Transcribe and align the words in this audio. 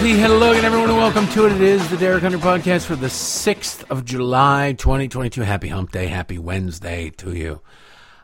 Hello 0.00 0.50
again, 0.50 0.64
everyone, 0.64 0.90
and 0.90 0.98
welcome 0.98 1.28
to 1.28 1.46
it. 1.46 1.52
It 1.52 1.60
is 1.60 1.88
the 1.90 1.96
Derek 1.96 2.22
Hunter 2.22 2.38
podcast 2.38 2.86
for 2.86 2.96
the 2.96 3.06
6th 3.06 3.88
of 3.88 4.04
July, 4.04 4.74
2022. 4.76 5.42
Happy 5.42 5.68
Hump 5.68 5.92
Day, 5.92 6.08
happy 6.08 6.38
Wednesday 6.38 7.10
to 7.10 7.36
you. 7.36 7.60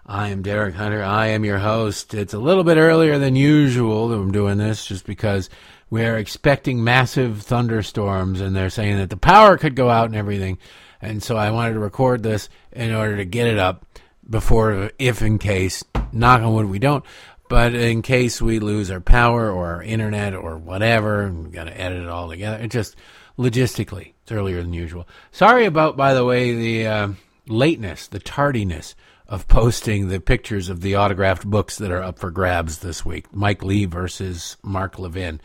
I 0.06 0.28
am 0.28 0.42
Derek 0.42 0.74
Hunter. 0.74 1.04
I 1.04 1.28
am 1.28 1.44
your 1.44 1.58
host. 1.58 2.14
It's 2.14 2.34
a 2.34 2.38
little 2.38 2.64
bit 2.64 2.78
earlier 2.78 3.18
than 3.18 3.36
usual 3.36 4.08
that 4.08 4.16
I'm 4.16 4.32
doing 4.32 4.58
this 4.58 4.84
just 4.84 5.06
because 5.06 5.48
we're 5.90 6.16
expecting 6.16 6.82
massive 6.82 7.42
thunderstorms 7.42 8.40
and 8.40 8.54
they're 8.54 8.70
saying 8.70 8.96
that 8.98 9.10
the 9.10 9.16
power 9.16 9.56
could 9.56 9.76
go 9.76 9.90
out 9.90 10.06
and 10.06 10.16
everything. 10.16 10.58
And 11.00 11.22
so 11.22 11.36
I 11.36 11.50
wanted 11.50 11.74
to 11.74 11.80
record 11.80 12.22
this 12.22 12.48
in 12.72 12.92
order 12.92 13.16
to 13.16 13.24
get 13.24 13.46
it 13.46 13.58
up 13.58 13.84
before, 14.28 14.90
if 14.98 15.22
in 15.22 15.38
case, 15.38 15.84
knock 16.12 16.40
on 16.40 16.54
wood, 16.54 16.66
we 16.66 16.78
don't. 16.78 17.04
But 17.48 17.74
in 17.74 18.02
case 18.02 18.40
we 18.40 18.58
lose 18.58 18.90
our 18.90 19.00
power 19.00 19.50
or 19.50 19.74
our 19.74 19.82
internet 19.82 20.34
or 20.34 20.56
whatever, 20.56 21.30
we 21.30 21.50
got 21.50 21.64
to 21.64 21.80
edit 21.80 22.02
it 22.02 22.08
all 22.08 22.28
together. 22.28 22.62
It 22.62 22.70
just 22.70 22.96
logistically, 23.38 24.14
it's 24.22 24.32
earlier 24.32 24.62
than 24.62 24.72
usual. 24.72 25.06
Sorry 25.30 25.66
about, 25.66 25.96
by 25.96 26.14
the 26.14 26.24
way, 26.24 26.54
the 26.54 26.86
uh, 26.86 27.08
lateness, 27.46 28.06
the 28.06 28.18
tardiness 28.18 28.94
of 29.26 29.48
posting 29.48 30.08
the 30.08 30.20
pictures 30.20 30.68
of 30.68 30.80
the 30.80 30.96
autographed 30.96 31.44
books 31.44 31.76
that 31.78 31.90
are 31.90 32.02
up 32.02 32.18
for 32.18 32.30
grabs 32.30 32.78
this 32.78 33.04
week. 33.04 33.32
Mike 33.32 33.62
Lee 33.62 33.84
versus 33.84 34.56
Mark 34.62 34.98
Levin, 34.98 35.40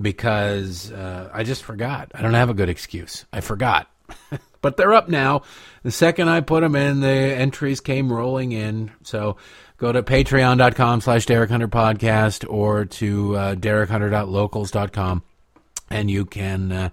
because 0.00 0.92
uh, 0.92 1.30
I 1.32 1.42
just 1.42 1.62
forgot. 1.62 2.10
I 2.14 2.22
don't 2.22 2.34
have 2.34 2.50
a 2.50 2.54
good 2.54 2.68
excuse. 2.68 3.26
I 3.32 3.40
forgot. 3.40 3.90
but 4.62 4.76
they're 4.76 4.94
up 4.94 5.08
now. 5.08 5.42
The 5.82 5.90
second 5.90 6.28
I 6.28 6.40
put 6.40 6.60
them 6.62 6.76
in, 6.76 7.00
the 7.00 7.08
entries 7.08 7.80
came 7.80 8.12
rolling 8.12 8.52
in. 8.52 8.92
So 9.02 9.36
go 9.78 9.92
to 9.92 10.02
patreon.com 10.02 11.00
slash 11.00 11.26
Derek 11.26 11.50
Hunter 11.50 11.68
podcast 11.68 12.50
or 12.50 12.84
to 12.86 13.36
uh, 13.36 13.54
derekhunter.locals.com 13.54 15.22
and 15.90 16.10
you 16.10 16.24
can 16.24 16.72
uh, 16.72 16.88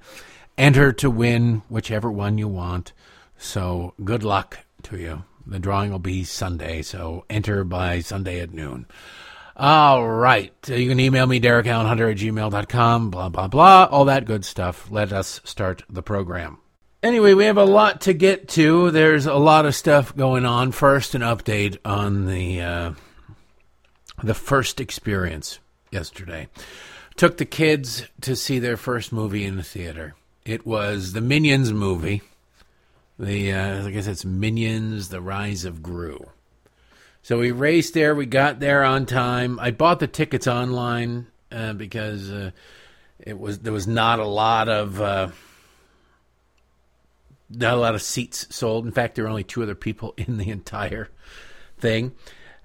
enter 0.58 0.92
to 0.92 1.10
win 1.10 1.62
whichever 1.70 2.12
one 2.12 2.38
you 2.38 2.48
want. 2.48 2.94
So 3.38 3.94
good 4.04 4.24
luck 4.24 4.60
to 4.84 4.98
you. 4.98 5.24
The 5.46 5.60
drawing 5.60 5.92
will 5.92 6.00
be 6.00 6.24
Sunday, 6.24 6.82
so 6.82 7.24
enter 7.30 7.64
by 7.64 8.02
Sunday 8.02 8.42
at 8.42 8.54
noon. 8.54 8.86
All 9.60 10.08
right. 10.08 10.54
You 10.68 10.88
can 10.88 11.00
email 11.00 11.26
me, 11.26 11.42
derekallenhunter 11.42 12.12
at 12.12 12.18
gmail.com, 12.18 13.10
blah, 13.10 13.30
blah, 13.30 13.48
blah, 13.48 13.88
all 13.90 14.06
that 14.06 14.26
good 14.26 14.46
stuff. 14.46 14.92
Let 14.92 15.12
us 15.12 15.42
start 15.44 15.82
the 15.90 16.04
program. 16.04 16.60
Anyway, 17.02 17.34
we 17.34 17.46
have 17.46 17.58
a 17.58 17.66
lot 17.66 18.02
to 18.02 18.14
get 18.14 18.48
to. 18.50 18.92
There's 18.92 19.26
a 19.26 19.34
lot 19.34 19.66
of 19.66 19.74
stuff 19.74 20.16
going 20.16 20.46
on. 20.46 20.72
First, 20.72 21.16
an 21.16 21.22
update 21.22 21.78
on 21.84 22.28
the 22.28 22.62
uh, 22.62 22.94
the 24.24 24.34
first 24.36 24.80
experience 24.80 25.60
yesterday. 25.92 26.50
Took 27.16 27.38
the 27.38 27.46
kids 27.46 28.06
to 28.22 28.36
see 28.36 28.60
their 28.60 28.78
first 28.78 29.12
movie 29.12 29.44
in 29.44 29.58
the 29.58 29.64
theater. 29.64 30.16
It 30.46 30.68
was 30.68 31.14
the 31.14 31.22
Minions 31.22 31.74
movie. 31.74 32.22
The 33.18 33.54
uh, 33.54 33.88
I 33.88 33.92
guess 33.92 34.08
it's 34.08 34.26
Minions: 34.26 35.10
The 35.10 35.22
Rise 35.22 35.66
of 35.66 35.82
Gru. 35.82 36.28
So 37.28 37.40
we 37.40 37.52
raced 37.52 37.94
there. 37.94 38.16
We 38.16 38.26
got 38.26 38.62
there 38.62 38.86
on 38.86 39.06
time. 39.06 39.60
I 39.60 39.72
bought 39.72 40.00
the 40.00 40.08
tickets 40.08 40.48
online 40.48 41.28
uh, 41.52 41.74
because 41.74 42.32
uh, 42.32 42.52
it 43.20 43.38
was 43.38 43.60
there 43.60 43.74
was 43.74 43.86
not 43.86 44.20
a 44.20 44.26
lot 44.26 44.70
of 44.70 45.02
uh, 45.02 45.28
not 47.50 47.74
a 47.74 47.82
lot 47.82 47.96
of 47.96 48.02
seats 48.02 48.48
sold. 48.56 48.86
In 48.86 48.94
fact, 48.94 49.16
there 49.16 49.26
were 49.26 49.30
only 49.30 49.44
two 49.44 49.62
other 49.62 49.76
people 49.76 50.14
in 50.18 50.38
the 50.38 50.50
entire 50.50 51.10
thing, 51.78 52.14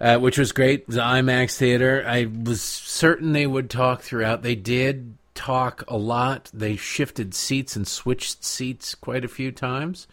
uh, 0.01 0.19
which 0.19 0.39
was 0.39 0.53
great. 0.53 0.83
It 0.83 0.87
was 0.87 0.97
IMAX 0.97 1.57
theater. 1.57 2.05
I 2.07 2.27
was 2.27 2.63
certain 2.63 3.33
they 3.33 3.49
would 3.49 3.69
talk 3.69 4.03
throughout. 4.03 4.43
They 4.43 4.55
did 4.55 5.19
talk 5.35 5.83
a 5.89 5.97
lot. 5.97 6.53
They 6.55 6.77
shifted 6.77 7.35
seats 7.35 7.75
and 7.75 7.85
switched 7.85 8.45
seats 8.45 8.95
quite 8.95 9.25
a 9.25 9.29
few 9.29 9.51
times 9.51 10.07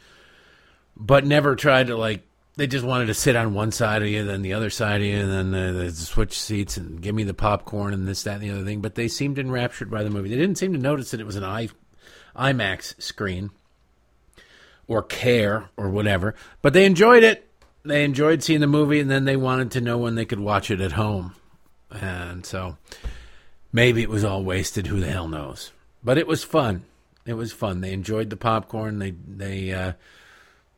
but 1.00 1.26
never 1.26 1.56
tried 1.56 1.88
to 1.88 1.98
like. 1.98 2.24
They 2.60 2.68
just 2.68 2.84
wanted 2.84 3.06
to 3.06 3.14
sit 3.14 3.38
on 3.38 3.54
one 3.54 3.72
side 3.72 4.02
of 4.02 4.10
you, 4.10 4.26
then 4.26 4.42
the 4.42 4.52
other 4.52 4.70
side 4.70 5.00
of 5.00 5.08
you, 5.08 5.18
and 5.18 5.54
then 5.54 5.78
they 5.78 5.90
switch 5.92 6.38
seats 6.38 6.76
and 6.76 7.02
give 7.02 7.16
me 7.16 7.24
the 7.24 7.34
popcorn 7.34 7.94
and 7.94 8.06
this, 8.06 8.24
that, 8.24 8.34
and 8.34 8.42
the 8.42 8.52
other 8.52 8.66
thing. 8.66 8.82
But 8.82 8.96
they 8.96 9.08
seemed 9.08 9.40
enraptured 9.40 9.90
by 9.90 10.04
the 10.04 10.10
movie. 10.10 10.28
They 10.28 10.36
didn't 10.36 10.58
seem 10.58 10.74
to 10.74 10.78
notice 10.78 11.12
that 11.12 11.22
it 11.22 11.26
was 11.26 11.38
an 11.38 11.46
I, 11.46 11.70
IMAX 12.36 13.02
screen 13.02 13.52
or 14.90 15.02
care 15.02 15.70
or 15.78 15.90
whatever. 15.90 16.36
But 16.62 16.74
they 16.74 16.86
enjoyed 16.86 17.24
it. 17.24 17.50
They 17.86 18.04
enjoyed 18.04 18.44
seeing 18.44 18.60
the 18.60 18.68
movie, 18.68 19.00
and 19.00 19.10
then 19.10 19.24
they 19.24 19.38
wanted 19.38 19.72
to 19.72 19.82
know 19.82 19.98
when 19.98 20.16
they 20.16 20.26
could 20.26 20.42
watch 20.42 20.70
it 20.70 20.82
at 20.82 20.92
home. 20.92 21.36
And 21.90 22.46
so 22.46 22.76
maybe 23.72 24.02
it 24.02 24.10
was 24.10 24.26
all 24.26 24.44
wasted. 24.44 24.88
Who 24.88 25.00
the 25.00 25.10
hell 25.10 25.30
knows? 25.30 25.72
But 26.04 26.18
it 26.18 26.28
was 26.28 26.44
fun. 26.44 26.84
It 27.26 27.36
was 27.36 27.54
fun. 27.54 27.80
They 27.80 27.94
enjoyed 27.94 28.30
the 28.30 28.36
popcorn. 28.36 29.00
They 29.00 29.12
they. 29.12 29.72
Uh, 29.72 29.94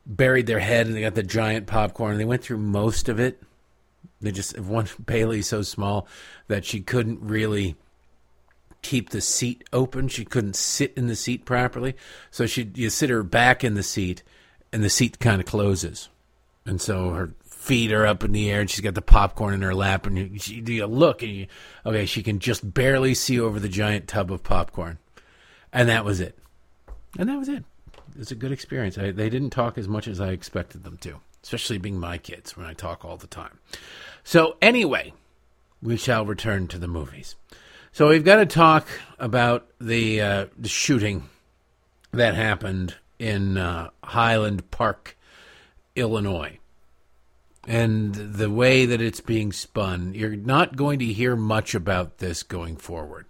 buried 0.06 0.48
their 0.48 0.60
head 0.60 0.88
and 0.88 0.96
they 0.96 1.02
got 1.02 1.16
the 1.16 1.24
giant 1.24 1.68
popcorn 1.68 2.18
they 2.18 2.26
went 2.26 2.44
through 2.44 2.58
most 2.58 3.10
of 3.10 3.20
it. 3.20 3.42
They 4.20 4.32
just 4.32 4.60
one 4.60 4.88
Bailey 5.06 5.42
so 5.42 5.62
small 5.62 6.08
that 6.48 6.66
she 6.66 6.82
couldn't 6.82 7.22
really 7.22 7.76
keep 8.82 9.10
the 9.10 9.22
seat 9.22 9.64
open. 9.72 10.08
She 10.08 10.26
couldn't 10.26 10.56
sit 10.56 10.94
in 10.96 11.08
the 11.08 11.16
seat 11.16 11.46
properly. 11.46 11.96
So 12.32 12.46
she 12.46 12.72
you 12.76 12.90
sit 12.90 13.10
her 13.10 13.24
back 13.24 13.64
in 13.64 13.76
the 13.76 13.84
seat 13.84 14.24
and 14.74 14.84
the 14.84 14.90
seat 14.90 15.20
kind 15.20 15.40
of 15.40 15.48
closes. 15.48 16.10
And 16.66 16.82
so 16.82 17.12
her 17.12 17.34
feet 17.44 17.92
are 17.92 18.06
up 18.06 18.24
in 18.24 18.32
the 18.32 18.50
air 18.50 18.62
and 18.62 18.70
she's 18.70 18.82
got 18.82 18.96
the 18.96 19.02
popcorn 19.02 19.54
in 19.54 19.62
her 19.62 19.76
lap 19.76 20.08
and 20.08 20.18
you, 20.18 20.64
you 20.64 20.86
look 20.88 21.22
and 21.22 21.32
you, 21.32 21.48
okay, 21.86 22.06
she 22.06 22.24
can 22.24 22.40
just 22.40 22.74
barely 22.74 23.14
see 23.14 23.40
over 23.40 23.60
the 23.60 23.70
giant 23.70 24.08
tub 24.08 24.32
of 24.32 24.44
popcorn. 24.44 24.98
And 25.72 25.88
that 25.90 26.04
was 26.04 26.20
it. 26.20 26.38
And 27.18 27.30
that 27.30 27.38
was 27.38 27.50
it 27.50 27.64
it's 28.22 28.32
a 28.32 28.36
good 28.36 28.52
experience. 28.52 29.00
I, 29.00 29.10
they 29.12 29.30
didn't 29.30 29.50
talk 29.50 29.80
as 29.80 29.88
much 29.88 30.08
as 30.08 30.22
I 30.22 30.30
expected 30.30 30.84
them 30.84 30.98
to, 30.98 31.20
especially 31.44 31.80
being 31.80 32.00
my 32.00 32.20
kids 32.20 32.56
when 32.56 32.68
I 32.68 32.74
talk 32.74 33.04
all 33.04 33.18
the 33.18 33.26
time. 33.26 33.60
So 34.24 34.58
anyway, 34.62 35.14
we 35.82 35.98
shall 35.98 36.24
return 36.24 36.68
to 36.68 36.78
the 36.78 36.88
movies. 36.88 37.36
So 37.92 38.10
we've 38.10 38.24
got 38.24 38.36
to 38.36 38.46
talk 38.46 38.88
about 39.18 39.68
the 39.82 40.22
uh, 40.22 40.46
the 40.56 40.70
shooting 40.70 41.30
that 42.12 42.36
happened 42.36 42.96
in 43.18 43.58
uh, 43.58 43.90
Highland 44.04 44.70
Park, 44.70 45.18
Illinois, 45.96 46.60
and 47.68 48.14
the 48.14 48.52
way 48.52 48.86
that 48.86 49.02
it's 49.02 49.20
being 49.20 49.52
spun. 49.52 50.14
You're 50.14 50.36
not 50.36 50.76
going 50.76 51.00
to 51.00 51.06
hear 51.06 51.36
much 51.36 51.74
about 51.74 52.20
this 52.20 52.44
going 52.44 52.78
forward. 52.78 53.26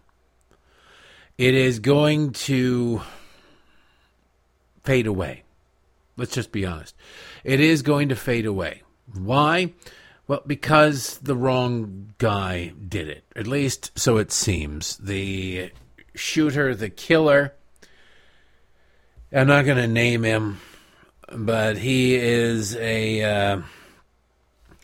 It 1.38 1.56
is 1.56 1.80
going 1.80 2.34
to 2.34 3.02
fade 4.84 5.08
away. 5.08 5.44
Let's 6.18 6.34
just 6.34 6.52
be 6.52 6.66
honest. 6.66 6.96
It 7.44 7.60
is 7.60 7.82
going 7.82 8.10
to 8.10 8.16
fade 8.16 8.46
away. 8.46 8.84
Why? 9.14 9.74
Well, 10.28 10.44
because 10.46 11.18
the 11.20 11.36
wrong 11.36 12.14
guy 12.18 12.74
did 12.88 13.10
it. 13.10 13.24
At 13.36 13.48
least 13.48 13.98
so 13.98 14.18
it 14.18 14.32
seems. 14.32 14.98
The 14.98 15.72
shooter, 16.16 16.76
the 16.76 16.90
killer, 16.90 17.54
I'm 19.34 19.48
not 19.48 19.66
going 19.66 19.78
to 19.78 19.88
name 19.88 20.24
him, 20.24 20.60
but 21.32 21.78
he 21.78 22.16
is 22.16 22.76
a. 22.76 23.24
Uh, 23.24 23.62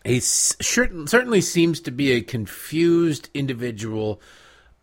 he 0.04 0.22
certainly 0.22 1.42
seems 1.42 1.82
to 1.82 1.92
be 1.92 2.14
a 2.14 2.22
confused 2.22 3.30
individual 3.34 4.22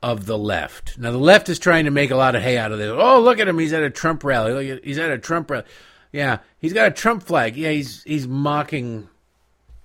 of 0.05 0.27
the 0.27 0.37
left. 0.37 0.99
Now, 0.99 1.13
the 1.13 1.19
left 1.19 1.49
is 1.49 1.59
trying 1.59 1.87
to 1.87 1.91
make 1.91 2.11
a 2.11 2.17
lot 2.17 2.35
of 2.35 2.43
hay 2.43 2.59
out 2.59 2.73
of 2.73 2.79
this. 2.79 2.93
Oh, 2.95 3.21
look 3.21 3.39
at 3.39 3.49
him. 3.49 3.59
He's 3.59 3.73
at 3.73 3.83
a 3.83 3.89
Trump 3.89 4.23
rally. 4.23 4.53
Look 4.53 4.79
at, 4.79 4.85
he's 4.85 4.99
at 4.99 5.11
a 5.11 5.17
Trump 5.17 5.51
rally. 5.51 5.65
Yeah, 6.13 6.41
he's 6.59 6.75
got 6.75 6.89
a 6.89 6.91
Trump 6.91 7.23
flag. 7.23 7.57
Yeah, 7.57 7.71
he's 7.71 8.03
he's 8.05 8.29
mocking 8.29 9.09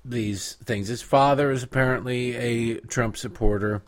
these 0.04 0.58
things. 0.66 0.90
His 0.90 1.02
father 1.02 1.52
is 1.52 1.64
apparently 1.64 2.36
a 2.36 2.82
Trump 2.82 3.16
supporter. 3.16 3.82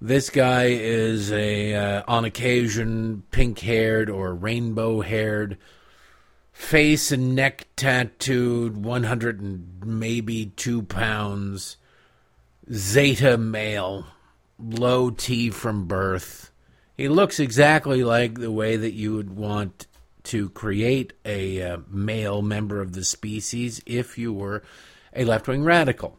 This 0.00 0.30
guy 0.30 0.68
is 0.68 1.30
a 1.30 1.74
uh, 1.74 2.02
on 2.08 2.24
occasion 2.24 3.24
pink-haired 3.30 4.08
or 4.08 4.34
rainbow-haired, 4.34 5.58
face 6.52 7.12
and 7.12 7.34
neck 7.34 7.66
tattooed, 7.76 8.78
100 8.78 9.40
and 9.42 9.84
maybe 9.84 10.46
2 10.56 10.82
pounds 10.84 11.76
Zeta 12.72 13.36
male 13.36 14.06
low 14.58 15.10
T 15.10 15.50
from 15.50 15.86
birth. 15.86 16.50
He 16.96 17.08
looks 17.08 17.38
exactly 17.40 18.04
like 18.04 18.38
the 18.38 18.52
way 18.52 18.76
that 18.76 18.94
you 18.94 19.14
would 19.14 19.36
want 19.36 19.86
to 20.24 20.48
create 20.50 21.12
a 21.24 21.62
uh, 21.62 21.78
male 21.88 22.42
member 22.42 22.80
of 22.80 22.92
the 22.92 23.04
species 23.04 23.80
if 23.86 24.18
you 24.18 24.32
were 24.32 24.62
a 25.14 25.24
left 25.24 25.46
wing 25.46 25.62
radical. 25.62 26.18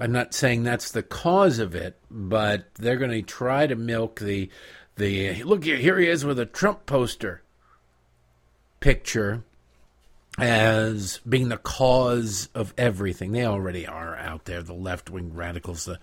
I'm 0.00 0.12
not 0.12 0.34
saying 0.34 0.62
that's 0.62 0.90
the 0.90 1.02
cause 1.02 1.58
of 1.58 1.74
it, 1.74 1.98
but 2.10 2.74
they're 2.74 2.96
going 2.96 3.10
to 3.10 3.22
try 3.22 3.66
to 3.66 3.76
milk 3.76 4.20
the 4.20 4.50
the 4.96 5.42
look 5.42 5.64
here 5.64 5.98
he 5.98 6.08
is 6.08 6.24
with 6.24 6.38
a 6.38 6.46
Trump 6.46 6.86
poster 6.86 7.42
picture 8.78 9.42
as 10.38 11.20
being 11.28 11.48
the 11.48 11.56
cause 11.56 12.48
of 12.54 12.74
everything. 12.76 13.32
They 13.32 13.46
already 13.46 13.86
are 13.86 14.16
out 14.16 14.44
there, 14.44 14.62
the 14.62 14.74
left 14.74 15.10
wing 15.10 15.34
radicals, 15.34 15.84
the 15.84 15.98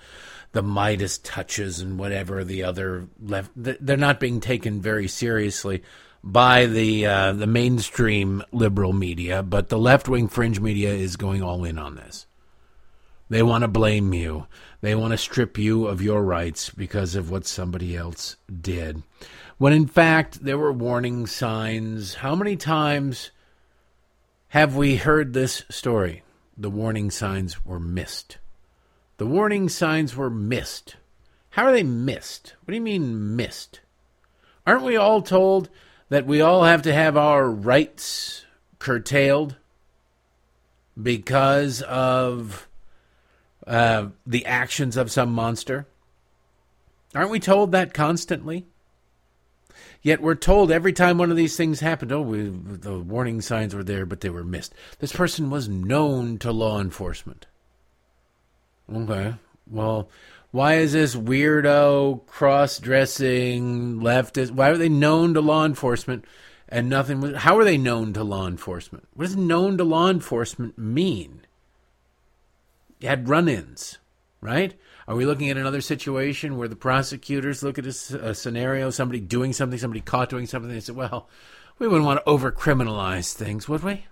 the 0.51 0.63
Meidas 0.63 1.19
Touches 1.23 1.79
and 1.79 1.97
whatever 1.97 2.43
the 2.43 2.63
other 2.63 3.07
left. 3.21 3.51
They're 3.55 3.97
not 3.97 4.19
being 4.19 4.39
taken 4.39 4.81
very 4.81 5.07
seriously 5.07 5.83
by 6.23 6.65
the 6.65 7.05
uh, 7.05 7.33
the 7.33 7.47
mainstream 7.47 8.43
liberal 8.51 8.93
media, 8.93 9.43
but 9.43 9.69
the 9.69 9.79
left 9.79 10.07
wing 10.07 10.27
fringe 10.27 10.59
media 10.59 10.93
is 10.93 11.15
going 11.15 11.41
all 11.41 11.63
in 11.63 11.77
on 11.77 11.95
this. 11.95 12.27
They 13.29 13.41
want 13.41 13.61
to 13.61 13.69
blame 13.69 14.13
you. 14.13 14.47
They 14.81 14.93
want 14.93 15.11
to 15.11 15.17
strip 15.17 15.57
you 15.57 15.87
of 15.87 16.01
your 16.01 16.21
rights 16.21 16.69
because 16.69 17.15
of 17.15 17.31
what 17.31 17.45
somebody 17.45 17.95
else 17.95 18.35
did. 18.61 19.03
When 19.57 19.73
in 19.73 19.87
fact 19.87 20.43
there 20.43 20.57
were 20.57 20.73
warning 20.73 21.27
signs. 21.27 22.15
How 22.15 22.35
many 22.35 22.57
times 22.57 23.31
have 24.49 24.75
we 24.75 24.97
heard 24.97 25.33
this 25.33 25.63
story? 25.69 26.23
The 26.57 26.69
warning 26.69 27.09
signs 27.09 27.63
were 27.63 27.79
missed. 27.79 28.37
The 29.21 29.27
warning 29.27 29.69
signs 29.69 30.15
were 30.15 30.31
missed. 30.31 30.95
How 31.51 31.65
are 31.65 31.71
they 31.71 31.83
missed? 31.83 32.55
What 32.63 32.71
do 32.71 32.73
you 32.73 32.81
mean 32.81 33.35
missed? 33.35 33.79
Aren't 34.65 34.81
we 34.81 34.97
all 34.97 35.21
told 35.21 35.69
that 36.09 36.25
we 36.25 36.41
all 36.41 36.63
have 36.63 36.81
to 36.81 36.91
have 36.91 37.15
our 37.15 37.47
rights 37.47 38.47
curtailed 38.79 39.57
because 40.99 41.83
of 41.83 42.67
uh, 43.67 44.07
the 44.25 44.43
actions 44.47 44.97
of 44.97 45.11
some 45.11 45.31
monster? 45.31 45.85
Aren't 47.13 47.29
we 47.29 47.39
told 47.39 47.73
that 47.73 47.93
constantly? 47.93 48.65
Yet 50.01 50.19
we're 50.19 50.33
told 50.33 50.71
every 50.71 50.93
time 50.93 51.19
one 51.19 51.29
of 51.29 51.37
these 51.37 51.55
things 51.55 51.79
happened, 51.79 52.11
oh, 52.11 52.23
we, 52.23 52.49
the 52.49 52.97
warning 52.97 53.41
signs 53.41 53.75
were 53.75 53.83
there, 53.83 54.07
but 54.07 54.21
they 54.21 54.31
were 54.31 54.43
missed. 54.43 54.73
This 54.97 55.13
person 55.13 55.51
was 55.51 55.69
known 55.69 56.39
to 56.39 56.51
law 56.51 56.81
enforcement. 56.81 57.45
Okay. 58.93 59.35
Well, 59.69 60.09
why 60.51 60.75
is 60.75 60.93
this 60.93 61.15
weirdo 61.15 62.25
cross-dressing 62.27 63.99
leftist? 64.01 64.51
Why 64.51 64.69
are 64.69 64.77
they 64.77 64.89
known 64.89 65.33
to 65.33 65.41
law 65.41 65.65
enforcement 65.65 66.25
and 66.67 66.89
nothing? 66.89 67.33
How 67.35 67.57
are 67.57 67.63
they 67.63 67.77
known 67.77 68.11
to 68.13 68.23
law 68.23 68.47
enforcement? 68.47 69.07
What 69.13 69.25
does 69.25 69.37
known 69.37 69.77
to 69.77 69.83
law 69.85 70.09
enforcement 70.09 70.77
mean? 70.77 71.41
You 72.99 73.07
had 73.07 73.29
run-ins, 73.29 73.97
right? 74.41 74.77
Are 75.07 75.15
we 75.15 75.25
looking 75.25 75.49
at 75.49 75.57
another 75.57 75.81
situation 75.81 76.57
where 76.57 76.67
the 76.67 76.75
prosecutors 76.75 77.63
look 77.63 77.79
at 77.79 77.85
a, 77.85 78.29
a 78.29 78.35
scenario, 78.35 78.89
somebody 78.89 79.19
doing 79.19 79.53
something, 79.53 79.79
somebody 79.79 80.01
caught 80.01 80.29
doing 80.29 80.45
something, 80.45 80.71
they 80.71 80.79
say, 80.81 80.93
well, 80.93 81.29
we 81.79 81.87
wouldn't 81.87 82.05
want 82.05 82.19
to 82.19 82.29
over 82.29 82.51
criminalize 82.51 83.33
things, 83.33 83.67
would 83.67 83.83
we? 83.83 84.05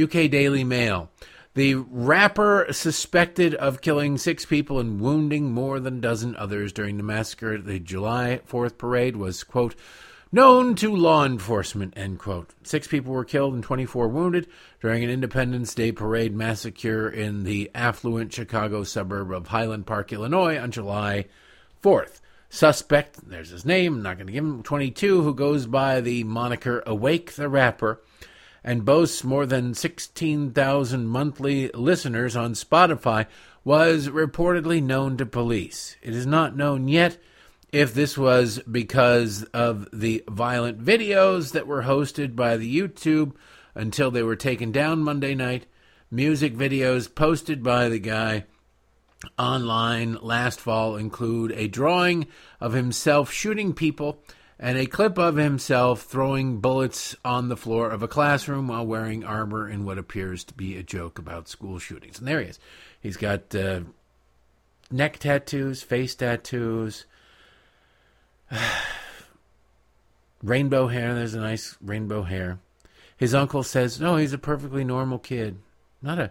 UK 0.00 0.30
Daily 0.30 0.64
Mail. 0.64 1.10
The 1.54 1.76
rapper 1.76 2.66
suspected 2.72 3.54
of 3.54 3.80
killing 3.80 4.18
six 4.18 4.44
people 4.44 4.80
and 4.80 5.00
wounding 5.00 5.52
more 5.52 5.78
than 5.78 5.98
a 5.98 6.00
dozen 6.00 6.34
others 6.34 6.72
during 6.72 6.96
the 6.96 7.04
massacre 7.04 7.54
at 7.54 7.64
the 7.64 7.78
July 7.78 8.40
4th 8.50 8.76
parade 8.76 9.14
was, 9.14 9.44
quote, 9.44 9.76
known 10.32 10.74
to 10.74 10.92
law 10.92 11.24
enforcement, 11.24 11.94
end 11.96 12.18
quote. 12.18 12.50
Six 12.64 12.88
people 12.88 13.12
were 13.12 13.24
killed 13.24 13.54
and 13.54 13.62
24 13.62 14.08
wounded 14.08 14.48
during 14.80 15.04
an 15.04 15.10
Independence 15.10 15.72
Day 15.76 15.92
parade 15.92 16.34
massacre 16.34 17.08
in 17.08 17.44
the 17.44 17.70
affluent 17.72 18.32
Chicago 18.32 18.82
suburb 18.82 19.30
of 19.30 19.46
Highland 19.46 19.86
Park, 19.86 20.12
Illinois 20.12 20.58
on 20.58 20.72
July 20.72 21.26
4th. 21.84 22.20
Suspect, 22.50 23.28
there's 23.28 23.50
his 23.50 23.64
name, 23.64 23.94
I'm 23.94 24.02
not 24.02 24.16
going 24.16 24.26
to 24.26 24.32
give 24.32 24.44
him, 24.44 24.64
22, 24.64 25.22
who 25.22 25.34
goes 25.34 25.66
by 25.66 26.00
the 26.00 26.24
moniker 26.24 26.82
Awake 26.84 27.34
the 27.34 27.48
Rapper 27.48 28.00
and 28.64 28.84
boasts 28.84 29.22
more 29.22 29.44
than 29.44 29.74
16,000 29.74 31.06
monthly 31.06 31.68
listeners 31.68 32.34
on 32.34 32.54
Spotify, 32.54 33.26
was 33.62 34.08
reportedly 34.08 34.82
known 34.82 35.16
to 35.18 35.26
police. 35.26 35.96
It 36.02 36.14
is 36.14 36.26
not 36.26 36.56
known 36.56 36.88
yet 36.88 37.18
if 37.72 37.92
this 37.92 38.16
was 38.16 38.60
because 38.70 39.42
of 39.52 39.88
the 39.92 40.24
violent 40.28 40.82
videos 40.82 41.52
that 41.52 41.66
were 41.66 41.82
hosted 41.82 42.36
by 42.36 42.56
the 42.56 42.78
YouTube 42.78 43.32
until 43.74 44.10
they 44.10 44.22
were 44.22 44.36
taken 44.36 44.70
down 44.70 45.00
Monday 45.00 45.34
night, 45.34 45.66
music 46.10 46.54
videos 46.54 47.12
posted 47.12 47.62
by 47.62 47.88
the 47.88 47.98
guy 47.98 48.44
online 49.38 50.14
last 50.20 50.60
fall 50.60 50.96
include 50.96 51.50
a 51.52 51.66
drawing 51.66 52.26
of 52.60 52.74
himself 52.74 53.32
shooting 53.32 53.72
people 53.72 54.22
and 54.58 54.78
a 54.78 54.86
clip 54.86 55.18
of 55.18 55.36
himself 55.36 56.02
throwing 56.02 56.60
bullets 56.60 57.16
on 57.24 57.48
the 57.48 57.56
floor 57.56 57.90
of 57.90 58.02
a 58.02 58.08
classroom 58.08 58.68
while 58.68 58.86
wearing 58.86 59.24
armor 59.24 59.68
in 59.68 59.84
what 59.84 59.98
appears 59.98 60.44
to 60.44 60.54
be 60.54 60.76
a 60.76 60.82
joke 60.82 61.18
about 61.18 61.48
school 61.48 61.78
shootings. 61.78 62.18
And 62.18 62.28
there 62.28 62.40
he 62.40 62.48
is. 62.48 62.58
He's 63.00 63.16
got 63.16 63.54
uh, 63.54 63.80
neck 64.90 65.18
tattoos, 65.18 65.82
face 65.82 66.14
tattoos, 66.14 67.06
rainbow 70.42 70.88
hair. 70.88 71.14
There's 71.14 71.34
a 71.34 71.40
nice 71.40 71.76
rainbow 71.80 72.22
hair. 72.22 72.58
His 73.16 73.34
uncle 73.34 73.62
says, 73.62 74.00
"No, 74.00 74.16
he's 74.16 74.32
a 74.32 74.38
perfectly 74.38 74.84
normal 74.84 75.18
kid. 75.18 75.58
Not 76.02 76.18
a, 76.18 76.30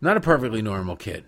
not 0.00 0.16
a 0.16 0.20
perfectly 0.20 0.62
normal 0.62 0.96
kid." 0.96 1.24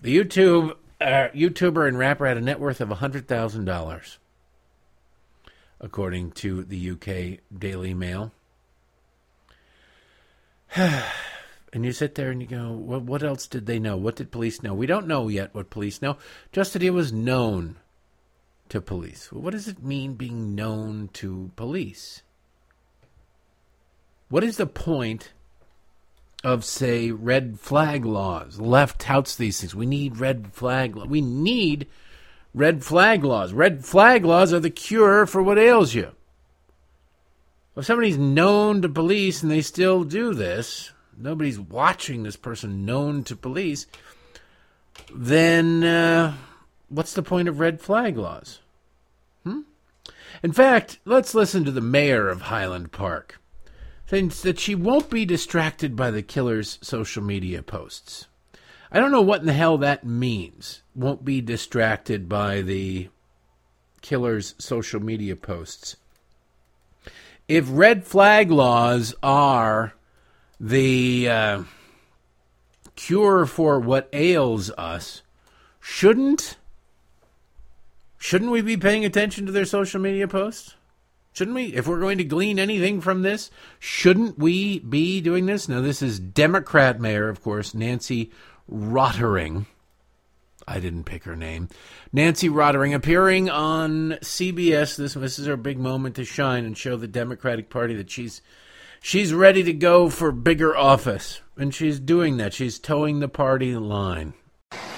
The 0.00 0.16
YouTube 0.16 0.76
uh, 1.00 1.28
YouTuber 1.34 1.86
and 1.86 1.98
rapper 1.98 2.26
had 2.26 2.36
a 2.36 2.40
net 2.40 2.60
worth 2.60 2.80
of 2.80 2.88
hundred 2.88 3.28
thousand 3.28 3.64
dollars, 3.64 4.18
according 5.80 6.32
to 6.32 6.64
the 6.64 6.90
UK 6.90 7.40
Daily 7.56 7.94
Mail. 7.94 8.32
and 10.76 11.84
you 11.84 11.92
sit 11.92 12.14
there 12.14 12.30
and 12.30 12.40
you 12.40 12.48
go, 12.48 12.72
well, 12.72 13.00
what 13.00 13.22
else 13.22 13.46
did 13.46 13.66
they 13.66 13.78
know? 13.78 13.96
What 13.96 14.16
did 14.16 14.30
police 14.30 14.62
know? 14.62 14.74
We 14.74 14.86
don't 14.86 15.06
know 15.06 15.28
yet 15.28 15.54
what 15.54 15.70
police 15.70 16.02
know. 16.02 16.16
Just 16.52 16.72
that 16.72 16.82
he 16.82 16.90
was 16.90 17.12
known 17.12 17.76
to 18.68 18.80
police. 18.80 19.32
What 19.32 19.52
does 19.52 19.68
it 19.68 19.82
mean 19.82 20.14
being 20.14 20.54
known 20.54 21.08
to 21.14 21.50
police? 21.56 22.22
What 24.28 24.44
is 24.44 24.58
the 24.58 24.66
point 24.66 25.32
of, 26.44 26.64
say, 26.64 27.10
red 27.10 27.58
flag 27.58 28.04
laws? 28.04 28.58
The 28.58 28.64
left 28.64 29.00
touts 29.00 29.36
these 29.36 29.60
things. 29.60 29.74
We 29.74 29.86
need 29.86 30.18
red 30.18 30.52
flag. 30.52 30.96
laws. 30.96 31.08
We 31.08 31.22
need 31.22 31.86
red 32.54 32.84
flag 32.84 33.24
laws. 33.24 33.52
Red 33.52 33.84
flag 33.84 34.24
laws 34.24 34.52
are 34.52 34.60
the 34.60 34.70
cure 34.70 35.26
for 35.26 35.42
what 35.42 35.58
ails 35.58 35.94
you. 35.94 36.12
If 37.76 37.86
somebody's 37.86 38.18
known 38.18 38.82
to 38.82 38.88
police 38.88 39.42
and 39.42 39.52
they 39.52 39.62
still 39.62 40.02
do 40.02 40.34
this, 40.34 40.90
nobody's 41.16 41.60
watching 41.60 42.22
this 42.22 42.36
person 42.36 42.84
known 42.84 43.22
to 43.24 43.36
police, 43.36 43.86
then 45.14 45.84
uh, 45.84 46.34
what's 46.88 47.14
the 47.14 47.22
point 47.22 47.48
of 47.48 47.60
red 47.60 47.80
flag 47.80 48.16
laws? 48.16 48.58
Hmm? 49.44 49.60
In 50.42 50.52
fact, 50.52 50.98
let's 51.04 51.34
listen 51.34 51.64
to 51.64 51.70
the 51.70 51.80
mayor 51.80 52.28
of 52.28 52.42
Highland 52.42 52.90
Park, 52.90 53.40
saying 54.06 54.32
that 54.42 54.58
she 54.58 54.74
won't 54.74 55.08
be 55.08 55.24
distracted 55.24 55.94
by 55.94 56.10
the 56.10 56.22
killer's 56.22 56.80
social 56.82 57.22
media 57.22 57.62
posts. 57.62 58.26
I 58.90 58.98
don't 58.98 59.12
know 59.12 59.22
what 59.22 59.40
in 59.40 59.46
the 59.46 59.52
hell 59.52 59.78
that 59.78 60.04
means. 60.04 60.82
Won't 60.94 61.24
be 61.24 61.40
distracted 61.40 62.28
by 62.28 62.62
the 62.62 63.08
killer's 64.00 64.54
social 64.58 65.00
media 65.00 65.36
posts. 65.36 65.96
If 67.46 67.66
red 67.68 68.06
flag 68.06 68.50
laws 68.50 69.14
are 69.22 69.94
the 70.60 71.28
uh, 71.28 71.62
cure 72.96 73.46
for 73.46 73.78
what 73.80 74.08
ails 74.12 74.70
us, 74.72 75.22
shouldn't 75.80 76.56
shouldn't 78.18 78.50
we 78.50 78.60
be 78.60 78.76
paying 78.76 79.04
attention 79.04 79.46
to 79.46 79.52
their 79.52 79.64
social 79.64 80.00
media 80.00 80.28
posts? 80.28 80.74
Shouldn't 81.32 81.54
we? 81.54 81.66
If 81.66 81.86
we're 81.86 82.00
going 82.00 82.18
to 82.18 82.24
glean 82.24 82.58
anything 82.58 83.00
from 83.00 83.22
this, 83.22 83.50
shouldn't 83.78 84.38
we 84.38 84.80
be 84.80 85.20
doing 85.20 85.46
this? 85.46 85.68
Now, 85.68 85.80
this 85.80 86.02
is 86.02 86.18
Democrat 86.18 87.00
Mayor, 87.00 87.28
of 87.28 87.42
course, 87.42 87.74
Nancy 87.74 88.32
Rotering. 88.70 89.66
I 90.66 90.80
didn't 90.80 91.04
pick 91.04 91.24
her 91.24 91.36
name. 91.36 91.68
Nancy 92.12 92.48
Rottering 92.48 92.92
appearing 92.92 93.48
on 93.48 94.18
CBS. 94.20 94.96
This, 94.96 95.14
this 95.14 95.38
is 95.38 95.46
her 95.46 95.56
big 95.56 95.78
moment 95.78 96.16
to 96.16 96.24
shine 96.24 96.64
and 96.64 96.76
show 96.76 96.96
the 96.96 97.08
Democratic 97.08 97.70
Party 97.70 97.94
that 97.94 98.10
she's 98.10 98.42
she's 99.00 99.32
ready 99.32 99.62
to 99.62 99.72
go 99.72 100.10
for 100.10 100.30
bigger 100.30 100.76
office, 100.76 101.40
and 101.56 101.74
she's 101.74 101.98
doing 101.98 102.36
that. 102.36 102.52
She's 102.52 102.78
towing 102.78 103.20
the 103.20 103.28
party 103.28 103.74
line. 103.76 104.34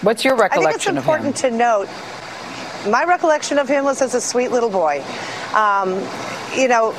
What's 0.03 0.25
your 0.25 0.37
recollection? 0.37 0.67
I 0.67 0.73
think 0.73 0.77
it's 0.77 0.87
important 0.87 1.37
to 1.37 1.51
note. 1.51 1.89
My 2.89 3.05
recollection 3.05 3.59
of 3.59 3.69
him 3.69 3.85
was 3.85 4.03
as 4.03 4.15
a 4.15 4.21
sweet 4.21 4.51
little 4.51 4.71
boy. 4.71 5.05
Um, 5.55 5.91
you 6.57 6.67
know, 6.67 6.93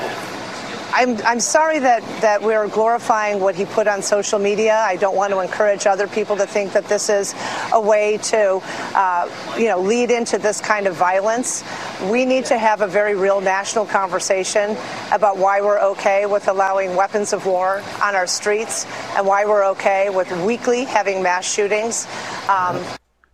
I'm, 0.93 1.17
I'm 1.25 1.39
sorry 1.39 1.79
that, 1.79 2.03
that 2.21 2.41
we're 2.41 2.67
glorifying 2.67 3.39
what 3.39 3.55
he 3.55 3.65
put 3.65 3.88
on 3.88 4.01
social 4.01 4.39
media. 4.39 4.75
I 4.75 4.98
don't 4.98 5.15
want 5.15 5.31
to 5.31 5.39
encourage 5.39 5.88
other 5.88 6.07
people 6.07 6.36
to 6.36 6.45
think 6.45 6.74
that 6.74 6.88
this 6.88 7.10
is 7.10 7.33
a 7.71 7.79
way 7.79 8.17
to, 8.24 8.62
uh, 8.93 9.55
you 9.57 9.67
know, 9.67 9.79
lead 9.79 10.12
into 10.12 10.38
this 10.38 10.60
kind 10.60 10.88
of 10.88 10.95
violence. 10.95 11.63
We 12.10 12.25
need 12.25 12.45
to 12.45 12.57
have 12.57 12.81
a 12.81 12.88
very 12.88 13.15
real 13.15 13.39
national 13.39 13.86
conversation 13.86 14.75
about 15.12 15.38
why 15.38 15.62
we're 15.62 15.79
okay 15.79 16.25
with 16.25 16.48
allowing 16.48 16.95
weapons 16.95 17.31
of 17.31 17.45
war 17.45 17.81
on 18.03 18.15
our 18.15 18.27
streets 18.27 18.86
and 19.15 19.25
why 19.25 19.45
we're 19.45 19.65
okay 19.71 20.10
with 20.10 20.29
weekly 20.45 20.83
having 20.83 21.24
mass 21.24 21.51
shootings. 21.51 22.05
Um, 22.50 22.83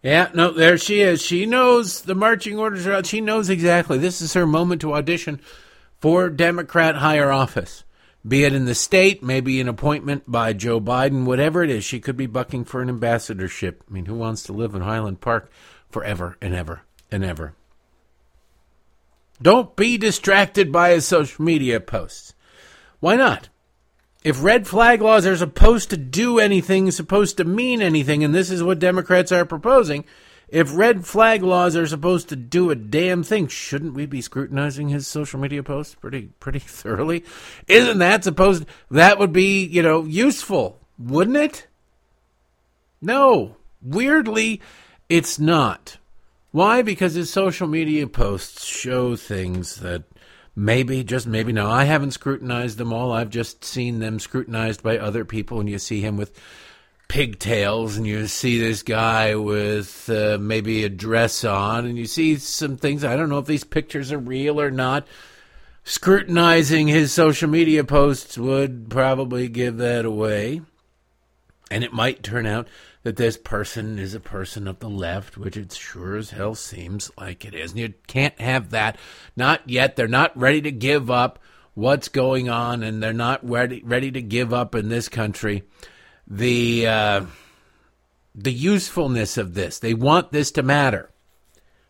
yeah, 0.03 0.29
no, 0.33 0.51
there 0.51 0.77
she 0.77 1.01
is. 1.01 1.21
She 1.23 1.45
knows 1.45 2.01
the 2.01 2.15
marching 2.15 2.59
orders 2.59 2.85
are 2.85 2.93
out. 2.93 3.07
She 3.07 3.19
knows 3.19 3.49
exactly. 3.49 3.97
This 3.97 4.21
is 4.21 4.33
her 4.33 4.45
moment 4.45 4.81
to 4.81 4.93
audition 4.93 5.39
for 5.99 6.29
Democrat 6.29 6.95
higher 6.95 7.31
office, 7.31 7.83
be 8.27 8.43
it 8.43 8.53
in 8.53 8.65
the 8.65 8.75
state, 8.75 9.23
maybe 9.23 9.61
an 9.61 9.69
appointment 9.69 10.23
by 10.27 10.53
Joe 10.53 10.81
Biden, 10.81 11.25
whatever 11.25 11.63
it 11.63 11.69
is. 11.69 11.83
She 11.83 11.99
could 11.99 12.17
be 12.17 12.25
bucking 12.25 12.65
for 12.65 12.81
an 12.81 12.89
ambassadorship. 12.89 13.83
I 13.89 13.93
mean, 13.93 14.05
who 14.05 14.15
wants 14.15 14.43
to 14.43 14.53
live 14.53 14.75
in 14.75 14.81
Highland 14.81 15.21
Park 15.21 15.49
forever 15.89 16.37
and 16.41 16.53
ever 16.53 16.81
and 17.11 17.23
ever? 17.23 17.53
Don't 19.41 19.75
be 19.75 19.97
distracted 19.97 20.71
by 20.71 20.91
his 20.91 21.05
social 21.05 21.45
media 21.45 21.79
posts. 21.79 22.33
Why 22.99 23.15
not? 23.15 23.49
If 24.23 24.43
red 24.43 24.67
flag 24.67 25.01
laws 25.01 25.25
are 25.25 25.37
supposed 25.37 25.91
to 25.91 25.97
do 25.97 26.39
anything, 26.39 26.89
supposed 26.91 27.37
to 27.37 27.45
mean 27.45 27.81
anything, 27.81 28.23
and 28.23 28.33
this 28.33 28.49
is 28.49 28.63
what 28.63 28.79
Democrats 28.79 29.31
are 29.31 29.45
proposing, 29.45 30.05
if 30.47 30.75
red 30.75 31.05
flag 31.05 31.43
laws 31.43 31.75
are 31.75 31.87
supposed 31.87 32.29
to 32.29 32.35
do 32.35 32.69
a 32.69 32.75
damn 32.75 33.23
thing, 33.23 33.47
shouldn't 33.47 33.93
we 33.93 34.05
be 34.05 34.21
scrutinizing 34.21 34.89
his 34.89 35.05
social 35.05 35.39
media 35.39 35.61
posts 35.61 35.95
pretty 35.95 36.29
pretty 36.39 36.59
thoroughly? 36.59 37.25
Isn't 37.67 37.99
that 37.99 38.23
supposed 38.23 38.65
that 38.89 39.19
would 39.19 39.33
be, 39.33 39.65
you 39.65 39.81
know, 39.81 40.03
useful, 40.03 40.79
wouldn't 40.97 41.37
it? 41.37 41.67
No. 43.01 43.57
Weirdly, 43.81 44.61
it's 45.09 45.37
not. 45.37 45.97
Why? 46.51 46.81
Because 46.81 47.13
his 47.13 47.29
social 47.29 47.67
media 47.67 48.07
posts 48.07 48.65
show 48.65 49.15
things 49.15 49.77
that 49.77 50.03
maybe, 50.55 51.03
just 51.03 51.27
maybe, 51.27 51.53
now 51.53 51.69
I 51.69 51.83
haven't 51.83 52.11
scrutinized 52.11 52.77
them 52.77 52.91
all. 52.91 53.11
I've 53.11 53.29
just 53.29 53.63
seen 53.63 53.99
them 53.99 54.19
scrutinized 54.19 54.81
by 54.81 54.97
other 54.97 55.23
people, 55.23 55.59
and 55.59 55.69
you 55.69 55.77
see 55.77 56.01
him 56.01 56.17
with 56.17 56.39
pigtails 57.07 57.97
and 57.97 58.05
you 58.05 58.27
see 58.27 58.59
this 58.59 58.83
guy 58.83 59.35
with 59.35 60.09
uh, 60.09 60.37
maybe 60.39 60.83
a 60.83 60.89
dress 60.89 61.43
on 61.43 61.85
and 61.85 61.97
you 61.97 62.05
see 62.05 62.35
some 62.35 62.77
things. 62.77 63.03
I 63.03 63.15
don't 63.15 63.29
know 63.29 63.39
if 63.39 63.45
these 63.45 63.63
pictures 63.63 64.11
are 64.11 64.19
real 64.19 64.59
or 64.59 64.71
not. 64.71 65.07
Scrutinizing 65.83 66.87
his 66.87 67.13
social 67.13 67.49
media 67.49 67.83
posts 67.83 68.37
would 68.37 68.89
probably 68.89 69.47
give 69.47 69.77
that 69.77 70.05
away. 70.05 70.61
And 71.71 71.83
it 71.83 71.93
might 71.93 72.23
turn 72.23 72.45
out 72.45 72.67
that 73.03 73.15
this 73.15 73.37
person 73.37 73.99
is 73.99 74.13
a 74.13 74.19
person 74.19 74.67
of 74.67 74.79
the 74.79 74.89
left 74.89 75.37
which 75.37 75.55
it 75.55 75.73
sure 75.73 76.17
as 76.17 76.31
hell 76.31 76.55
seems 76.55 77.09
like 77.17 77.45
it 77.45 77.53
is. 77.53 77.71
And 77.71 77.79
you 77.79 77.93
can't 78.07 78.39
have 78.39 78.71
that. 78.71 78.97
Not 79.35 79.69
yet. 79.69 79.95
They're 79.95 80.07
not 80.09 80.37
ready 80.37 80.61
to 80.61 80.71
give 80.71 81.09
up 81.09 81.39
what's 81.73 82.09
going 82.09 82.49
on 82.49 82.81
and 82.81 83.03
they're 83.03 83.13
not 83.13 83.47
ready 83.47 83.83
ready 83.85 84.09
to 84.09 84.19
give 84.19 84.51
up 84.51 84.73
in 84.73 84.89
this 84.89 85.07
country 85.07 85.61
the 86.27 86.88
uh, 86.88 87.25
the 88.36 88.53
usefulness 88.53 89.38
of 89.38 89.53
this. 89.53 89.79
They 89.79 89.93
want 89.93 90.31
this 90.31 90.51
to 90.51 90.63
matter. 90.63 91.10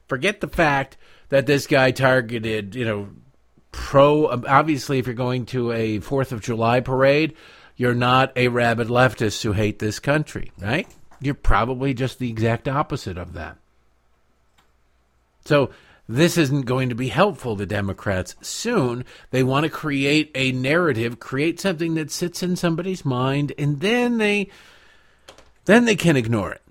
Forget 0.07 0.41
the 0.41 0.47
fact 0.47 0.97
that 1.29 1.45
this 1.45 1.67
guy 1.67 1.91
targeted, 1.91 2.75
you 2.75 2.85
know, 2.85 3.09
pro. 3.71 4.27
Obviously, 4.27 4.99
if 4.99 5.05
you're 5.05 5.15
going 5.15 5.45
to 5.47 5.71
a 5.71 5.99
Fourth 5.99 6.31
of 6.31 6.41
July 6.41 6.79
parade, 6.79 7.35
you're 7.75 7.95
not 7.95 8.31
a 8.35 8.47
rabid 8.47 8.87
leftist 8.87 9.43
who 9.43 9.51
hate 9.51 9.79
this 9.79 9.99
country, 9.99 10.51
right? 10.59 10.87
You're 11.19 11.33
probably 11.33 11.93
just 11.93 12.19
the 12.19 12.29
exact 12.29 12.67
opposite 12.67 13.17
of 13.17 13.33
that. 13.33 13.57
So 15.45 15.71
this 16.07 16.37
isn't 16.37 16.61
going 16.61 16.89
to 16.89 16.95
be 16.95 17.09
helpful 17.09 17.57
to 17.57 17.65
Democrats 17.65 18.35
soon. 18.41 19.03
They 19.31 19.43
want 19.43 19.65
to 19.65 19.69
create 19.69 20.31
a 20.35 20.51
narrative, 20.53 21.19
create 21.19 21.59
something 21.59 21.95
that 21.95 22.11
sits 22.11 22.41
in 22.41 22.55
somebody's 22.55 23.03
mind, 23.03 23.53
and 23.57 23.81
then 23.81 24.17
they 24.17 24.49
then 25.65 25.83
they 25.85 25.97
can 25.97 26.15
ignore 26.15 26.51
it. 26.51 26.61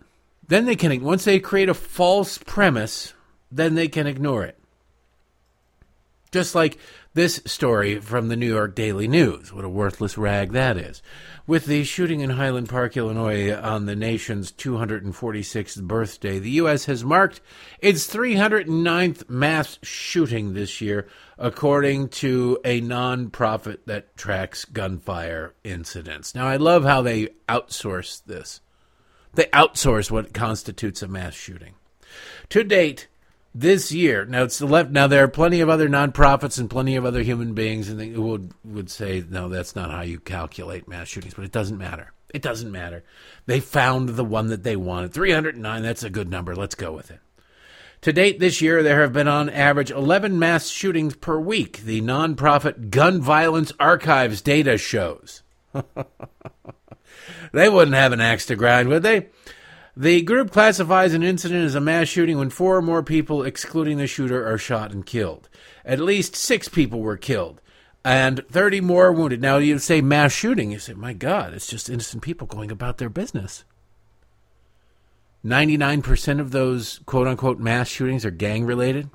Then 0.48 0.64
they 0.64 0.76
can 0.76 1.02
once 1.02 1.24
they 1.24 1.38
create 1.38 1.68
a 1.68 1.74
false 1.74 2.38
premise, 2.38 3.12
then 3.52 3.74
they 3.74 3.88
can 3.88 4.06
ignore 4.06 4.44
it. 4.44 4.58
Just 6.36 6.54
like 6.54 6.76
this 7.14 7.40
story 7.46 7.98
from 7.98 8.28
the 8.28 8.36
New 8.36 8.52
York 8.52 8.74
Daily 8.74 9.08
News. 9.08 9.54
What 9.54 9.64
a 9.64 9.70
worthless 9.70 10.18
rag 10.18 10.52
that 10.52 10.76
is. 10.76 11.00
With 11.46 11.64
the 11.64 11.82
shooting 11.82 12.20
in 12.20 12.28
Highland 12.28 12.68
Park, 12.68 12.94
Illinois 12.94 13.54
on 13.54 13.86
the 13.86 13.96
nation's 13.96 14.52
246th 14.52 15.80
birthday, 15.84 16.38
the 16.38 16.50
U.S. 16.50 16.84
has 16.84 17.02
marked 17.02 17.40
its 17.78 18.06
309th 18.14 19.30
mass 19.30 19.78
shooting 19.82 20.52
this 20.52 20.82
year, 20.82 21.08
according 21.38 22.10
to 22.10 22.58
a 22.66 22.82
nonprofit 22.82 23.78
that 23.86 24.14
tracks 24.18 24.66
gunfire 24.66 25.54
incidents. 25.64 26.34
Now, 26.34 26.46
I 26.46 26.56
love 26.56 26.84
how 26.84 27.00
they 27.00 27.28
outsource 27.48 28.22
this. 28.26 28.60
They 29.32 29.44
outsource 29.44 30.10
what 30.10 30.34
constitutes 30.34 31.00
a 31.00 31.08
mass 31.08 31.32
shooting. 31.32 31.76
To 32.50 32.62
date, 32.62 33.08
this 33.60 33.90
year. 33.90 34.24
Now 34.24 34.44
it's 34.44 34.58
the 34.58 34.66
left. 34.66 34.90
Now 34.90 35.06
there 35.06 35.24
are 35.24 35.28
plenty 35.28 35.60
of 35.60 35.68
other 35.68 35.88
nonprofits 35.88 36.58
and 36.58 36.70
plenty 36.70 36.96
of 36.96 37.04
other 37.04 37.22
human 37.22 37.54
beings, 37.54 37.88
and 37.88 37.98
they 37.98 38.10
would 38.10 38.52
would 38.64 38.90
say, 38.90 39.24
no, 39.28 39.48
that's 39.48 39.74
not 39.74 39.90
how 39.90 40.02
you 40.02 40.20
calculate 40.20 40.88
mass 40.88 41.08
shootings. 41.08 41.34
But 41.34 41.44
it 41.44 41.52
doesn't 41.52 41.78
matter. 41.78 42.12
It 42.34 42.42
doesn't 42.42 42.70
matter. 42.70 43.04
They 43.46 43.60
found 43.60 44.10
the 44.10 44.24
one 44.24 44.48
that 44.48 44.62
they 44.62 44.76
wanted. 44.76 45.12
309. 45.14 45.82
That's 45.82 46.02
a 46.02 46.10
good 46.10 46.28
number. 46.28 46.54
Let's 46.54 46.74
go 46.74 46.92
with 46.92 47.10
it. 47.10 47.20
To 48.02 48.12
date 48.12 48.38
this 48.38 48.60
year, 48.60 48.82
there 48.82 49.00
have 49.00 49.12
been 49.12 49.28
on 49.28 49.48
average 49.48 49.90
11 49.90 50.38
mass 50.38 50.68
shootings 50.68 51.16
per 51.16 51.38
week. 51.38 51.78
The 51.78 52.02
nonprofit 52.02 52.90
Gun 52.90 53.20
Violence 53.20 53.72
Archive's 53.80 54.42
data 54.42 54.76
shows. 54.76 55.42
they 57.52 57.68
wouldn't 57.68 57.96
have 57.96 58.12
an 58.12 58.20
axe 58.20 58.46
to 58.46 58.56
grind, 58.56 58.88
would 58.88 59.02
they? 59.02 59.28
The 59.96 60.20
group 60.20 60.50
classifies 60.50 61.14
an 61.14 61.22
incident 61.22 61.64
as 61.64 61.74
a 61.74 61.80
mass 61.80 62.08
shooting 62.08 62.36
when 62.36 62.50
four 62.50 62.76
or 62.76 62.82
more 62.82 63.02
people, 63.02 63.42
excluding 63.42 63.96
the 63.96 64.06
shooter, 64.06 64.46
are 64.46 64.58
shot 64.58 64.92
and 64.92 65.06
killed. 65.06 65.48
At 65.86 66.00
least 66.00 66.36
six 66.36 66.68
people 66.68 67.00
were 67.00 67.16
killed 67.16 67.62
and 68.06 68.46
30 68.48 68.82
more 68.82 69.10
wounded. 69.10 69.40
Now, 69.40 69.56
you 69.56 69.78
say 69.80 70.00
mass 70.00 70.32
shooting, 70.32 70.70
you 70.70 70.78
say, 70.78 70.92
my 70.92 71.12
God, 71.12 71.54
it's 71.54 71.66
just 71.66 71.90
innocent 71.90 72.22
people 72.22 72.46
going 72.46 72.70
about 72.70 72.98
their 72.98 73.08
business. 73.08 73.64
99% 75.44 76.40
of 76.40 76.52
those 76.52 77.00
quote 77.06 77.26
unquote 77.26 77.58
mass 77.58 77.88
shootings 77.88 78.24
are 78.24 78.30
gang 78.30 78.64
related, 78.64 79.10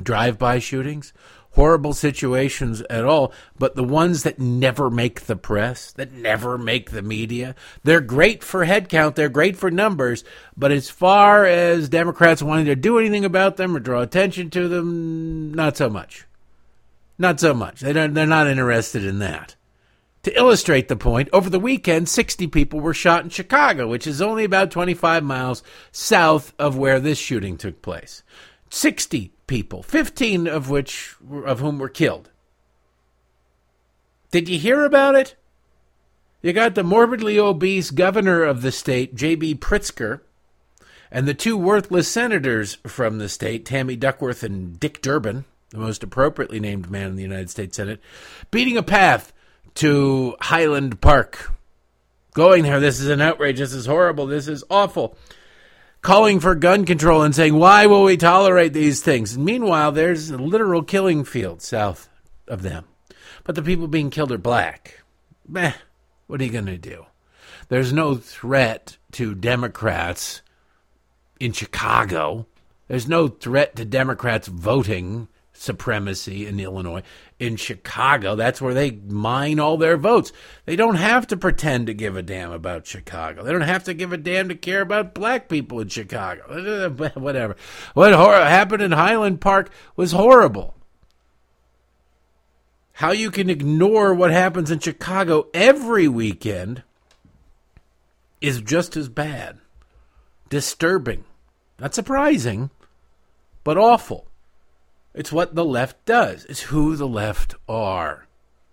drive 0.00 0.38
by 0.38 0.60
shootings 0.60 1.12
horrible 1.54 1.92
situations 1.92 2.82
at 2.90 3.04
all, 3.04 3.32
but 3.58 3.76
the 3.76 3.84
ones 3.84 4.22
that 4.24 4.38
never 4.38 4.90
make 4.90 5.22
the 5.22 5.36
press, 5.36 5.92
that 5.92 6.12
never 6.12 6.58
make 6.58 6.90
the 6.90 7.02
media, 7.02 7.54
they're 7.82 8.00
great 8.00 8.42
for 8.42 8.66
headcount, 8.66 9.14
they're 9.14 9.28
great 9.28 9.56
for 9.56 9.70
numbers, 9.70 10.24
but 10.56 10.72
as 10.72 10.90
far 10.90 11.44
as 11.44 11.88
Democrats 11.88 12.42
wanting 12.42 12.66
to 12.66 12.76
do 12.76 12.98
anything 12.98 13.24
about 13.24 13.56
them 13.56 13.76
or 13.76 13.80
draw 13.80 14.00
attention 14.00 14.50
to 14.50 14.68
them, 14.68 15.54
not 15.54 15.76
so 15.76 15.88
much. 15.88 16.26
Not 17.18 17.38
so 17.38 17.54
much. 17.54 17.80
They 17.80 17.92
don't, 17.92 18.14
they're 18.14 18.26
not 18.26 18.48
interested 18.48 19.04
in 19.04 19.20
that. 19.20 19.54
To 20.24 20.36
illustrate 20.36 20.88
the 20.88 20.96
point, 20.96 21.28
over 21.32 21.50
the 21.50 21.60
weekend, 21.60 22.08
60 22.08 22.46
people 22.46 22.80
were 22.80 22.94
shot 22.94 23.24
in 23.24 23.30
Chicago, 23.30 23.86
which 23.86 24.06
is 24.06 24.22
only 24.22 24.42
about 24.44 24.70
25 24.70 25.22
miles 25.22 25.62
south 25.92 26.54
of 26.58 26.78
where 26.78 26.98
this 26.98 27.18
shooting 27.18 27.58
took 27.58 27.82
place. 27.82 28.22
60 28.70 29.33
people, 29.46 29.82
15 29.82 30.46
of 30.46 30.70
which 30.70 31.16
of 31.44 31.60
whom 31.60 31.78
were 31.78 31.88
killed. 31.88 32.30
Did 34.30 34.48
you 34.48 34.58
hear 34.58 34.84
about 34.84 35.14
it? 35.14 35.36
You 36.42 36.52
got 36.52 36.74
the 36.74 36.82
morbidly 36.82 37.38
obese 37.38 37.90
governor 37.90 38.42
of 38.42 38.62
the 38.62 38.72
state, 38.72 39.14
J.B. 39.14 39.54
Pritzker, 39.56 40.20
and 41.10 41.26
the 41.26 41.34
two 41.34 41.56
worthless 41.56 42.08
senators 42.08 42.78
from 42.86 43.18
the 43.18 43.28
state, 43.28 43.64
Tammy 43.64 43.96
Duckworth 43.96 44.42
and 44.42 44.78
Dick 44.78 45.00
Durbin, 45.00 45.44
the 45.70 45.78
most 45.78 46.02
appropriately 46.02 46.60
named 46.60 46.90
man 46.90 47.08
in 47.08 47.16
the 47.16 47.22
United 47.22 47.48
States 47.48 47.76
Senate, 47.76 48.00
beating 48.50 48.76
a 48.76 48.82
path 48.82 49.32
to 49.76 50.36
Highland 50.40 51.00
Park. 51.00 51.52
Going 52.34 52.64
there, 52.64 52.80
this 52.80 53.00
is 53.00 53.08
an 53.08 53.20
outrage, 53.20 53.58
this 53.58 53.72
is 53.72 53.86
horrible, 53.86 54.26
this 54.26 54.48
is 54.48 54.64
awful 54.68 55.16
calling 56.04 56.38
for 56.38 56.54
gun 56.54 56.84
control 56.84 57.22
and 57.22 57.34
saying, 57.34 57.54
why 57.54 57.86
will 57.86 58.04
we 58.04 58.16
tolerate 58.16 58.74
these 58.74 59.02
things? 59.02 59.34
And 59.34 59.44
meanwhile, 59.44 59.90
there's 59.90 60.30
a 60.30 60.36
literal 60.36 60.82
killing 60.82 61.24
field 61.24 61.62
south 61.62 62.10
of 62.46 62.60
them. 62.62 62.84
But 63.42 63.54
the 63.54 63.62
people 63.62 63.88
being 63.88 64.10
killed 64.10 64.30
are 64.30 64.38
black. 64.38 65.02
Meh, 65.48 65.72
what 66.26 66.40
are 66.40 66.44
you 66.44 66.52
going 66.52 66.66
to 66.66 66.76
do? 66.76 67.06
There's 67.68 67.92
no 67.92 68.16
threat 68.16 68.98
to 69.12 69.34
Democrats 69.34 70.42
in 71.40 71.52
Chicago. 71.52 72.46
There's 72.86 73.08
no 73.08 73.26
threat 73.26 73.74
to 73.76 73.86
Democrats 73.86 74.46
voting 74.46 75.28
supremacy 75.54 76.46
in 76.46 76.60
Illinois. 76.60 77.02
In 77.38 77.56
Chicago, 77.56 78.34
that's 78.34 78.60
where 78.60 78.74
they 78.74 78.90
mine 78.92 79.58
all 79.58 79.76
their 79.76 79.96
votes. 79.96 80.32
They 80.66 80.76
don't 80.76 80.96
have 80.96 81.26
to 81.28 81.36
pretend 81.36 81.86
to 81.86 81.94
give 81.94 82.16
a 82.16 82.22
damn 82.22 82.52
about 82.52 82.86
Chicago. 82.86 83.42
They 83.42 83.52
don't 83.52 83.62
have 83.62 83.84
to 83.84 83.94
give 83.94 84.12
a 84.12 84.16
damn 84.16 84.48
to 84.48 84.54
care 84.54 84.82
about 84.82 85.14
black 85.14 85.48
people 85.48 85.80
in 85.80 85.88
Chicago. 85.88 86.90
Whatever. 87.14 87.56
What 87.94 88.12
hor- 88.12 88.34
happened 88.34 88.82
in 88.82 88.92
Highland 88.92 89.40
Park 89.40 89.70
was 89.96 90.12
horrible. 90.12 90.74
How 92.98 93.10
you 93.10 93.30
can 93.30 93.50
ignore 93.50 94.14
what 94.14 94.30
happens 94.30 94.70
in 94.70 94.78
Chicago 94.78 95.48
every 95.52 96.06
weekend 96.06 96.84
is 98.40 98.60
just 98.60 98.96
as 98.96 99.08
bad. 99.08 99.58
Disturbing. 100.48 101.24
Not 101.80 101.94
surprising, 101.94 102.70
but 103.64 103.76
awful. 103.76 104.28
It's 105.14 105.32
what 105.32 105.54
the 105.54 105.64
left 105.64 106.04
does. 106.04 106.44
It's 106.46 106.62
who 106.62 106.96
the 106.96 107.08
left 107.08 107.54
are. 107.68 108.26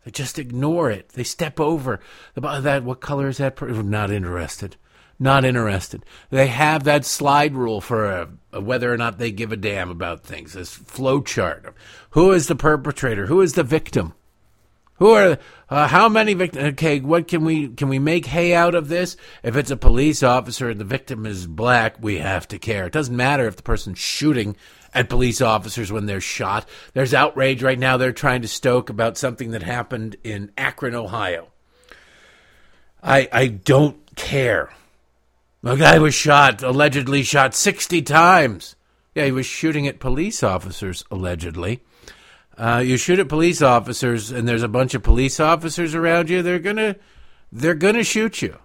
They 0.03 0.11
just 0.11 0.39
ignore 0.39 0.89
it. 0.89 1.09
They 1.09 1.23
step 1.23 1.59
over 1.59 1.99
that. 2.35 2.83
What 2.83 3.01
color 3.01 3.27
is 3.27 3.37
that? 3.37 3.61
Not 3.61 4.11
interested. 4.11 4.75
Not 5.19 5.45
interested. 5.45 6.03
They 6.31 6.47
have 6.47 6.83
that 6.83 7.05
slide 7.05 7.53
rule 7.53 7.79
for 7.79 8.07
a, 8.07 8.29
a 8.51 8.59
whether 8.59 8.91
or 8.91 8.97
not 8.97 9.19
they 9.19 9.31
give 9.31 9.51
a 9.51 9.57
damn 9.57 9.91
about 9.91 10.23
things. 10.23 10.53
This 10.53 10.73
flow 10.73 11.21
chart. 11.21 11.75
Who 12.11 12.31
is 12.31 12.47
the 12.47 12.55
perpetrator? 12.55 13.27
Who 13.27 13.41
is 13.41 13.53
the 13.53 13.63
victim? 13.63 14.15
Who 15.01 15.13
are 15.13 15.39
uh, 15.67 15.87
how 15.87 16.09
many 16.09 16.35
victims? 16.35 16.73
Okay, 16.73 16.99
what 16.99 17.27
can 17.27 17.43
we 17.43 17.69
can 17.69 17.89
we 17.89 17.97
make 17.97 18.27
hay 18.27 18.53
out 18.53 18.75
of 18.75 18.87
this? 18.87 19.17
If 19.41 19.55
it's 19.55 19.71
a 19.71 19.75
police 19.75 20.21
officer 20.21 20.69
and 20.69 20.79
the 20.79 20.85
victim 20.85 21.25
is 21.25 21.47
black, 21.47 21.95
we 21.99 22.19
have 22.19 22.47
to 22.49 22.59
care. 22.59 22.85
It 22.85 22.93
doesn't 22.93 23.17
matter 23.17 23.47
if 23.47 23.55
the 23.55 23.63
person's 23.63 23.97
shooting 23.97 24.55
at 24.93 25.09
police 25.09 25.41
officers 25.41 25.91
when 25.91 26.05
they're 26.05 26.21
shot. 26.21 26.69
There's 26.93 27.15
outrage 27.15 27.63
right 27.63 27.79
now 27.79 27.97
they're 27.97 28.11
trying 28.11 28.43
to 28.43 28.47
stoke 28.47 28.91
about 28.91 29.17
something 29.17 29.49
that 29.51 29.63
happened 29.63 30.17
in 30.23 30.51
Akron, 30.55 30.93
Ohio. 30.93 31.47
I 33.01 33.27
I 33.33 33.47
don't 33.47 34.15
care. 34.15 34.71
A 35.63 35.77
guy 35.77 35.97
was 35.97 36.13
shot, 36.13 36.61
allegedly 36.61 37.23
shot 37.23 37.55
60 37.55 38.03
times. 38.03 38.75
Yeah, 39.15 39.25
he 39.25 39.31
was 39.31 39.47
shooting 39.47 39.87
at 39.87 39.99
police 39.99 40.43
officers, 40.43 41.03
allegedly. 41.09 41.81
Uh, 42.61 42.77
you 42.77 42.95
shoot 42.95 43.17
at 43.17 43.27
police 43.27 43.59
officers, 43.59 44.29
and 44.29 44.47
there's 44.47 44.61
a 44.61 44.67
bunch 44.67 44.93
of 44.93 45.01
police 45.01 45.39
officers 45.39 45.95
around 45.95 46.29
you. 46.29 46.43
They're 46.43 46.59
gonna, 46.59 46.95
they're 47.51 47.73
gonna 47.73 48.03
shoot 48.03 48.43
you. 48.43 48.59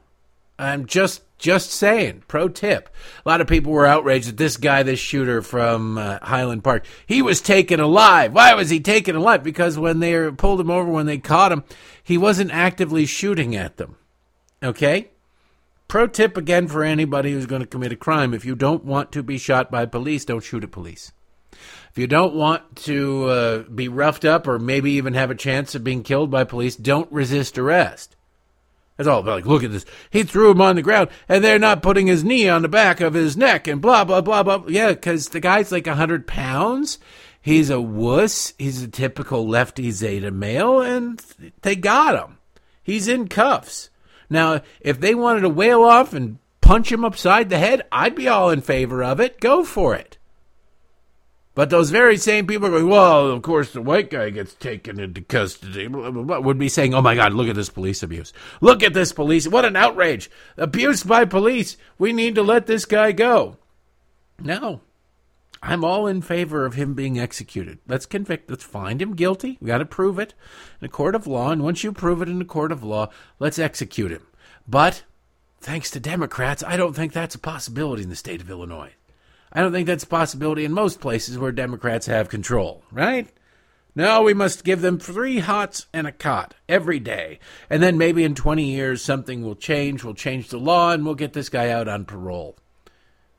I'm 0.58 0.84
just 0.84 1.22
just 1.38 1.70
saying. 1.70 2.24
Pro 2.28 2.48
tip. 2.48 2.90
A 3.24 3.28
lot 3.28 3.40
of 3.40 3.46
people 3.46 3.72
were 3.72 3.86
outraged 3.86 4.28
that 4.28 4.36
this 4.36 4.58
guy, 4.58 4.82
this 4.82 5.00
shooter 5.00 5.40
from 5.40 5.96
uh, 5.96 6.18
Highland 6.20 6.62
Park, 6.62 6.84
he 7.06 7.22
was 7.22 7.40
taken 7.40 7.80
alive. 7.80 8.34
Why 8.34 8.52
was 8.52 8.68
he 8.68 8.80
taken 8.80 9.16
alive? 9.16 9.42
Because 9.42 9.78
when 9.78 10.00
they 10.00 10.30
pulled 10.30 10.60
him 10.60 10.70
over, 10.70 10.90
when 10.90 11.06
they 11.06 11.18
caught 11.18 11.52
him, 11.52 11.64
he 12.02 12.18
wasn't 12.18 12.50
actively 12.52 13.06
shooting 13.06 13.56
at 13.56 13.78
them. 13.78 13.96
Okay? 14.62 15.08
Pro 15.88 16.06
tip 16.06 16.36
again 16.36 16.68
for 16.68 16.84
anybody 16.84 17.32
who's 17.32 17.46
going 17.46 17.62
to 17.62 17.66
commit 17.66 17.92
a 17.92 17.96
crime. 17.96 18.34
If 18.34 18.44
you 18.44 18.54
don't 18.54 18.84
want 18.84 19.10
to 19.12 19.22
be 19.22 19.38
shot 19.38 19.70
by 19.70 19.86
police, 19.86 20.24
don't 20.26 20.44
shoot 20.44 20.64
at 20.64 20.70
police. 20.72 21.12
If 21.96 22.00
you 22.00 22.06
don't 22.06 22.34
want 22.34 22.76
to 22.84 23.24
uh, 23.24 23.58
be 23.62 23.88
roughed 23.88 24.26
up 24.26 24.46
or 24.46 24.58
maybe 24.58 24.92
even 24.92 25.14
have 25.14 25.30
a 25.30 25.34
chance 25.34 25.74
of 25.74 25.82
being 25.82 26.02
killed 26.02 26.30
by 26.30 26.44
police, 26.44 26.76
don't 26.76 27.10
resist 27.10 27.56
arrest. 27.56 28.16
That's 28.98 29.08
all. 29.08 29.20
about 29.20 29.36
Like, 29.36 29.46
look 29.46 29.64
at 29.64 29.72
this. 29.72 29.86
He 30.10 30.22
threw 30.22 30.50
him 30.50 30.60
on 30.60 30.76
the 30.76 30.82
ground, 30.82 31.08
and 31.26 31.42
they're 31.42 31.58
not 31.58 31.82
putting 31.82 32.06
his 32.06 32.22
knee 32.22 32.50
on 32.50 32.60
the 32.60 32.68
back 32.68 33.00
of 33.00 33.14
his 33.14 33.34
neck, 33.34 33.66
and 33.66 33.80
blah 33.80 34.04
blah 34.04 34.20
blah 34.20 34.42
blah. 34.42 34.64
Yeah, 34.68 34.90
because 34.90 35.30
the 35.30 35.40
guy's 35.40 35.72
like 35.72 35.86
hundred 35.86 36.26
pounds. 36.26 36.98
He's 37.40 37.70
a 37.70 37.80
wuss. 37.80 38.52
He's 38.58 38.82
a 38.82 38.88
typical 38.88 39.48
lefty 39.48 39.90
Zeta 39.90 40.30
male, 40.30 40.82
and 40.82 41.18
they 41.62 41.76
got 41.76 42.22
him. 42.22 42.36
He's 42.82 43.08
in 43.08 43.26
cuffs. 43.26 43.88
Now, 44.28 44.60
if 44.82 45.00
they 45.00 45.14
wanted 45.14 45.40
to 45.40 45.48
wail 45.48 45.82
off 45.82 46.12
and 46.12 46.40
punch 46.60 46.92
him 46.92 47.06
upside 47.06 47.48
the 47.48 47.56
head, 47.56 47.86
I'd 47.90 48.14
be 48.14 48.28
all 48.28 48.50
in 48.50 48.60
favor 48.60 49.02
of 49.02 49.18
it. 49.18 49.40
Go 49.40 49.64
for 49.64 49.94
it. 49.94 50.15
But 51.56 51.70
those 51.70 51.88
very 51.88 52.18
same 52.18 52.46
people 52.46 52.68
going, 52.68 52.86
well, 52.86 53.28
of 53.30 53.40
course, 53.40 53.72
the 53.72 53.80
white 53.80 54.10
guy 54.10 54.28
gets 54.28 54.52
taken 54.52 55.00
into 55.00 55.22
custody, 55.22 55.88
would 55.88 56.58
be 56.58 56.68
saying, 56.68 56.92
oh 56.92 57.00
my 57.00 57.14
God, 57.14 57.32
look 57.32 57.48
at 57.48 57.54
this 57.54 57.70
police 57.70 58.02
abuse. 58.02 58.34
Look 58.60 58.82
at 58.82 58.92
this 58.92 59.14
police. 59.14 59.48
What 59.48 59.64
an 59.64 59.74
outrage. 59.74 60.30
Abuse 60.58 61.02
by 61.02 61.24
police. 61.24 61.78
We 61.98 62.12
need 62.12 62.34
to 62.34 62.42
let 62.42 62.66
this 62.66 62.84
guy 62.84 63.12
go. 63.12 63.56
No. 64.38 64.82
I'm 65.62 65.82
all 65.82 66.06
in 66.06 66.20
favor 66.20 66.66
of 66.66 66.74
him 66.74 66.92
being 66.92 67.18
executed. 67.18 67.78
Let's 67.88 68.04
convict, 68.04 68.50
let's 68.50 68.62
find 68.62 69.00
him 69.00 69.16
guilty. 69.16 69.56
We 69.58 69.68
got 69.68 69.78
to 69.78 69.86
prove 69.86 70.18
it 70.18 70.34
in 70.82 70.84
a 70.84 70.90
court 70.90 71.14
of 71.14 71.26
law. 71.26 71.52
And 71.52 71.62
once 71.62 71.82
you 71.82 71.90
prove 71.90 72.20
it 72.20 72.28
in 72.28 72.42
a 72.42 72.44
court 72.44 72.70
of 72.70 72.84
law, 72.84 73.08
let's 73.38 73.58
execute 73.58 74.12
him. 74.12 74.26
But 74.68 75.04
thanks 75.62 75.90
to 75.92 76.00
Democrats, 76.00 76.62
I 76.62 76.76
don't 76.76 76.94
think 76.94 77.14
that's 77.14 77.34
a 77.34 77.38
possibility 77.38 78.02
in 78.02 78.10
the 78.10 78.14
state 78.14 78.42
of 78.42 78.50
Illinois. 78.50 78.92
I 79.56 79.62
don't 79.62 79.72
think 79.72 79.86
that's 79.86 80.04
a 80.04 80.08
possibility 80.08 80.66
in 80.66 80.72
most 80.72 81.00
places 81.00 81.38
where 81.38 81.50
Democrats 81.50 82.04
have 82.08 82.28
control, 82.28 82.84
right? 82.92 83.26
No, 83.94 84.20
we 84.20 84.34
must 84.34 84.64
give 84.64 84.82
them 84.82 84.98
three 84.98 85.38
hots 85.38 85.86
and 85.94 86.06
a 86.06 86.12
cot 86.12 86.54
every 86.68 87.00
day. 87.00 87.38
And 87.70 87.82
then 87.82 87.96
maybe 87.96 88.22
in 88.22 88.34
20 88.34 88.62
years 88.62 89.00
something 89.00 89.42
will 89.42 89.56
change. 89.56 90.04
We'll 90.04 90.12
change 90.12 90.50
the 90.50 90.58
law 90.58 90.92
and 90.92 91.06
we'll 91.06 91.14
get 91.14 91.32
this 91.32 91.48
guy 91.48 91.70
out 91.70 91.88
on 91.88 92.04
parole. 92.04 92.58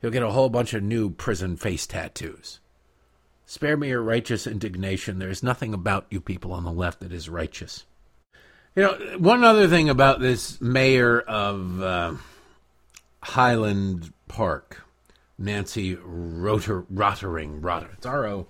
He'll 0.01 0.09
get 0.09 0.23
a 0.23 0.31
whole 0.31 0.49
bunch 0.49 0.73
of 0.73 0.81
new 0.81 1.11
prison 1.11 1.55
face 1.55 1.85
tattoos. 1.85 2.61
Spare 3.45 3.77
me 3.77 3.89
your 3.89 4.01
righteous 4.01 4.47
indignation. 4.47 5.19
There 5.19 5.29
is 5.29 5.43
nothing 5.43 5.71
about 5.71 6.07
you 6.09 6.19
people 6.19 6.51
on 6.51 6.63
the 6.63 6.71
left 6.71 7.01
that 7.01 7.13
is 7.13 7.29
righteous. 7.29 7.85
You 8.75 8.81
know, 8.81 9.17
one 9.19 9.43
other 9.43 9.67
thing 9.67 9.87
about 9.87 10.19
this 10.19 10.59
mayor 10.59 11.19
of 11.19 11.83
uh, 11.83 12.13
Highland 13.21 14.11
Park 14.27 14.86
Nancy 15.37 15.95
Roter, 15.95 16.83
Rotering. 16.83 17.63
Rotter. 17.63 17.89
It's 17.93 18.05
R 18.05 18.25
O 18.25 18.47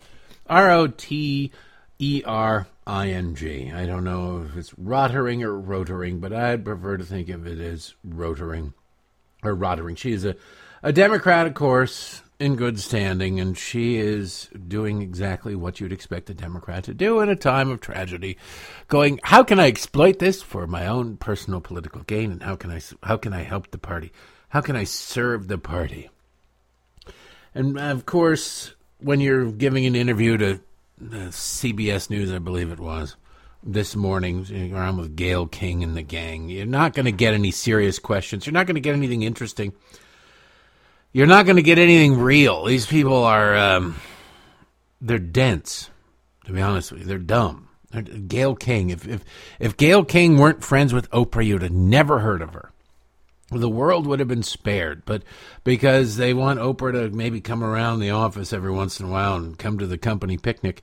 R 0.47 0.71
O 0.71 0.87
T 0.87 1.51
E 1.99 2.23
R 2.25 2.67
I 2.85 3.09
N 3.09 3.35
G. 3.35 3.71
I 3.71 3.85
don't 3.85 4.03
know 4.03 4.45
if 4.47 4.55
it's 4.55 4.73
Rottering 4.77 5.43
or 5.43 5.59
Rotering, 5.61 6.21
but 6.21 6.31
I'd 6.31 6.63
prefer 6.63 6.97
to 6.97 7.03
think 7.03 7.29
of 7.29 7.45
it 7.45 7.59
as 7.59 7.95
Rotering 8.07 8.73
or 9.43 9.53
Rottering. 9.53 9.95
She 9.95 10.11
is 10.11 10.23
a, 10.23 10.35
a 10.81 10.93
Democrat, 10.93 11.47
of 11.47 11.53
course, 11.53 12.21
in 12.39 12.55
good 12.55 12.79
standing, 12.79 13.39
and 13.39 13.57
she 13.57 13.97
is 13.97 14.49
doing 14.67 15.01
exactly 15.01 15.55
what 15.55 15.79
you'd 15.79 15.91
expect 15.91 16.29
a 16.29 16.33
Democrat 16.33 16.83
to 16.85 16.93
do 16.93 17.19
in 17.19 17.29
a 17.29 17.35
time 17.35 17.69
of 17.69 17.81
tragedy. 17.81 18.37
Going, 18.87 19.19
how 19.23 19.43
can 19.43 19.59
I 19.59 19.67
exploit 19.67 20.19
this 20.19 20.41
for 20.41 20.67
my 20.67 20.87
own 20.87 21.17
personal 21.17 21.61
political 21.61 22.03
gain, 22.03 22.31
and 22.31 22.43
how 22.43 22.55
can 22.55 22.71
I 22.71 22.79
how 23.03 23.17
can 23.17 23.33
I 23.33 23.43
help 23.43 23.71
the 23.71 23.77
party? 23.77 24.11
How 24.49 24.61
can 24.61 24.75
I 24.75 24.85
serve 24.85 25.47
the 25.47 25.57
party? 25.57 26.09
And 27.57 27.75
of 27.79 28.05
course, 28.05 28.75
when 28.99 29.19
you're 29.19 29.51
giving 29.51 29.87
an 29.87 29.95
interview 29.95 30.37
to 30.37 30.59
CBS 31.01 32.07
News, 32.07 32.31
I 32.31 32.37
believe 32.37 32.71
it 32.71 32.79
was, 32.79 33.15
this 33.63 33.95
morning, 33.95 34.45
on 34.75 34.97
with 34.97 35.15
Gayle 35.15 35.47
King 35.47 35.83
and 35.83 35.97
the 35.97 36.03
gang, 36.03 36.49
you're 36.49 36.67
not 36.67 36.93
going 36.93 37.07
to 37.07 37.11
get 37.11 37.33
any 37.33 37.49
serious 37.49 37.97
questions. 37.97 38.45
You're 38.45 38.53
not 38.53 38.67
going 38.67 38.75
to 38.75 38.81
get 38.81 38.93
anything 38.93 39.23
interesting. 39.23 39.73
You're 41.13 41.25
not 41.25 41.47
going 41.47 41.55
to 41.55 41.63
get 41.63 41.79
anything 41.79 42.19
real. 42.19 42.65
These 42.65 42.85
people 42.85 43.23
are, 43.23 43.57
um, 43.57 43.95
they're 45.01 45.17
dense, 45.17 45.89
to 46.45 46.53
be 46.53 46.61
honest 46.61 46.91
with 46.91 47.01
you. 47.01 47.07
They're 47.07 47.17
dumb. 47.17 47.69
Gayle 48.27 48.53
King, 48.53 48.91
if, 48.91 49.07
if, 49.07 49.25
if 49.59 49.77
Gayle 49.77 50.05
King 50.05 50.37
weren't 50.37 50.63
friends 50.63 50.93
with 50.93 51.09
Oprah, 51.09 51.43
you'd 51.43 51.63
have 51.63 51.71
never 51.71 52.19
heard 52.19 52.43
of 52.43 52.53
her 52.53 52.71
the 53.51 53.69
world 53.69 54.05
would 54.07 54.19
have 54.19 54.27
been 54.27 54.43
spared. 54.43 55.03
But 55.05 55.23
because 55.63 56.17
they 56.17 56.33
want 56.33 56.59
Oprah 56.59 56.93
to 56.93 57.09
maybe 57.15 57.41
come 57.41 57.63
around 57.63 57.99
the 57.99 58.11
office 58.11 58.53
every 58.53 58.71
once 58.71 58.99
in 58.99 59.05
a 59.05 59.09
while 59.09 59.35
and 59.35 59.57
come 59.57 59.79
to 59.79 59.87
the 59.87 59.97
company 59.97 60.37
picnic, 60.37 60.81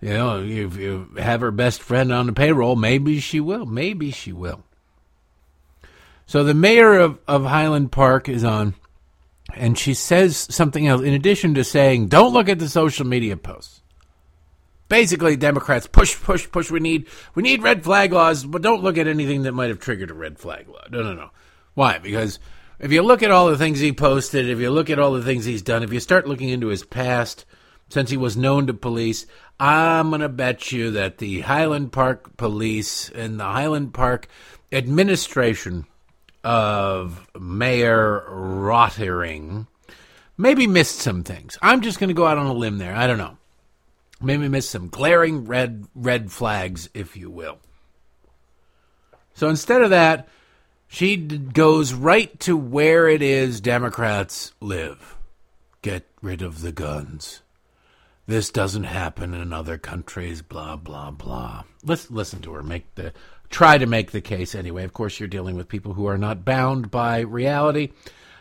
you 0.00 0.10
know, 0.10 0.42
if 0.42 0.76
you 0.76 1.08
have 1.18 1.40
her 1.40 1.50
best 1.50 1.82
friend 1.82 2.12
on 2.12 2.26
the 2.26 2.32
payroll, 2.32 2.76
maybe 2.76 3.20
she 3.20 3.40
will. 3.40 3.66
Maybe 3.66 4.10
she 4.10 4.32
will. 4.32 4.64
So 6.26 6.42
the 6.42 6.54
mayor 6.54 6.98
of, 6.98 7.18
of 7.28 7.44
Highland 7.44 7.92
Park 7.92 8.28
is 8.28 8.44
on, 8.44 8.74
and 9.54 9.78
she 9.78 9.94
says 9.94 10.36
something 10.36 10.86
else. 10.86 11.02
In 11.02 11.14
addition 11.14 11.54
to 11.54 11.64
saying, 11.64 12.08
don't 12.08 12.32
look 12.32 12.48
at 12.48 12.58
the 12.58 12.68
social 12.68 13.06
media 13.06 13.36
posts. 13.36 13.80
Basically, 14.88 15.36
Democrats 15.36 15.86
push, 15.86 16.20
push, 16.20 16.50
push. 16.50 16.70
We 16.70 16.80
need, 16.80 17.06
we 17.34 17.42
need 17.42 17.62
red 17.62 17.82
flag 17.82 18.12
laws, 18.12 18.44
but 18.44 18.62
don't 18.62 18.82
look 18.82 18.98
at 18.98 19.08
anything 19.08 19.42
that 19.42 19.52
might 19.52 19.68
have 19.68 19.80
triggered 19.80 20.10
a 20.10 20.14
red 20.14 20.38
flag 20.38 20.68
law. 20.68 20.82
No, 20.90 21.02
no, 21.02 21.14
no. 21.14 21.30
Why? 21.76 21.98
Because 21.98 22.38
if 22.78 22.90
you 22.90 23.02
look 23.02 23.22
at 23.22 23.30
all 23.30 23.48
the 23.48 23.58
things 23.58 23.80
he 23.80 23.92
posted, 23.92 24.48
if 24.48 24.58
you 24.58 24.70
look 24.70 24.88
at 24.88 24.98
all 24.98 25.12
the 25.12 25.22
things 25.22 25.44
he's 25.44 25.60
done, 25.60 25.82
if 25.82 25.92
you 25.92 26.00
start 26.00 26.26
looking 26.26 26.48
into 26.48 26.68
his 26.68 26.82
past, 26.82 27.44
since 27.90 28.08
he 28.08 28.16
was 28.16 28.34
known 28.34 28.66
to 28.66 28.72
police, 28.72 29.26
I'm 29.60 30.08
going 30.08 30.22
to 30.22 30.30
bet 30.30 30.72
you 30.72 30.90
that 30.92 31.18
the 31.18 31.42
Highland 31.42 31.92
Park 31.92 32.38
police 32.38 33.10
and 33.10 33.38
the 33.38 33.44
Highland 33.44 33.92
Park 33.92 34.26
administration 34.72 35.84
of 36.42 37.28
Mayor 37.38 38.24
Rottering 38.26 39.66
maybe 40.38 40.66
missed 40.66 41.00
some 41.00 41.24
things. 41.24 41.58
I'm 41.60 41.82
just 41.82 42.00
going 42.00 42.08
to 42.08 42.14
go 42.14 42.26
out 42.26 42.38
on 42.38 42.46
a 42.46 42.54
limb 42.54 42.78
there. 42.78 42.96
I 42.96 43.06
don't 43.06 43.18
know. 43.18 43.36
Maybe 44.18 44.48
missed 44.48 44.70
some 44.70 44.88
glaring 44.88 45.44
red 45.44 45.84
red 45.94 46.32
flags, 46.32 46.88
if 46.94 47.18
you 47.18 47.30
will. 47.30 47.58
So 49.34 49.50
instead 49.50 49.82
of 49.82 49.90
that, 49.90 50.26
she 50.88 51.16
d- 51.16 51.38
goes 51.38 51.92
right 51.92 52.38
to 52.40 52.56
where 52.56 53.08
it 53.08 53.22
is 53.22 53.60
Democrats 53.60 54.52
live. 54.60 55.16
Get 55.82 56.06
rid 56.22 56.42
of 56.42 56.62
the 56.62 56.72
guns. 56.72 57.42
This 58.26 58.50
doesn't 58.50 58.84
happen 58.84 59.34
in 59.34 59.52
other 59.52 59.78
countries. 59.78 60.42
Blah 60.42 60.76
blah 60.76 61.12
blah. 61.12 61.62
Let's 61.84 62.10
listen 62.10 62.40
to 62.42 62.52
her. 62.54 62.62
Make 62.62 62.94
the 62.96 63.12
try 63.50 63.78
to 63.78 63.86
make 63.86 64.10
the 64.10 64.20
case 64.20 64.54
anyway. 64.54 64.84
Of 64.84 64.92
course, 64.92 65.20
you're 65.20 65.28
dealing 65.28 65.56
with 65.56 65.68
people 65.68 65.92
who 65.92 66.06
are 66.06 66.18
not 66.18 66.44
bound 66.44 66.90
by 66.90 67.20
reality, 67.20 67.90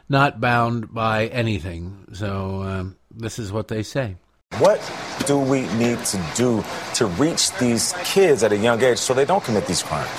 not 0.10 0.42
bound 0.42 0.94
by 0.94 1.28
anything. 1.28 2.08
So 2.14 2.64
um, 2.64 2.98
this 3.12 3.38
is 3.38 3.52
what 3.52 3.68
they 3.68 3.84
say. 3.84 4.16
What 4.58 4.80
do 5.28 5.38
we 5.38 5.68
need 5.74 6.00
to 6.06 6.26
do 6.36 6.64
to 6.96 7.06
reach 7.08 7.52
these 7.58 7.94
kids 8.04 8.42
at 8.42 8.54
a 8.54 8.58
young 8.58 8.82
age 8.82 8.98
so 8.98 9.14
they 9.14 9.26
don't 9.26 9.44
commit 9.44 9.68
these 9.68 9.84
crimes? 9.84 10.10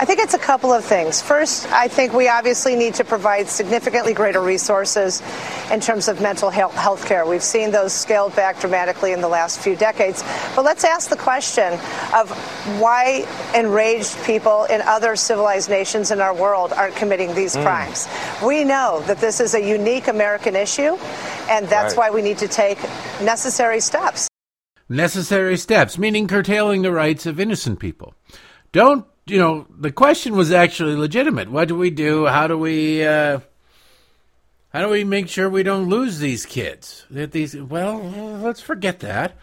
I 0.00 0.06
think 0.06 0.20
it's 0.20 0.32
a 0.32 0.38
couple 0.38 0.72
of 0.72 0.82
things. 0.82 1.20
First, 1.20 1.70
I 1.70 1.86
think 1.86 2.14
we 2.14 2.26
obviously 2.26 2.74
need 2.74 2.94
to 2.94 3.04
provide 3.04 3.50
significantly 3.50 4.14
greater 4.14 4.40
resources 4.40 5.22
in 5.70 5.78
terms 5.78 6.08
of 6.08 6.22
mental 6.22 6.48
health 6.48 7.04
care. 7.04 7.26
We've 7.26 7.42
seen 7.42 7.70
those 7.70 7.92
scaled 7.92 8.34
back 8.34 8.58
dramatically 8.60 9.12
in 9.12 9.20
the 9.20 9.28
last 9.28 9.60
few 9.60 9.76
decades. 9.76 10.24
But 10.56 10.64
let's 10.64 10.84
ask 10.84 11.10
the 11.10 11.18
question 11.18 11.74
of 12.14 12.30
why 12.80 13.26
enraged 13.54 14.16
people 14.24 14.64
in 14.70 14.80
other 14.80 15.16
civilized 15.16 15.68
nations 15.68 16.10
in 16.10 16.18
our 16.18 16.32
world 16.32 16.72
aren't 16.72 16.96
committing 16.96 17.34
these 17.34 17.54
mm. 17.54 17.62
crimes. 17.62 18.08
We 18.42 18.64
know 18.64 19.02
that 19.06 19.18
this 19.18 19.38
is 19.38 19.54
a 19.54 19.60
unique 19.62 20.08
American 20.08 20.56
issue, 20.56 20.96
and 21.50 21.68
that's 21.68 21.94
right. 21.94 22.10
why 22.10 22.10
we 22.10 22.22
need 22.22 22.38
to 22.38 22.48
take 22.48 22.82
necessary 23.20 23.80
steps. 23.80 24.28
Necessary 24.88 25.58
steps, 25.58 25.98
meaning 25.98 26.26
curtailing 26.26 26.80
the 26.80 26.90
rights 26.90 27.26
of 27.26 27.38
innocent 27.38 27.80
people. 27.80 28.14
Don't 28.72 29.04
you 29.26 29.38
know, 29.38 29.66
the 29.70 29.92
question 29.92 30.34
was 30.36 30.52
actually 30.52 30.96
legitimate. 30.96 31.50
What 31.50 31.68
do 31.68 31.76
we 31.76 31.90
do? 31.90 32.26
How 32.26 32.46
do 32.46 32.58
we 32.58 33.06
uh, 33.06 33.40
how 34.72 34.82
do 34.82 34.88
we 34.88 35.04
make 35.04 35.28
sure 35.28 35.48
we 35.48 35.62
don't 35.62 35.88
lose 35.88 36.18
these 36.18 36.46
kids? 36.46 37.06
That 37.10 37.32
these 37.32 37.56
well, 37.56 37.98
let's 38.42 38.60
forget 38.60 39.00
that. 39.00 39.36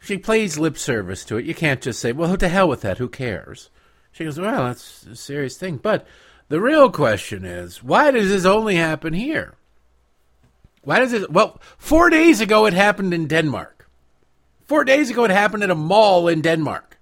She 0.00 0.18
plays 0.18 0.58
lip 0.58 0.76
service 0.76 1.24
to 1.26 1.36
it. 1.36 1.44
You 1.44 1.54
can't 1.54 1.80
just 1.80 2.00
say, 2.00 2.12
"Well, 2.12 2.36
to 2.36 2.48
hell 2.48 2.68
with 2.68 2.80
that. 2.82 2.98
Who 2.98 3.08
cares?" 3.08 3.70
She 4.10 4.24
goes, 4.24 4.38
"Well, 4.38 4.64
that's 4.64 5.04
a 5.04 5.16
serious 5.16 5.56
thing." 5.56 5.76
But 5.76 6.06
the 6.48 6.60
real 6.60 6.90
question 6.90 7.46
is, 7.46 7.82
why 7.82 8.10
does 8.10 8.28
this 8.28 8.44
only 8.44 8.76
happen 8.76 9.14
here? 9.14 9.54
Why 10.82 10.98
does 10.98 11.14
it? 11.14 11.30
Well, 11.30 11.60
four 11.78 12.10
days 12.10 12.42
ago 12.42 12.66
it 12.66 12.74
happened 12.74 13.14
in 13.14 13.26
Denmark. 13.26 13.88
Four 14.66 14.84
days 14.84 15.08
ago 15.08 15.24
it 15.24 15.30
happened 15.30 15.62
at 15.62 15.70
a 15.70 15.74
mall 15.74 16.28
in 16.28 16.42
Denmark. 16.42 16.98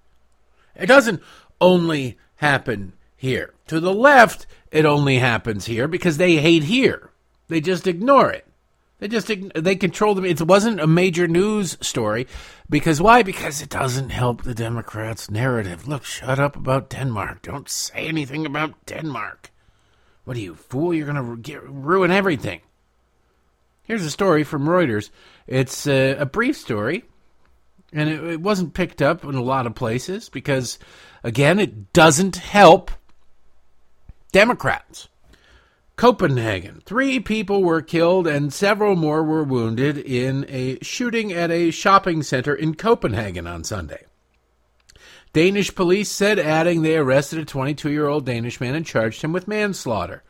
It 0.76 0.86
doesn't 0.86 1.20
only 1.60 2.18
happen 2.36 2.94
here. 3.16 3.54
To 3.68 3.80
the 3.80 3.92
left, 3.92 4.46
it 4.70 4.84
only 4.84 5.18
happens 5.18 5.66
here 5.66 5.88
because 5.88 6.16
they 6.16 6.36
hate 6.36 6.64
here. 6.64 7.10
They 7.48 7.60
just 7.60 7.86
ignore 7.86 8.30
it. 8.30 8.46
They 9.00 9.08
just 9.08 9.30
they 9.54 9.76
control 9.76 10.14
them. 10.14 10.26
It 10.26 10.40
wasn't 10.42 10.78
a 10.78 10.86
major 10.86 11.26
news 11.26 11.78
story 11.80 12.26
because 12.68 13.00
why? 13.00 13.22
Because 13.22 13.62
it 13.62 13.70
doesn't 13.70 14.10
help 14.10 14.42
the 14.42 14.54
Democrats' 14.54 15.30
narrative. 15.30 15.88
Look, 15.88 16.04
shut 16.04 16.38
up 16.38 16.54
about 16.54 16.90
Denmark. 16.90 17.42
Don't 17.42 17.68
say 17.68 18.06
anything 18.06 18.44
about 18.44 18.74
Denmark. 18.84 19.50
What 20.24 20.36
are 20.36 20.40
you 20.40 20.54
fool? 20.54 20.92
You're 20.92 21.10
going 21.10 21.42
to 21.42 21.60
ruin 21.60 22.10
everything. 22.10 22.60
Here's 23.82 24.04
a 24.04 24.10
story 24.10 24.44
from 24.44 24.66
Reuters. 24.66 25.10
It's 25.46 25.86
a, 25.86 26.16
a 26.16 26.26
brief 26.26 26.56
story, 26.56 27.04
and 27.92 28.08
it, 28.08 28.24
it 28.24 28.40
wasn't 28.40 28.74
picked 28.74 29.02
up 29.02 29.24
in 29.24 29.34
a 29.34 29.42
lot 29.42 29.66
of 29.66 29.74
places 29.74 30.28
because 30.28 30.78
Again, 31.22 31.58
it 31.58 31.92
doesn't 31.92 32.36
help 32.36 32.90
Democrats. 34.32 35.08
Copenhagen. 35.96 36.80
Three 36.86 37.20
people 37.20 37.62
were 37.62 37.82
killed 37.82 38.26
and 38.26 38.54
several 38.54 38.96
more 38.96 39.22
were 39.22 39.44
wounded 39.44 39.98
in 39.98 40.46
a 40.48 40.78
shooting 40.80 41.30
at 41.30 41.50
a 41.50 41.70
shopping 41.70 42.22
center 42.22 42.54
in 42.54 42.74
Copenhagen 42.74 43.46
on 43.46 43.64
Sunday. 43.64 44.06
Danish 45.34 45.74
police 45.74 46.10
said, 46.10 46.38
adding 46.38 46.80
they 46.80 46.96
arrested 46.96 47.38
a 47.38 47.44
22 47.44 47.90
year 47.90 48.08
old 48.08 48.24
Danish 48.24 48.60
man 48.62 48.74
and 48.74 48.86
charged 48.86 49.20
him 49.20 49.32
with 49.32 49.46
manslaughter. 49.46 50.22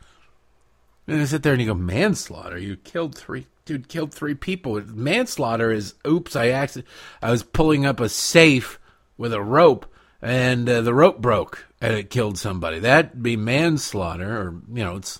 And 1.07 1.21
I 1.21 1.25
sit 1.25 1.41
there 1.41 1.53
and 1.53 1.61
you 1.61 1.69
go, 1.69 1.73
manslaughter? 1.73 2.57
You 2.57 2.75
killed 2.75 3.15
three, 3.15 3.47
dude, 3.65 3.87
killed 3.87 4.13
three 4.13 4.35
people. 4.35 4.81
Manslaughter 4.81 5.71
is, 5.71 5.95
oops, 6.07 6.35
I 6.35 6.49
actually, 6.49 6.85
I 7.21 7.31
was 7.31 7.43
pulling 7.43 7.85
up 7.85 7.99
a 7.99 8.09
safe 8.09 8.79
with 9.17 9.33
a 9.33 9.41
rope 9.41 9.85
and 10.21 10.67
uh, 10.69 10.81
the 10.81 10.93
rope 10.93 11.19
broke 11.19 11.65
and 11.79 11.93
it 11.95 12.09
killed 12.09 12.37
somebody. 12.37 12.79
That'd 12.79 13.21
be 13.21 13.35
manslaughter, 13.35 14.37
or 14.37 14.61
you 14.73 14.83
know, 14.83 14.95
it's 14.95 15.19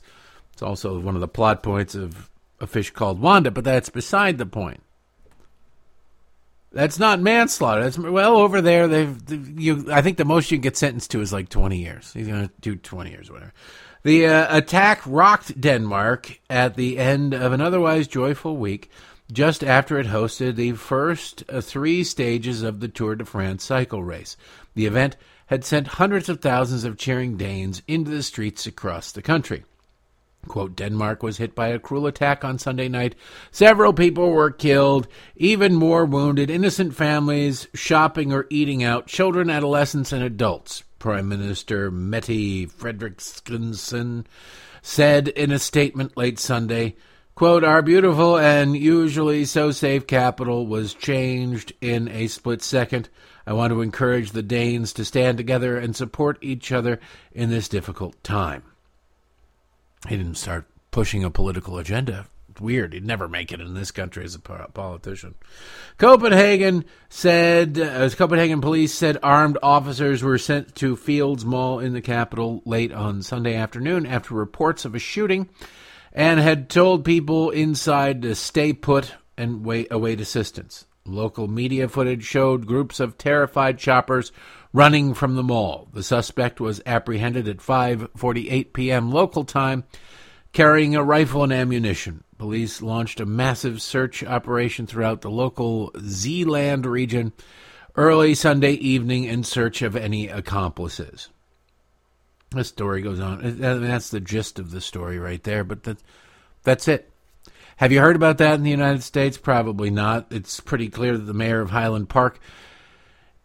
it's 0.54 0.62
also 0.62 0.99
one 0.99 1.15
of 1.15 1.21
the 1.21 1.27
plot 1.27 1.63
points 1.63 1.95
of 1.95 2.30
a 2.60 2.67
fish 2.67 2.91
called 2.91 3.19
Wanda, 3.19 3.51
but 3.51 3.63
that's 3.63 3.89
beside 3.89 4.38
the 4.38 4.45
point. 4.45 4.82
That's 6.71 6.99
not 6.99 7.19
manslaughter. 7.19 7.84
That's 7.84 7.97
well 7.97 8.38
over 8.38 8.62
there. 8.62 8.88
They've 8.88 9.60
you. 9.60 9.91
I 9.91 10.01
think 10.01 10.17
the 10.17 10.25
most 10.25 10.51
you 10.51 10.58
can 10.58 10.62
get 10.62 10.77
sentenced 10.77 11.12
to 11.12 11.21
is 11.21 11.34
like 11.34 11.49
twenty 11.49 11.80
years. 11.80 12.13
He's 12.13 12.27
to 12.27 12.49
do 12.62 12.75
twenty 12.75 13.10
years, 13.10 13.30
or 13.30 13.34
whatever. 13.34 13.54
The 14.04 14.26
uh, 14.26 14.58
attack 14.58 15.02
rocked 15.06 15.62
Denmark 15.62 16.40
at 16.50 16.76
the 16.76 16.98
end 16.98 17.36
of 17.36 17.52
an 17.54 17.62
otherwise 17.62 18.08
joyful 18.08 18.58
week, 18.58 18.90
just 19.32 19.64
after 19.64 20.00
it 20.00 20.08
hosted 20.08 20.56
the 20.56 20.72
first 20.72 21.44
uh, 21.48 21.62
three 21.62 22.04
stages 22.04 22.64
of 22.64 22.80
the 22.80 22.88
Tour 22.88 23.16
de 23.16 23.26
France 23.26 23.64
cycle 23.64 24.04
race. 24.04 24.38
The 24.74 24.88
event 24.88 25.18
had 25.48 25.64
sent 25.64 26.00
hundreds 26.00 26.30
of 26.30 26.42
thousands 26.42 26.84
of 26.84 26.98
cheering 26.98 27.38
Danes 27.38 27.84
into 27.88 28.10
the 28.10 28.24
streets 28.24 28.66
across 28.66 29.12
the 29.12 29.22
country. 29.22 29.66
Quote, 30.48 30.76
Denmark 30.76 31.22
was 31.22 31.38
hit 31.38 31.54
by 31.54 31.68
a 31.68 31.78
cruel 31.78 32.08
attack 32.08 32.44
on 32.44 32.58
Sunday 32.58 32.90
night. 32.90 33.14
Several 33.52 33.94
people 33.94 34.32
were 34.32 34.50
killed, 34.50 35.08
even 35.36 35.76
more 35.76 36.06
wounded, 36.06 36.50
innocent 36.50 36.96
families 36.96 37.68
shopping 37.76 38.34
or 38.34 38.48
eating 38.50 38.84
out, 38.84 39.06
children, 39.06 39.52
adolescents, 39.52 40.12
and 40.12 40.24
adults. 40.24 40.84
Prime 41.02 41.28
Minister 41.28 41.90
Mette 41.90 42.70
Frederiksen 42.70 44.24
said 44.84 45.28
in 45.30 45.52
a 45.52 45.58
statement 45.58 46.16
late 46.16 46.38
Sunday, 46.38 46.96
quote, 47.34 47.64
Our 47.64 47.82
beautiful 47.82 48.38
and 48.38 48.78
usually 48.78 49.46
so 49.46 49.72
safe 49.72 50.06
capital 50.06 50.68
was 50.68 50.94
changed 50.94 51.74
in 51.82 52.08
a 52.08 52.28
split 52.28 52.62
second. 52.62 53.10
I 53.48 53.54
want 53.54 53.74
to 53.74 53.82
encourage 53.82 54.30
the 54.30 54.44
Danes 54.44 54.94
to 54.94 55.04
stand 55.04 55.40
together 55.40 55.76
and 55.76 55.96
support 55.96 56.38
each 56.40 56.72
other 56.72 57.00
in 57.32 57.50
this 57.50 57.68
difficult 57.68 58.24
time. 58.24 58.62
He 60.08 60.18
didn't 60.18 60.38
start 60.38 60.68
pushing 60.92 61.24
a 61.24 61.32
political 61.32 61.80
agenda. 61.80 62.28
Weird. 62.62 62.93
He'd 62.93 63.06
never 63.06 63.28
make 63.28 63.52
it 63.52 63.60
in 63.60 63.74
this 63.74 63.89
country 63.89 64.24
as 64.24 64.36
a 64.36 64.39
politician. 64.39 65.34
Copenhagen 65.97 66.86
said, 67.10 67.80
as 67.80 68.13
uh, 68.13 68.17
Copenhagen 68.17 68.62
police 68.62 68.93
said, 68.93 69.17
armed 69.24 69.58
officers 69.63 70.21
were 70.21 70.38
sent 70.38 70.76
to 70.76 70.95
Field's 70.95 71.43
Mall 71.43 71.80
in 71.80 71.93
the 71.93 72.02
capital 72.02 72.62
late 72.65 72.91
on 72.91 73.24
Sunday 73.24 73.56
afternoon 73.56 74.06
after 74.06 74.36
reports 74.36 74.86
of 74.86 74.93
a 74.93 75.00
shooting 75.00 75.50
and 76.13 76.39
had 76.39 76.69
told 76.69 77.04
people 77.04 77.50
inside 77.50 78.21
to 78.21 78.36
stay 78.36 78.74
put 78.74 79.15
and 79.38 79.65
wait, 79.65 79.88
await 79.89 80.21
assistance. 80.21 80.86
Local 81.04 81.47
media 81.47 81.89
footage 81.89 82.24
showed 82.24 82.67
groups 82.67 83.00
of 83.00 83.17
terrified 83.17 83.82
shoppers 83.82 84.32
running 84.71 85.15
from 85.15 85.36
the 85.36 85.43
mall. 85.43 85.88
The 85.93 86.04
suspect 86.04 86.62
was 86.62 86.82
apprehended 86.86 87.47
at 87.47 87.58
5:48 87.58 88.71
p.m. 88.74 89.12
local 89.12 89.45
time 89.45 89.84
carrying 90.54 90.95
a 90.95 91.04
rifle 91.04 91.43
and 91.43 91.54
ammunition. 91.54 92.24
Police 92.41 92.82
launched 92.82 93.19
a 93.19 93.25
massive 93.27 93.84
search 93.84 94.23
operation 94.23 94.88
throughout 94.88 95.21
the 95.21 95.30
local 95.30 95.91
Zealand 95.99 96.88
region 96.88 97.34
early 97.95 98.34
Sunday 98.34 98.71
evening 98.71 99.25
in 99.25 99.43
search 99.43 99.84
of 99.84 99.95
any 99.95 100.27
accomplices. 100.27 101.30
The 102.49 102.63
story 102.63 103.04
goes 103.04 103.19
on. 103.19 103.60
That's 103.60 104.10
the 104.10 104.19
gist 104.19 104.58
of 104.58 104.71
the 104.71 104.82
story 104.82 105.19
right 105.19 105.43
there, 105.43 105.63
but 105.63 105.84
that, 105.84 105.99
that's 106.63 106.88
it. 106.88 107.12
Have 107.75 107.91
you 107.91 107.99
heard 107.99 108.15
about 108.15 108.39
that 108.39 108.56
in 108.56 108.63
the 108.63 108.71
United 108.71 109.04
States? 109.04 109.38
Probably 109.38 109.91
not. 109.91 110.25
It's 110.32 110.60
pretty 110.60 110.89
clear 110.89 111.15
that 111.15 111.25
the 111.25 111.36
mayor 111.36 111.62
of 111.62 111.69
Highland 111.69 112.10
Park 112.10 112.39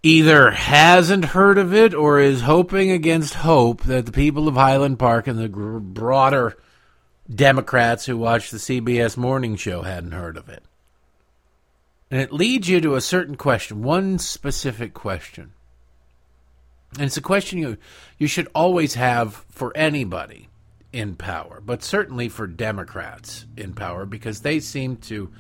either 0.03 0.53
hasn't 0.53 1.27
heard 1.27 1.59
of 1.59 1.75
it 1.75 1.93
or 1.93 2.19
is 2.19 2.41
hoping 2.41 2.91
against 2.91 3.35
hope 3.35 3.83
that 3.83 4.07
the 4.07 4.13
people 4.13 4.49
of 4.49 4.55
Highland 4.55 4.99
Park 4.99 5.27
and 5.27 5.39
the 5.39 5.51
broader 5.51 6.57
Democrats 7.33 8.07
who 8.07 8.17
watch 8.17 8.51
the 8.51 8.59
CBS 8.59 9.17
morning 9.17 9.57
show 9.57 9.83
hadn't 9.83 10.13
heard 10.13 10.37
of 10.37 10.49
it. 10.49 10.63
And 12.11 12.21
it 12.21 12.33
leads 12.33 12.69
you 12.69 12.81
to 12.81 12.95
a 12.95 13.01
certain 13.01 13.37
question, 13.37 13.83
one 13.83 14.19
specific 14.19 14.95
question. 14.95 15.53
And 16.95 17.05
it's 17.05 17.17
a 17.17 17.23
question 17.23 17.59
you 17.59 17.77
you 18.17 18.27
should 18.27 18.49
always 18.55 18.95
have 18.95 19.45
for 19.51 19.77
anybody 19.77 20.49
in 20.93 21.17
power, 21.17 21.61
but 21.65 21.83
certainly 21.83 22.29
for 22.29 22.47
Democrats 22.47 23.45
in 23.57 23.75
power 23.75 24.07
because 24.07 24.41
they 24.41 24.61
seem 24.61 24.97
to 24.97 25.31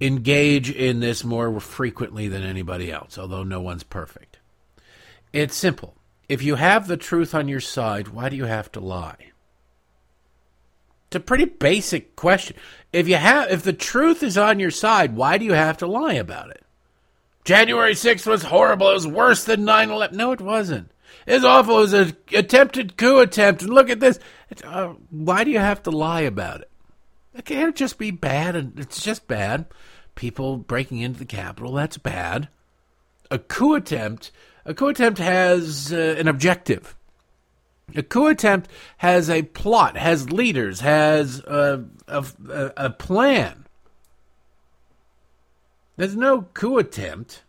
engage 0.00 0.70
in 0.70 1.00
this 1.00 1.24
more 1.24 1.58
frequently 1.60 2.28
than 2.28 2.42
anybody 2.42 2.92
else, 2.92 3.18
although 3.18 3.42
no 3.42 3.60
one's 3.60 3.82
perfect. 3.82 4.38
It's 5.32 5.56
simple. 5.56 5.94
If 6.28 6.42
you 6.42 6.54
have 6.54 6.86
the 6.86 6.96
truth 6.96 7.34
on 7.34 7.48
your 7.48 7.60
side, 7.60 8.08
why 8.08 8.28
do 8.28 8.36
you 8.36 8.44
have 8.44 8.70
to 8.72 8.80
lie? 8.80 9.32
It's 11.08 11.16
a 11.16 11.20
pretty 11.20 11.46
basic 11.46 12.16
question. 12.16 12.56
If 12.92 13.08
you 13.08 13.16
have 13.16 13.50
if 13.50 13.62
the 13.62 13.72
truth 13.72 14.22
is 14.22 14.36
on 14.36 14.60
your 14.60 14.70
side, 14.70 15.16
why 15.16 15.38
do 15.38 15.46
you 15.46 15.54
have 15.54 15.78
to 15.78 15.86
lie 15.86 16.12
about 16.12 16.50
it? 16.50 16.62
January 17.44 17.94
6th 17.94 18.26
was 18.26 18.42
horrible. 18.42 18.90
It 18.90 18.94
was 18.94 19.06
worse 19.06 19.44
than 19.44 19.64
9/11. 19.64 20.12
No, 20.12 20.32
it 20.32 20.40
wasn't. 20.42 20.90
It's 21.26 21.46
awful. 21.46 21.78
It 21.78 21.80
was 21.80 21.92
an 21.94 22.16
attempted 22.34 22.98
coup 22.98 23.20
attempt. 23.20 23.62
And 23.62 23.72
look 23.72 23.88
at 23.88 24.00
this. 24.00 24.18
Uh, 24.62 24.94
why 25.08 25.44
do 25.44 25.50
you 25.50 25.58
have 25.58 25.82
to 25.84 25.90
lie 25.90 26.20
about 26.22 26.60
it? 26.60 26.70
It 27.34 27.46
can't 27.46 27.74
just 27.74 27.96
be 27.96 28.10
bad, 28.10 28.54
and 28.54 28.78
it's 28.78 29.02
just 29.02 29.26
bad. 29.26 29.64
People 30.14 30.58
breaking 30.58 30.98
into 30.98 31.20
the 31.20 31.24
Capitol, 31.24 31.72
that's 31.72 31.96
bad. 31.96 32.48
A 33.30 33.38
coup 33.38 33.74
attempt, 33.74 34.30
a 34.66 34.74
coup 34.74 34.88
attempt 34.88 35.18
has 35.18 35.90
uh, 35.90 36.16
an 36.18 36.28
objective. 36.28 36.96
A 37.96 38.02
coup 38.02 38.26
attempt 38.26 38.70
has 38.98 39.30
a 39.30 39.42
plot, 39.42 39.96
has 39.96 40.30
leaders, 40.30 40.80
has 40.80 41.40
a, 41.40 41.84
a, 42.06 42.24
a 42.76 42.90
plan. 42.90 43.64
There's 45.96 46.16
no 46.16 46.42
coup 46.42 46.78
attempt, 46.78 47.42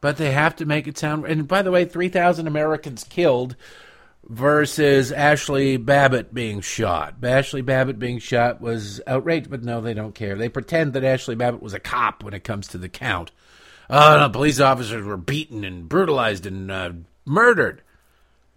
but 0.00 0.16
they 0.16 0.32
have 0.32 0.56
to 0.56 0.66
make 0.66 0.86
it 0.86 0.96
sound. 0.96 1.26
And 1.26 1.48
by 1.48 1.62
the 1.62 1.70
way, 1.70 1.84
3,000 1.84 2.46
Americans 2.46 3.04
killed 3.04 3.56
versus 4.28 5.12
Ashley 5.12 5.76
Babbitt 5.76 6.32
being 6.32 6.60
shot. 6.60 7.16
Ashley 7.22 7.62
Babbitt 7.62 7.98
being 7.98 8.18
shot 8.18 8.60
was 8.60 9.00
outrageous, 9.06 9.48
but 9.48 9.62
no, 9.62 9.80
they 9.80 9.94
don't 9.94 10.14
care. 10.14 10.36
They 10.36 10.48
pretend 10.48 10.94
that 10.94 11.04
Ashley 11.04 11.34
Babbitt 11.34 11.62
was 11.62 11.74
a 11.74 11.80
cop 11.80 12.22
when 12.22 12.34
it 12.34 12.44
comes 12.44 12.68
to 12.68 12.78
the 12.78 12.88
count. 12.88 13.30
Oh, 13.90 14.18
no, 14.18 14.30
police 14.30 14.60
officers 14.60 15.04
were 15.04 15.18
beaten 15.18 15.64
and 15.64 15.88
brutalized 15.88 16.46
and 16.46 16.70
uh, 16.70 16.92
murdered. 17.26 17.82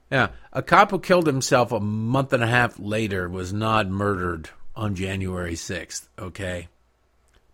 Yeah, 0.09 0.29
a 0.53 0.61
cop 0.61 0.91
who 0.91 0.99
killed 0.99 1.27
himself 1.27 1.71
a 1.71 1.79
month 1.79 2.31
and 2.31 2.43
a 2.43 2.47
half 2.47 2.79
later 2.79 3.27
was 3.27 3.51
not 3.51 3.89
murdered 3.89 4.49
on 4.75 4.95
January 4.95 5.55
6th, 5.55 6.07
okay? 6.17 6.69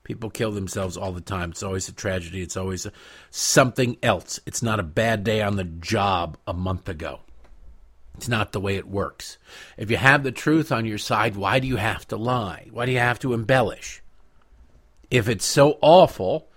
People 0.04 0.30
kill 0.30 0.52
themselves 0.52 0.98
all 0.98 1.14
the 1.14 1.22
time. 1.22 1.52
It's 1.52 1.64
always 1.64 1.88
a 1.88 1.94
tragedy. 1.94 2.42
It's 2.42 2.58
always 2.58 2.86
a, 2.86 2.92
something 3.32 3.98
else. 4.04 4.40
It's 4.46 4.62
not 4.62 4.80
a 4.80 4.84
bad 4.84 5.24
day 5.24 5.42
on 5.42 5.56
the 5.56 5.64
job 5.64 6.38
a 6.46 6.54
month 6.54 6.90
ago. 6.90 7.22
It's 8.16 8.28
not 8.28 8.52
the 8.52 8.60
way 8.60 8.76
it 8.76 8.88
works. 8.88 9.38
If 9.78 9.90
you 9.90 9.98
have 9.98 10.24
the 10.24 10.32
truth 10.32 10.72
on 10.72 10.86
your 10.86 10.98
side, 10.98 11.36
why 11.36 11.60
do 11.60 11.68
you 11.68 11.78
have 11.78 12.08
to 12.10 12.18
lie? 12.18 12.68
Why 12.72 12.86
do 12.86 12.92
you 12.92 13.00
have 13.00 13.20
to 13.20 13.34
embellish? 13.34 14.04
If 15.10 15.28
it's 15.28 15.46
so 15.46 15.80
awful, 15.82 16.50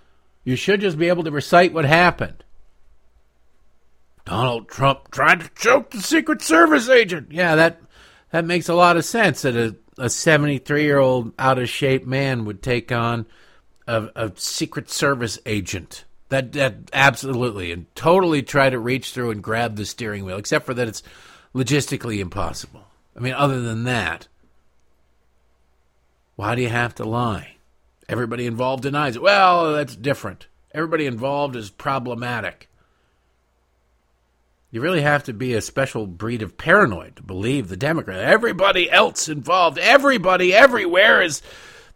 you 0.44 0.56
should 0.56 0.80
just 0.80 0.98
be 0.98 1.08
able 1.08 1.24
to 1.24 1.30
recite 1.30 1.72
what 1.72 1.84
happened. 1.84 2.44
Donald 4.26 4.68
Trump 4.68 5.10
tried 5.12 5.40
to 5.40 5.50
choke 5.54 5.90
the 5.90 6.02
Secret 6.02 6.42
Service 6.42 6.90
agent. 6.90 7.30
Yeah, 7.30 7.54
that 7.54 7.80
that 8.32 8.44
makes 8.44 8.68
a 8.68 8.74
lot 8.74 8.96
of 8.96 9.04
sense 9.04 9.42
that 9.42 9.56
a, 9.56 9.76
a 9.98 10.10
73 10.10 10.82
year 10.82 10.98
old 10.98 11.32
out 11.38 11.58
of 11.58 11.70
shape 11.70 12.04
man 12.04 12.44
would 12.44 12.62
take 12.62 12.92
on 12.92 13.26
a, 13.86 14.08
a 14.16 14.32
Secret 14.34 14.90
Service 14.90 15.38
agent. 15.46 16.04
That 16.28 16.52
that 16.52 16.90
absolutely 16.92 17.70
and 17.70 17.86
totally 17.94 18.42
try 18.42 18.68
to 18.68 18.80
reach 18.80 19.12
through 19.12 19.30
and 19.30 19.42
grab 19.42 19.76
the 19.76 19.86
steering 19.86 20.24
wheel, 20.24 20.38
except 20.38 20.66
for 20.66 20.74
that 20.74 20.88
it's 20.88 21.04
logistically 21.54 22.18
impossible. 22.18 22.84
I 23.16 23.20
mean, 23.20 23.32
other 23.32 23.62
than 23.62 23.84
that, 23.84 24.26
why 26.34 26.56
do 26.56 26.62
you 26.62 26.68
have 26.68 26.96
to 26.96 27.04
lie? 27.04 27.56
Everybody 28.08 28.46
involved 28.46 28.82
denies 28.82 29.14
it. 29.14 29.22
Well, 29.22 29.72
that's 29.72 29.94
different. 29.94 30.48
Everybody 30.74 31.06
involved 31.06 31.54
is 31.54 31.70
problematic. 31.70 32.68
You 34.76 34.82
really 34.82 35.00
have 35.00 35.24
to 35.24 35.32
be 35.32 35.54
a 35.54 35.62
special 35.62 36.06
breed 36.06 36.42
of 36.42 36.58
paranoid 36.58 37.16
to 37.16 37.22
believe 37.22 37.68
the 37.68 37.78
Democrat. 37.78 38.18
Everybody 38.18 38.90
else 38.90 39.26
involved, 39.26 39.78
everybody 39.78 40.52
everywhere 40.52 41.22
is 41.22 41.40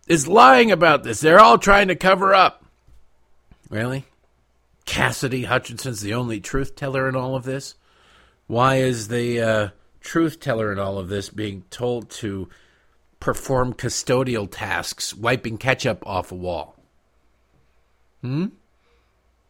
is 0.09 0.27
lying 0.27 0.73
about 0.73 1.05
this. 1.05 1.21
They're 1.21 1.41
all 1.41 1.59
trying 1.59 1.89
to 1.89 1.95
cover 1.95 2.35
up. 2.35 2.65
Really? 3.69 4.07
Cassidy 4.87 5.45
Hutchinson's 5.45 6.01
the 6.01 6.15
only 6.15 6.41
truth 6.41 6.75
teller 6.75 7.07
in 7.07 7.17
all 7.17 7.37
of 7.37 7.45
this? 7.45 7.75
Why 8.47 8.77
is 8.77 9.09
the 9.09 9.43
uh, 9.43 9.69
truth 10.01 10.41
teller 10.41 10.73
in 10.73 10.79
all 10.79 10.99
of 10.99 11.11
this 11.11 11.29
being 11.29 11.65
told 11.69 12.09
to 12.13 12.49
perform 13.21 13.75
custodial 13.75 14.51
tasks, 14.51 15.13
wiping 15.13 15.59
ketchup 15.59 16.03
off 16.07 16.33
a 16.33 16.35
wall? 16.35 16.77
Hmm? 18.23 18.47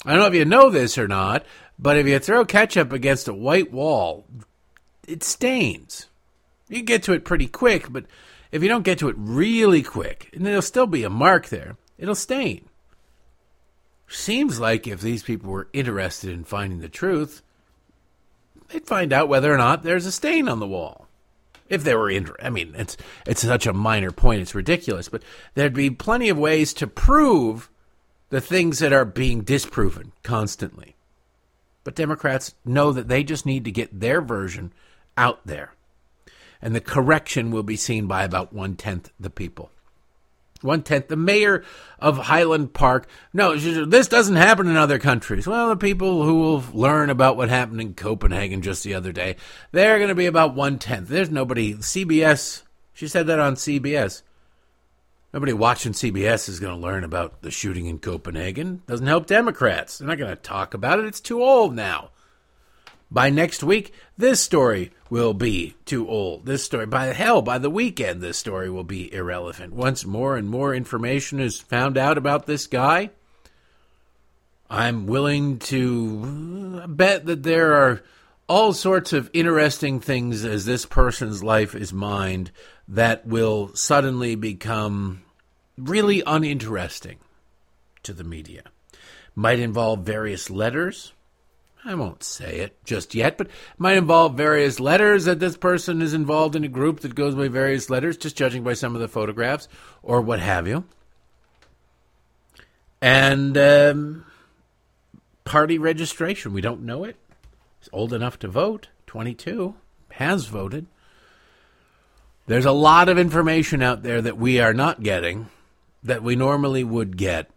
I 0.05 0.13
don't 0.13 0.21
know 0.21 0.27
if 0.27 0.35
you 0.35 0.47
know 0.47 0.71
this 0.71 0.97
or 0.97 1.07
not, 1.07 1.45
but 1.81 1.97
if 1.97 2.07
you 2.07 2.19
throw 2.19 2.45
ketchup 2.45 2.93
against 2.93 3.27
a 3.27 3.33
white 3.33 3.73
wall, 3.73 4.27
it 5.09 5.23
stains. 5.23 6.09
You 6.69 6.83
get 6.83 7.03
to 7.05 7.15
it 7.15 7.25
pretty 7.25 7.47
quick, 7.47 7.91
but 7.91 8.05
if 8.53 8.63
you 8.63 8.69
don't 8.69 8.85
get 8.85 8.99
to 8.99 9.09
it 9.09 9.17
really 9.19 9.83
quick, 9.83 10.29
and 10.35 10.45
there'll 10.45 10.61
still 10.61 10.87
be 10.87 11.05
a 11.05 11.11
mark 11.11 11.49
there, 11.49 11.77
it'll 11.97 12.15
stain. 12.15 12.69
Seems 14.09 14.61
like 14.61 14.87
if 14.87 15.01
these 15.01 15.23
people 15.23 15.51
were 15.51 15.69
interested 15.73 16.31
in 16.31 16.45
finding 16.45 16.81
the 16.81 16.89
truth, 16.89 17.43
they'd 18.69 18.87
find 18.87 19.13
out 19.13 19.29
whether 19.29 19.53
or 19.53 19.57
not 19.57 19.83
there's 19.83 20.07
a 20.07 20.13
stain 20.13 20.49
on 20.49 20.61
the 20.61 20.67
wall. 20.67 21.07
If 21.69 21.85
they 21.85 21.95
were 21.95 22.11
interested, 22.11 22.45
I 22.45 22.51
mean, 22.51 22.75
it's 22.77 22.97
it's 23.25 23.43
such 23.43 23.67
a 23.67 23.73
minor 23.73 24.11
point, 24.11 24.43
it's 24.43 24.55
ridiculous, 24.55 25.09
but 25.09 25.23
there'd 25.55 25.73
be 25.73 25.91
plenty 25.91 26.29
of 26.29 26.37
ways 26.37 26.75
to 26.75 26.89
prove 26.89 27.71
the 28.29 28.41
things 28.41 28.81
that 28.81 28.93
are 28.93 29.05
being 29.05 29.43
disproven 29.43 30.13
constantly. 30.25 30.97
But 31.91 31.97
Democrats 31.97 32.55
know 32.65 32.93
that 32.93 33.09
they 33.09 33.25
just 33.25 33.45
need 33.45 33.65
to 33.65 33.73
get 33.73 33.99
their 33.99 34.21
version 34.21 34.73
out 35.17 35.45
there. 35.45 35.75
And 36.63 36.73
the 36.73 36.81
correction 36.81 37.51
will 37.51 37.65
be 37.65 37.75
seen 37.75 38.07
by 38.07 38.23
about 38.23 38.53
one 38.53 38.77
tenth 38.77 39.11
the 39.19 39.29
people. 39.29 39.73
One 40.61 40.85
tenth. 40.85 41.09
The 41.09 41.17
mayor 41.17 41.65
of 41.99 42.17
Highland 42.17 42.75
Park. 42.75 43.09
No, 43.33 43.57
this 43.57 44.07
doesn't 44.07 44.37
happen 44.37 44.69
in 44.69 44.77
other 44.77 45.01
countries. 45.01 45.49
Well, 45.49 45.71
the 45.71 45.77
people 45.77 46.23
who 46.23 46.39
will 46.39 46.63
learn 46.73 47.11
about 47.11 47.37
what 47.37 47.49
happened 47.49 47.81
in 47.81 47.95
Copenhagen 47.95 48.63
just 48.63 48.85
the 48.85 48.95
other 48.95 49.11
day, 49.11 49.35
they're 49.73 49.99
going 49.99 50.11
to 50.11 50.15
be 50.15 50.27
about 50.27 50.55
one 50.55 50.79
tenth. 50.79 51.09
There's 51.09 51.29
nobody. 51.29 51.75
CBS. 51.75 52.63
She 52.95 53.09
said 53.09 53.27
that 53.27 53.41
on 53.41 53.57
CBS. 53.57 54.23
Nobody 55.33 55.53
watching 55.53 55.93
CBS 55.93 56.49
is 56.49 56.59
going 56.59 56.75
to 56.75 56.87
learn 56.87 57.05
about 57.05 57.43
the 57.43 57.53
shooting 57.53 57.87
in 57.87 57.99
Copenhagen. 57.99 58.83
Doesn't 58.89 59.07
help 59.07 59.27
Democrats. 59.27 59.99
They're 59.99 60.09
not 60.09 60.19
going 60.19 60.31
to 60.31 60.37
talk 60.37 60.75
about 60.75 60.99
it. 60.99 61.05
It's 61.05 61.21
too 61.21 61.43
old 61.43 61.75
now. 61.75 62.11
By 63.13 63.31
next 63.31 63.63
week, 63.63 63.93
this 64.17 64.41
story 64.41 64.93
will 65.09 65.35
be 65.35 65.75
too 65.85 66.09
old. 66.09 66.47
This 66.47 66.65
story, 66.65 66.87
by 66.87 67.07
hell, 67.07 67.43
by 67.43 67.59
the 67.59 67.71
weekend, 67.71 68.21
this 68.21 68.39
story 68.39 68.71
will 68.71 68.85
be 68.85 69.13
irrelevant. 69.13 69.73
Once 69.73 70.05
more 70.05 70.37
and 70.37 70.49
more 70.49 70.75
information 70.75 71.41
is 71.41 71.61
found 71.61 71.97
out 71.97 72.19
about 72.19 72.47
this 72.47 72.67
guy, 72.67 73.11
I'm 74.69 75.07
willing 75.07 75.59
to 75.61 76.87
bet 76.89 77.27
that 77.27 77.43
there 77.43 77.75
are 77.75 78.03
all 78.49 78.73
sorts 78.73 79.13
of 79.13 79.31
interesting 79.33 80.01
things 80.01 80.45
as 80.45 80.65
this 80.65 80.87
person's 80.87 81.43
life 81.43 81.75
is 81.75 81.93
mined 81.93 82.51
that 82.91 83.25
will 83.25 83.71
suddenly 83.75 84.35
become 84.35 85.23
really 85.79 86.23
uninteresting 86.27 87.19
to 88.03 88.13
the 88.13 88.25
media. 88.25 88.65
Might 89.37 89.61
involve 89.61 90.01
various 90.01 90.51
letters. 90.51 91.13
I 91.85 91.95
won't 91.95 92.25
say 92.25 92.59
it 92.59 92.85
just 92.85 93.15
yet, 93.15 93.39
but 93.39 93.49
might 93.79 93.97
involve 93.97 94.35
various 94.35 94.81
letters 94.81 95.25
that 95.25 95.39
this 95.39 95.57
person 95.57 96.03
is 96.03 96.13
involved 96.13 96.57
in 96.57 96.65
a 96.65 96.69
group 96.69 97.01
that 97.01 97.15
goes 97.15 97.37
by 97.37 97.47
various 97.47 97.89
letters, 97.89 98.17
just 98.17 98.37
judging 98.37 98.65
by 98.65 98.75
some 98.75 98.95
of 98.97 99.01
the 99.01 99.09
photographs 99.09 99.69
or 100.03 100.21
what 100.21 100.41
have 100.41 100.67
you. 100.67 100.85
And 103.01 103.57
um, 103.57 104.27
party 105.45 105.79
registration, 105.79 106.53
we 106.53 106.61
don't 106.61 106.83
know 106.83 107.05
it. 107.05 107.17
He's 107.79 107.89
old 107.93 108.13
enough 108.13 108.39
to 108.41 108.49
vote, 108.49 108.89
22, 109.07 109.77
has 110.11 110.47
voted. 110.47 110.87
There's 112.51 112.65
a 112.65 112.73
lot 112.73 113.09
of 113.09 113.17
information 113.17 113.81
out 113.81 114.03
there 114.03 114.21
that 114.21 114.37
we 114.37 114.59
are 114.59 114.75
not 114.75 115.05
getting 115.05 115.47
that 116.03 116.25
we 116.25 116.35
normally 116.35 116.83
would 116.83 117.17
get 117.17 117.49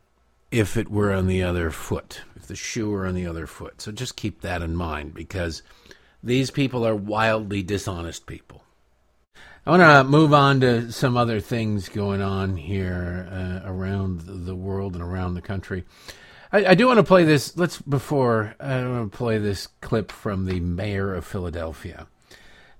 if 0.51 0.77
it 0.77 0.87
were 0.87 1.11
on 1.11 1.25
the 1.25 1.41
other 1.41 1.71
foot, 1.71 2.21
if 2.35 2.45
the 2.45 2.55
shoe 2.55 2.91
were 2.91 3.07
on 3.07 3.15
the 3.15 3.25
other 3.25 3.47
foot. 3.47 3.81
So 3.81 3.91
just 3.91 4.15
keep 4.15 4.41
that 4.41 4.61
in 4.61 4.75
mind 4.75 5.15
because 5.15 5.63
these 6.21 6.51
people 6.51 6.85
are 6.85 6.95
wildly 6.95 7.63
dishonest 7.63 8.27
people. 8.27 8.65
I 9.65 9.71
want 9.71 9.81
to 9.81 10.03
move 10.03 10.31
on 10.31 10.59
to 10.59 10.91
some 10.91 11.17
other 11.17 11.39
things 11.39 11.89
going 11.89 12.21
on 12.21 12.55
here 12.55 13.27
uh, 13.31 13.67
around 13.67 14.45
the 14.45 14.55
world 14.55 14.93
and 14.93 15.01
around 15.01 15.33
the 15.33 15.41
country. 15.41 15.85
I, 16.51 16.65
I 16.67 16.75
do 16.75 16.85
want 16.85 16.97
to 16.97 17.03
play 17.03 17.23
this. 17.23 17.57
Let's 17.57 17.81
before 17.81 18.53
I 18.59 18.85
want 18.85 19.11
to 19.11 19.17
play 19.17 19.39
this 19.39 19.65
clip 19.81 20.11
from 20.11 20.45
the 20.45 20.59
mayor 20.59 21.15
of 21.15 21.25
Philadelphia. 21.25 22.05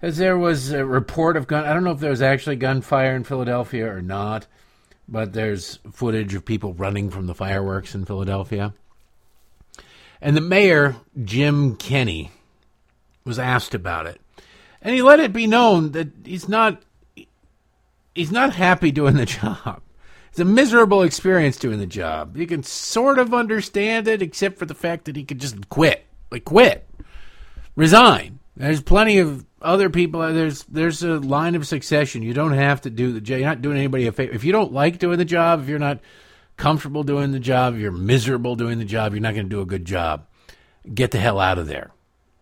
There 0.04 0.38
was 0.38 0.74
a 0.74 0.86
report 0.86 1.38
of 1.38 1.48
gun, 1.48 1.64
I 1.64 1.74
don't 1.74 1.86
know 1.86 1.92
if 1.92 2.02
there 2.02 2.10
was 2.10 2.22
actually 2.22 2.58
gunfire 2.58 3.16
in 3.16 3.24
Philadelphia 3.24 3.90
or 3.90 4.02
not, 4.02 4.48
but 5.08 5.32
there's 5.32 5.80
footage 5.94 6.36
of 6.36 6.44
people 6.44 6.74
running 6.74 7.10
from 7.10 7.26
the 7.26 7.34
fireworks 7.34 7.96
in 7.96 8.04
Philadelphia. 8.04 8.74
And 10.20 10.36
the 10.36 10.42
mayor, 10.42 10.98
Jim 11.24 11.78
Kenney, 11.78 12.32
was 13.24 13.40
asked 13.40 13.74
about 13.74 14.06
it. 14.06 14.20
And 14.82 14.94
he 14.94 15.02
let 15.02 15.22
it 15.22 15.32
be 15.32 15.48
known 15.48 15.94
that 15.94 16.10
he's 16.26 16.50
not 16.50 16.84
he's 18.14 18.32
not 18.32 18.54
happy 18.54 18.92
doing 18.92 19.16
the 19.16 19.26
job. 19.42 19.82
It's 20.32 20.40
a 20.40 20.46
miserable 20.46 21.04
experience 21.04 21.56
doing 21.56 21.80
the 21.80 21.86
job. 21.86 22.36
You 22.36 22.46
can 22.46 22.64
sort 22.64 23.20
of 23.20 23.34
understand 23.34 24.10
it, 24.10 24.22
except 24.22 24.60
for 24.60 24.66
the 24.66 24.76
fact 24.76 25.06
that 25.06 25.16
he 25.16 25.24
could 25.24 25.40
just 25.40 25.70
quit, 25.70 26.06
like 26.30 26.44
quit, 26.44 26.90
resign. 27.78 28.40
There's 28.56 28.82
plenty 28.82 29.20
of 29.20 29.46
other 29.62 29.90
people. 29.90 30.22
Uh, 30.22 30.32
there's 30.32 30.64
there's 30.66 31.04
a 31.04 31.20
line 31.20 31.56
of 31.56 31.68
succession. 31.68 32.22
You 32.22 32.34
don't 32.34 32.54
have 32.54 32.82
to 32.82 32.90
do 32.90 33.12
the 33.12 33.22
job. 33.22 33.40
You're 33.40 33.48
not 33.48 33.62
doing 33.62 33.78
anybody 33.78 34.08
a 34.08 34.12
favor. 34.12 34.34
If 34.34 34.44
you 34.44 34.52
don't 34.52 34.72
like 34.72 35.00
doing 35.00 35.18
the 35.18 35.26
job, 35.26 35.62
if 35.62 35.70
you're 35.70 35.80
not 35.80 36.00
comfortable 36.58 37.04
doing 37.04 37.32
the 37.32 37.40
job, 37.40 37.74
if 37.74 37.80
you're 37.80 37.92
miserable 37.92 38.56
doing 38.56 38.78
the 38.78 38.86
job, 38.86 39.14
you're 39.14 39.22
not 39.22 39.34
going 39.34 39.46
to 39.46 39.50
do 39.50 39.62
a 39.62 39.66
good 39.66 39.86
job. 39.86 40.28
Get 40.94 41.12
the 41.12 41.18
hell 41.18 41.40
out 41.40 41.58
of 41.58 41.68
there. 41.68 41.92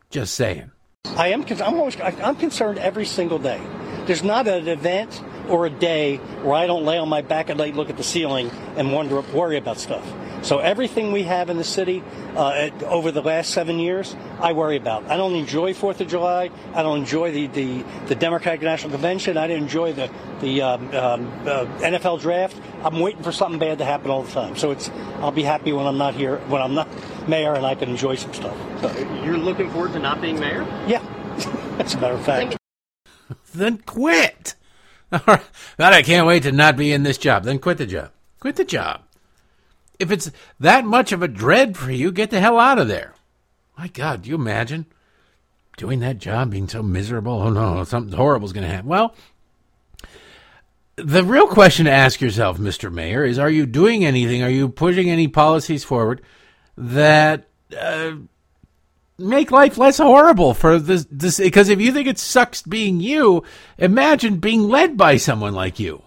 Just 0.09 0.35
saying. 0.35 0.71
I 1.05 1.29
am. 1.29 1.43
I'm 1.43 1.79
always. 1.79 1.99
I'm 2.01 2.35
concerned 2.35 2.77
every 2.79 3.05
single 3.05 3.39
day. 3.39 3.61
There's 4.05 4.23
not 4.23 4.47
an 4.47 4.67
event 4.67 5.21
or 5.47 5.65
a 5.65 5.69
day 5.69 6.17
where 6.17 6.55
I 6.55 6.67
don't 6.67 6.85
lay 6.85 6.97
on 6.97 7.07
my 7.07 7.21
back 7.21 7.49
at 7.49 7.57
night, 7.57 7.75
look 7.75 7.89
at 7.89 7.97
the 7.97 8.03
ceiling, 8.03 8.49
and 8.75 8.91
wonder, 8.91 9.21
worry 9.21 9.57
about 9.57 9.77
stuff. 9.77 10.05
So 10.41 10.59
everything 10.59 11.11
we 11.11 11.23
have 11.23 11.49
in 11.49 11.57
the 11.57 11.63
city 11.63 12.03
uh, 12.35 12.69
over 12.85 13.11
the 13.11 13.21
last 13.21 13.51
seven 13.51 13.79
years, 13.79 14.15
I 14.39 14.53
worry 14.53 14.77
about. 14.77 15.05
I 15.05 15.17
don't 15.17 15.35
enjoy 15.35 15.73
Fourth 15.73 16.01
of 16.01 16.07
July. 16.07 16.49
I 16.73 16.81
don't 16.81 16.97
enjoy 16.97 17.31
the, 17.31 17.47
the, 17.47 17.83
the 18.07 18.15
Democratic 18.15 18.61
National 18.61 18.91
Convention. 18.91 19.37
I 19.37 19.47
didn't 19.47 19.63
enjoy 19.63 19.93
the 19.93 20.09
the 20.41 20.61
um, 20.61 20.87
um, 20.95 21.27
uh, 21.47 21.65
NFL 21.79 22.19
draft. 22.19 22.57
I'm 22.83 22.99
waiting 22.99 23.23
for 23.23 23.31
something 23.31 23.59
bad 23.59 23.77
to 23.77 23.85
happen 23.85 24.09
all 24.11 24.23
the 24.23 24.31
time. 24.31 24.57
So 24.57 24.71
it's 24.71 24.89
I'll 25.19 25.31
be 25.31 25.43
happy 25.43 25.71
when 25.71 25.85
I'm 25.85 25.97
not 25.97 26.15
here, 26.15 26.37
when 26.47 26.61
I'm 26.61 26.73
not 26.73 26.89
mayor, 27.27 27.53
and 27.53 27.65
I 27.65 27.75
can 27.75 27.89
enjoy 27.89 28.15
some 28.15 28.33
stuff. 28.33 28.57
So 28.81 28.97
you're 29.23 29.37
looking 29.37 29.69
forward 29.69 29.93
to 29.93 29.99
not 29.99 30.19
being 30.19 30.39
mayor? 30.39 30.63
Yeah, 30.87 31.03
as 31.79 31.93
a 31.93 31.99
matter 32.01 32.15
of 32.15 32.25
fact. 32.25 32.57
then 33.53 33.77
quit. 33.79 34.55
All 35.11 35.19
right. 35.27 35.43
That 35.77 35.93
I 35.93 36.01
can't 36.01 36.25
wait 36.27 36.43
to 36.43 36.51
not 36.51 36.75
be 36.75 36.91
in 36.91 37.03
this 37.03 37.17
job. 37.17 37.43
Then 37.43 37.59
quit 37.59 37.77
the 37.77 37.85
job. 37.85 38.11
Quit 38.39 38.55
the 38.55 38.65
job. 38.65 39.03
If 40.01 40.11
it's 40.11 40.31
that 40.59 40.83
much 40.85 41.11
of 41.11 41.21
a 41.21 41.27
dread 41.27 41.77
for 41.77 41.91
you, 41.91 42.11
get 42.11 42.31
the 42.31 42.39
hell 42.39 42.59
out 42.59 42.79
of 42.79 42.87
there. 42.87 43.13
My 43.77 43.87
God, 43.87 44.23
do 44.23 44.29
you 44.29 44.35
imagine 44.35 44.85
doing 45.77 45.99
that 45.99 46.17
job, 46.17 46.51
being 46.51 46.67
so 46.67 46.83
miserable? 46.83 47.41
Oh 47.41 47.49
no, 47.49 47.83
something 47.83 48.13
horrible 48.13 48.45
is 48.45 48.53
going 48.53 48.65
to 48.65 48.73
happen. 48.73 48.89
Well, 48.89 49.15
the 50.95 51.23
real 51.23 51.47
question 51.47 51.85
to 51.85 51.91
ask 51.91 52.19
yourself, 52.21 52.57
Mr. 52.57 52.91
Mayor, 52.91 53.23
is 53.23 53.39
are 53.39 53.49
you 53.49 53.65
doing 53.65 54.03
anything? 54.03 54.43
Are 54.43 54.49
you 54.49 54.69
pushing 54.69 55.09
any 55.09 55.27
policies 55.27 55.83
forward 55.83 56.21
that 56.77 57.47
uh, 57.77 58.13
make 59.17 59.51
life 59.51 59.77
less 59.77 59.97
horrible 59.97 60.53
for 60.53 60.79
this, 60.79 61.05
this 61.11 61.39
because 61.39 61.69
if 61.69 61.79
you 61.79 61.91
think 61.91 62.07
it 62.07 62.19
sucks 62.19 62.61
being 62.61 62.99
you, 62.99 63.43
imagine 63.77 64.37
being 64.37 64.67
led 64.67 64.97
by 64.97 65.17
someone 65.17 65.53
like 65.53 65.79
you. 65.79 66.03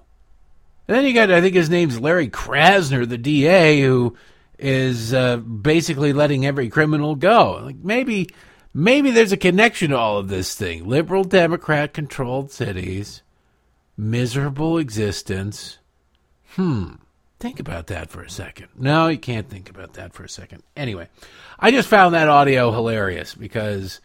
And 0.86 0.96
then 0.96 1.04
you 1.04 1.14
got, 1.14 1.30
I 1.30 1.40
think 1.40 1.54
his 1.54 1.70
name's 1.70 2.00
Larry 2.00 2.28
Krasner, 2.28 3.08
the 3.08 3.18
DA, 3.18 3.80
who 3.80 4.16
is 4.58 5.14
uh, 5.14 5.38
basically 5.38 6.12
letting 6.12 6.44
every 6.44 6.68
criminal 6.68 7.14
go. 7.14 7.60
Like 7.64 7.76
maybe, 7.82 8.28
maybe 8.72 9.10
there's 9.10 9.32
a 9.32 9.38
connection 9.38 9.90
to 9.90 9.98
all 9.98 10.18
of 10.18 10.28
this 10.28 10.54
thing. 10.54 10.86
Liberal 10.86 11.24
Democrat 11.24 11.94
controlled 11.94 12.50
cities, 12.50 13.22
miserable 13.96 14.78
existence. 14.78 15.78
Hmm. 16.50 16.94
Think 17.40 17.60
about 17.60 17.88
that 17.88 18.10
for 18.10 18.22
a 18.22 18.30
second. 18.30 18.68
No, 18.74 19.08
you 19.08 19.18
can't 19.18 19.50
think 19.50 19.68
about 19.68 19.94
that 19.94 20.14
for 20.14 20.24
a 20.24 20.28
second. 20.28 20.62
Anyway, 20.76 21.08
I 21.58 21.72
just 21.72 21.88
found 21.88 22.14
that 22.14 22.28
audio 22.28 22.70
hilarious 22.70 23.34
because 23.34 24.00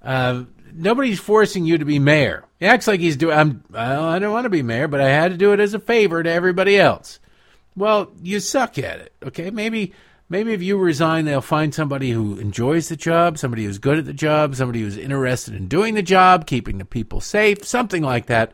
uh, 0.00 0.44
nobody's 0.72 1.20
forcing 1.20 1.64
you 1.64 1.78
to 1.78 1.84
be 1.84 1.98
mayor. 1.98 2.44
He 2.62 2.68
acts 2.68 2.86
like 2.86 3.00
he's 3.00 3.16
doing. 3.16 3.36
I'm. 3.36 3.64
Well, 3.70 4.04
I 4.04 4.20
don't 4.20 4.30
want 4.32 4.44
to 4.44 4.48
be 4.48 4.62
mayor, 4.62 4.86
but 4.86 5.00
I 5.00 5.08
had 5.08 5.32
to 5.32 5.36
do 5.36 5.52
it 5.52 5.58
as 5.58 5.74
a 5.74 5.80
favor 5.80 6.22
to 6.22 6.30
everybody 6.30 6.78
else. 6.78 7.18
Well, 7.74 8.12
you 8.22 8.38
suck 8.38 8.78
at 8.78 9.00
it. 9.00 9.12
Okay, 9.20 9.50
maybe 9.50 9.94
maybe 10.28 10.52
if 10.52 10.62
you 10.62 10.78
resign, 10.78 11.24
they'll 11.24 11.40
find 11.40 11.74
somebody 11.74 12.12
who 12.12 12.38
enjoys 12.38 12.88
the 12.88 12.94
job, 12.94 13.36
somebody 13.36 13.64
who's 13.64 13.78
good 13.78 13.98
at 13.98 14.04
the 14.04 14.12
job, 14.12 14.54
somebody 14.54 14.80
who's 14.80 14.96
interested 14.96 15.56
in 15.56 15.66
doing 15.66 15.94
the 15.94 16.04
job, 16.04 16.46
keeping 16.46 16.78
the 16.78 16.84
people 16.84 17.20
safe, 17.20 17.64
something 17.64 18.04
like 18.04 18.26
that. 18.26 18.52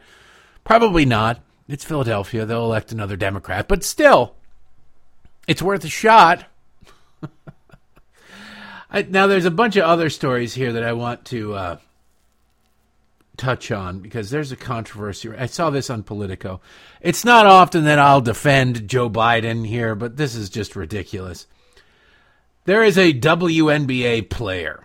Probably 0.65 1.05
not. 1.05 1.43
It's 1.69 1.85
Philadelphia. 1.85 2.47
They'll 2.47 2.65
elect 2.65 2.93
another 2.93 3.15
Democrat, 3.17 3.69
but 3.69 3.85
still, 3.85 4.37
it's 5.47 5.61
worth 5.61 5.85
a 5.85 5.91
shot. 5.91 6.47
I, 8.91 9.03
now, 9.03 9.27
there's 9.27 9.45
a 9.45 9.51
bunch 9.51 9.77
of 9.77 9.85
other 9.85 10.09
stories 10.09 10.55
here 10.55 10.73
that 10.73 10.83
I 10.83 10.95
want 10.95 11.27
to 11.27 11.53
uh, 11.53 11.77
touch 13.39 13.71
on 13.71 14.01
because 14.01 14.31
there's 14.31 14.53
a 14.53 14.57
controversy. 14.57 15.31
I 15.37 15.47
saw 15.47 15.71
this 15.71 15.89
on 15.89 16.03
Politico. 16.03 16.61
It's 17.01 17.25
not 17.25 17.47
often 17.47 17.85
that 17.85 17.99
I'll 17.99 18.21
defend 18.21 18.89
Joe 18.89 19.09
Biden 19.09 19.67
here, 19.67 19.95
but 19.95 20.17
this 20.17 20.35
is 20.35 20.51
just 20.51 20.77
ridiculous. 20.77 21.47
There 22.65 22.85
is 22.85 22.99
a 22.99 23.15
WNBA 23.15 24.29
player, 24.29 24.85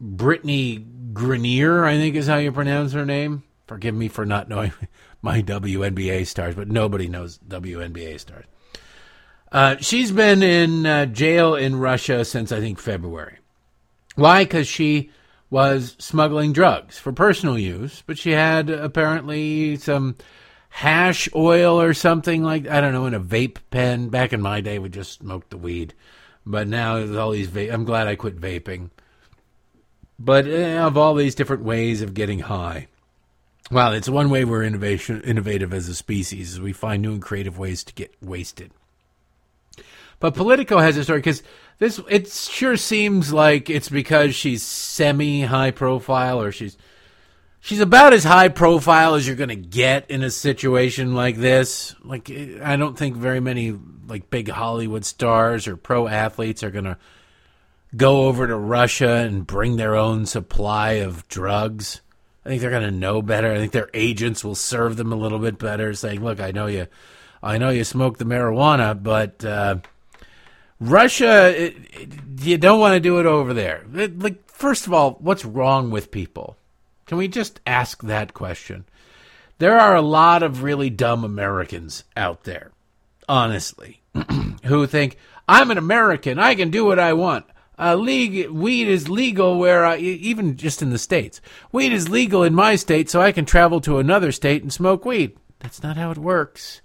Brittany 0.00 0.84
Griner, 1.12 1.84
I 1.84 1.96
think 1.96 2.16
is 2.16 2.26
how 2.26 2.38
you 2.38 2.50
pronounce 2.50 2.92
her 2.92 3.06
name. 3.06 3.44
Forgive 3.68 3.94
me 3.94 4.08
for 4.08 4.26
not 4.26 4.48
knowing 4.48 4.72
my 5.22 5.40
WNBA 5.40 6.26
stars, 6.26 6.56
but 6.56 6.68
nobody 6.68 7.06
knows 7.06 7.38
WNBA 7.46 8.18
stars. 8.18 8.46
Uh, 9.52 9.76
she's 9.80 10.10
been 10.10 10.42
in 10.42 10.86
uh, 10.86 11.06
jail 11.06 11.54
in 11.54 11.76
Russia 11.76 12.24
since 12.24 12.50
I 12.50 12.60
think 12.60 12.80
February. 12.80 13.38
Why? 14.14 14.44
Because 14.44 14.66
she 14.66 15.10
was 15.52 15.96
smuggling 15.98 16.54
drugs 16.54 16.98
for 16.98 17.12
personal 17.12 17.58
use, 17.58 18.02
but 18.06 18.16
she 18.16 18.30
had 18.30 18.70
apparently 18.70 19.76
some 19.76 20.16
hash 20.70 21.28
oil 21.34 21.78
or 21.78 21.92
something 21.92 22.42
like 22.42 22.66
I 22.66 22.80
don't 22.80 22.94
know 22.94 23.04
in 23.04 23.12
a 23.12 23.20
vape 23.20 23.58
pen. 23.70 24.08
Back 24.08 24.32
in 24.32 24.40
my 24.40 24.62
day, 24.62 24.78
we 24.78 24.88
just 24.88 25.18
smoked 25.18 25.50
the 25.50 25.58
weed, 25.58 25.92
but 26.46 26.66
now 26.66 26.96
there's 26.96 27.14
all 27.14 27.32
these. 27.32 27.48
Va- 27.48 27.70
I'm 27.70 27.84
glad 27.84 28.08
I 28.08 28.16
quit 28.16 28.40
vaping. 28.40 28.88
But 30.18 30.46
uh, 30.46 30.86
of 30.86 30.96
all 30.96 31.14
these 31.14 31.34
different 31.34 31.64
ways 31.64 32.00
of 32.00 32.14
getting 32.14 32.38
high, 32.38 32.88
well, 33.70 33.92
it's 33.92 34.08
one 34.08 34.30
way 34.30 34.46
we're 34.46 34.64
innovation 34.64 35.20
innovative 35.20 35.74
as 35.74 35.86
a 35.86 35.94
species. 35.94 36.52
Is 36.52 36.60
we 36.62 36.72
find 36.72 37.02
new 37.02 37.12
and 37.12 37.22
creative 37.22 37.58
ways 37.58 37.84
to 37.84 37.92
get 37.92 38.10
wasted. 38.22 38.70
But 40.18 40.34
Politico 40.34 40.78
has 40.78 40.96
a 40.96 41.04
story 41.04 41.18
because 41.18 41.42
this 41.78 42.00
it 42.08 42.28
sure 42.28 42.76
seems 42.76 43.32
like 43.32 43.68
it's 43.70 43.88
because 43.88 44.34
she's 44.34 44.62
semi 44.62 45.42
high 45.42 45.70
profile 45.70 46.40
or 46.40 46.52
she's 46.52 46.76
she's 47.60 47.80
about 47.80 48.12
as 48.12 48.24
high 48.24 48.48
profile 48.48 49.14
as 49.14 49.26
you're 49.26 49.36
going 49.36 49.48
to 49.48 49.56
get 49.56 50.10
in 50.10 50.22
a 50.22 50.30
situation 50.30 51.14
like 51.14 51.36
this. 51.36 51.94
Like 52.04 52.30
I 52.62 52.76
don't 52.76 52.98
think 52.98 53.16
very 53.16 53.40
many 53.40 53.74
like 54.06 54.28
big 54.28 54.50
Hollywood 54.50 55.06
stars 55.06 55.66
or 55.66 55.76
pro 55.76 56.06
athletes 56.08 56.62
are 56.62 56.70
going 56.70 56.84
to 56.84 56.98
go 57.96 58.26
over 58.26 58.46
to 58.46 58.56
Russia 58.56 59.16
and 59.16 59.46
bring 59.46 59.76
their 59.76 59.96
own 59.96 60.26
supply 60.26 60.92
of 60.92 61.26
drugs. 61.28 62.00
I 62.44 62.48
think 62.48 62.60
they're 62.60 62.70
going 62.70 62.82
to 62.82 62.90
know 62.90 63.22
better. 63.22 63.52
I 63.52 63.58
think 63.58 63.72
their 63.72 63.90
agents 63.94 64.44
will 64.44 64.56
serve 64.56 64.96
them 64.96 65.12
a 65.12 65.16
little 65.16 65.38
bit 65.38 65.58
better, 65.58 65.94
saying, 65.94 66.24
"Look, 66.24 66.40
I 66.40 66.50
know 66.50 66.66
you, 66.66 66.88
I 67.40 67.58
know 67.58 67.70
you 67.70 67.84
smoke 67.84 68.18
the 68.18 68.24
marijuana, 68.24 69.00
but 69.00 69.44
uh, 69.44 69.76
Russia, 70.82 71.48
it, 71.56 71.76
it, 71.92 72.08
you 72.40 72.58
don't 72.58 72.80
want 72.80 72.94
to 72.94 73.00
do 73.00 73.20
it 73.20 73.26
over 73.26 73.54
there. 73.54 73.84
It, 73.94 74.18
like, 74.18 74.46
first 74.50 74.86
of 74.86 74.92
all, 74.92 75.12
what's 75.20 75.44
wrong 75.44 75.90
with 75.90 76.10
people? 76.10 76.56
Can 77.06 77.18
we 77.18 77.28
just 77.28 77.60
ask 77.66 78.02
that 78.02 78.34
question? 78.34 78.84
There 79.58 79.78
are 79.78 79.94
a 79.94 80.02
lot 80.02 80.42
of 80.42 80.64
really 80.64 80.90
dumb 80.90 81.22
Americans 81.22 82.02
out 82.16 82.42
there, 82.42 82.72
honestly, 83.28 84.02
who 84.64 84.86
think 84.88 85.18
I'm 85.48 85.70
an 85.70 85.78
American. 85.78 86.40
I 86.40 86.56
can 86.56 86.70
do 86.70 86.84
what 86.84 86.98
I 86.98 87.12
want. 87.12 87.46
Uh, 87.78 87.94
league, 87.94 88.50
weed 88.50 88.88
is 88.88 89.08
legal 89.08 89.58
where 89.58 89.84
I, 89.84 89.98
even 89.98 90.56
just 90.56 90.82
in 90.82 90.90
the 90.90 90.98
states. 90.98 91.40
Weed 91.70 91.92
is 91.92 92.08
legal 92.08 92.42
in 92.42 92.54
my 92.54 92.74
state, 92.74 93.08
so 93.08 93.20
I 93.20 93.30
can 93.30 93.44
travel 93.44 93.80
to 93.82 93.98
another 93.98 94.32
state 94.32 94.62
and 94.62 94.72
smoke 94.72 95.04
weed. 95.04 95.36
That's 95.60 95.82
not 95.82 95.96
how 95.96 96.10
it 96.10 96.18
works. 96.18 96.81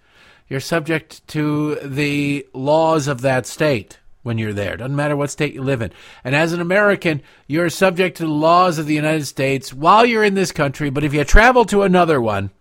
You're 0.50 0.60
subject 0.60 1.28
to 1.30 1.76
the 1.76 2.48
laws 2.54 3.08
of 3.08 3.22
that 3.22 3.46
state 3.46 4.00
when 4.24 4.38
you're 4.38 4.54
there. 4.54 4.78
Doesn't 4.78 4.96
matter 4.96 5.16
what 5.16 5.30
state 5.30 5.54
you 5.54 5.62
live 5.62 5.82
in. 5.82 5.92
And 6.24 6.36
as 6.36 6.54
an 6.54 6.62
American, 6.62 7.22
you're 7.48 7.70
subject 7.70 8.18
to 8.18 8.24
the 8.24 8.32
laws 8.32 8.78
of 8.78 8.86
the 8.86 8.94
United 8.94 9.26
States 9.26 9.74
while 9.74 10.06
you're 10.06 10.24
in 10.24 10.36
this 10.36 10.52
country. 10.52 10.90
But 10.90 11.04
if 11.04 11.14
you 11.14 11.24
travel 11.24 11.66
to 11.66 11.84
another 11.84 12.22
one, 12.22 12.52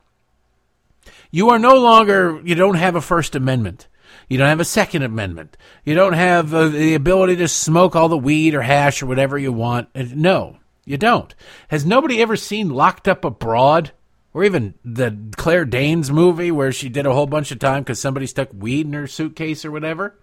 you 1.30 1.51
are 1.51 1.59
no 1.59 1.76
longer, 1.76 2.41
you 2.45 2.55
don't 2.55 2.76
have 2.76 2.95
a 2.97 3.01
First 3.01 3.34
Amendment. 3.34 3.89
You 4.28 4.39
don't 4.39 4.49
have 4.49 4.61
a 4.61 4.64
Second 4.64 5.03
Amendment. 5.03 5.57
You 5.84 5.95
don't 5.95 6.14
have 6.14 6.53
uh, 6.55 6.68
the 6.68 6.95
ability 6.95 7.37
to 7.37 7.49
smoke 7.49 7.95
all 7.95 8.09
the 8.09 8.16
weed 8.16 8.55
or 8.55 8.62
hash 8.62 9.03
or 9.03 9.07
whatever 9.07 9.39
you 9.39 9.53
want. 9.53 9.89
No, 9.95 10.59
you 10.84 10.97
don't. 10.97 11.34
Has 11.68 11.84
nobody 11.84 12.20
ever 12.20 12.37
seen 12.37 12.70
Locked 12.70 13.07
Up 13.07 13.24
Abroad? 13.24 13.93
Or 14.37 14.45
even 14.45 14.74
the 14.84 15.16
Claire 15.37 15.64
Danes 15.64 16.12
movie 16.12 16.51
where 16.51 16.70
she 16.70 16.91
did 16.91 17.07
a 17.07 17.14
whole 17.14 17.26
bunch 17.26 17.51
of 17.53 17.59
time 17.59 17.82
because 17.82 17.99
somebody 17.99 18.26
stuck 18.26 18.51
weed 18.53 18.87
in 18.87 18.93
her 18.93 19.07
suitcase 19.07 19.64
or 19.64 19.70
whatever? 19.70 20.14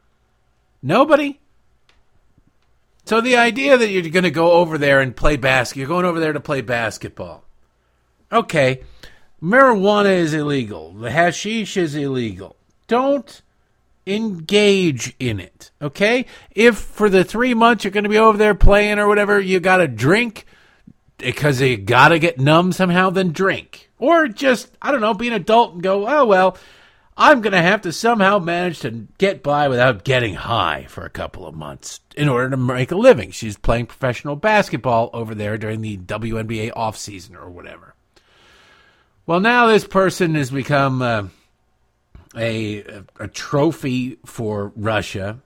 Nobody? 0.84 1.40
So 3.06 3.22
the 3.22 3.38
idea 3.38 3.76
that 3.76 3.90
you're 3.90 4.04
going 4.04 4.22
to 4.22 4.30
go 4.30 4.52
over 4.52 4.78
there 4.78 5.02
and 5.02 5.16
play 5.16 5.36
basket, 5.36 5.80
you're 5.80 5.88
going 5.88 6.06
over 6.06 6.20
there 6.20 6.32
to 6.32 6.40
play 6.40 6.62
basketball. 6.62 7.44
Okay, 8.32 8.84
marijuana 9.42 10.16
is 10.16 10.36
illegal. 10.36 10.94
The 10.94 11.10
hashish 11.10 11.76
is 11.76 11.96
illegal. 11.96 12.56
Don't 12.86 13.42
engage 14.06 15.16
in 15.20 15.40
it. 15.40 15.72
Okay? 15.82 16.28
If 16.52 16.78
for 16.78 17.10
the 17.10 17.24
three 17.24 17.56
months 17.56 17.84
you're 17.84 17.90
going 17.90 18.04
to 18.04 18.12
be 18.12 18.20
over 18.20 18.38
there 18.38 18.54
playing 18.54 19.00
or 19.00 19.08
whatever, 19.08 19.40
you 19.40 19.60
got 19.60 19.78
to 19.78 19.88
drink 19.88 20.46
because 21.18 21.62
you 21.62 21.78
got 21.78 22.10
to 22.10 22.20
get 22.20 22.40
numb 22.40 22.74
somehow, 22.74 23.10
then 23.10 23.32
drink. 23.32 23.90
Or 24.04 24.28
just, 24.28 24.70
I 24.82 24.92
don't 24.92 25.00
know, 25.00 25.14
be 25.14 25.30
an 25.30 25.34
adult 25.34 25.76
and 25.76 25.82
go, 25.82 26.06
oh, 26.10 26.26
well, 26.26 26.58
I'm 27.16 27.40
going 27.40 27.54
to 27.54 27.62
have 27.62 27.84
to 27.84 27.94
somehow 27.94 28.38
manage 28.38 28.82
to 28.82 29.08
get 29.18 29.42
by 29.42 29.70
without 29.70 30.04
getting 30.04 30.34
high 30.34 30.88
for 30.90 31.06
a 31.06 31.10
couple 31.10 31.48
of 31.48 31.56
months 31.56 32.02
in 32.18 32.28
order 32.28 32.50
to 32.50 32.58
make 32.58 32.92
a 32.92 32.98
living. 32.98 33.32
She's 33.32 33.56
playing 33.56 33.86
professional 33.86 34.36
basketball 34.36 35.10
over 35.14 35.34
there 35.34 35.58
during 35.58 35.80
the 35.80 35.96
WNBA 35.96 36.74
offseason 36.74 37.42
or 37.42 37.50
whatever. 37.50 37.96
Well, 39.26 39.40
now 39.40 39.68
this 39.68 39.88
person 39.88 40.36
has 40.36 40.52
become 40.52 41.02
uh, 41.02 41.28
a, 42.36 42.84
a 43.22 43.30
trophy 43.30 44.18
for 44.26 44.74
Russia. 44.76 45.40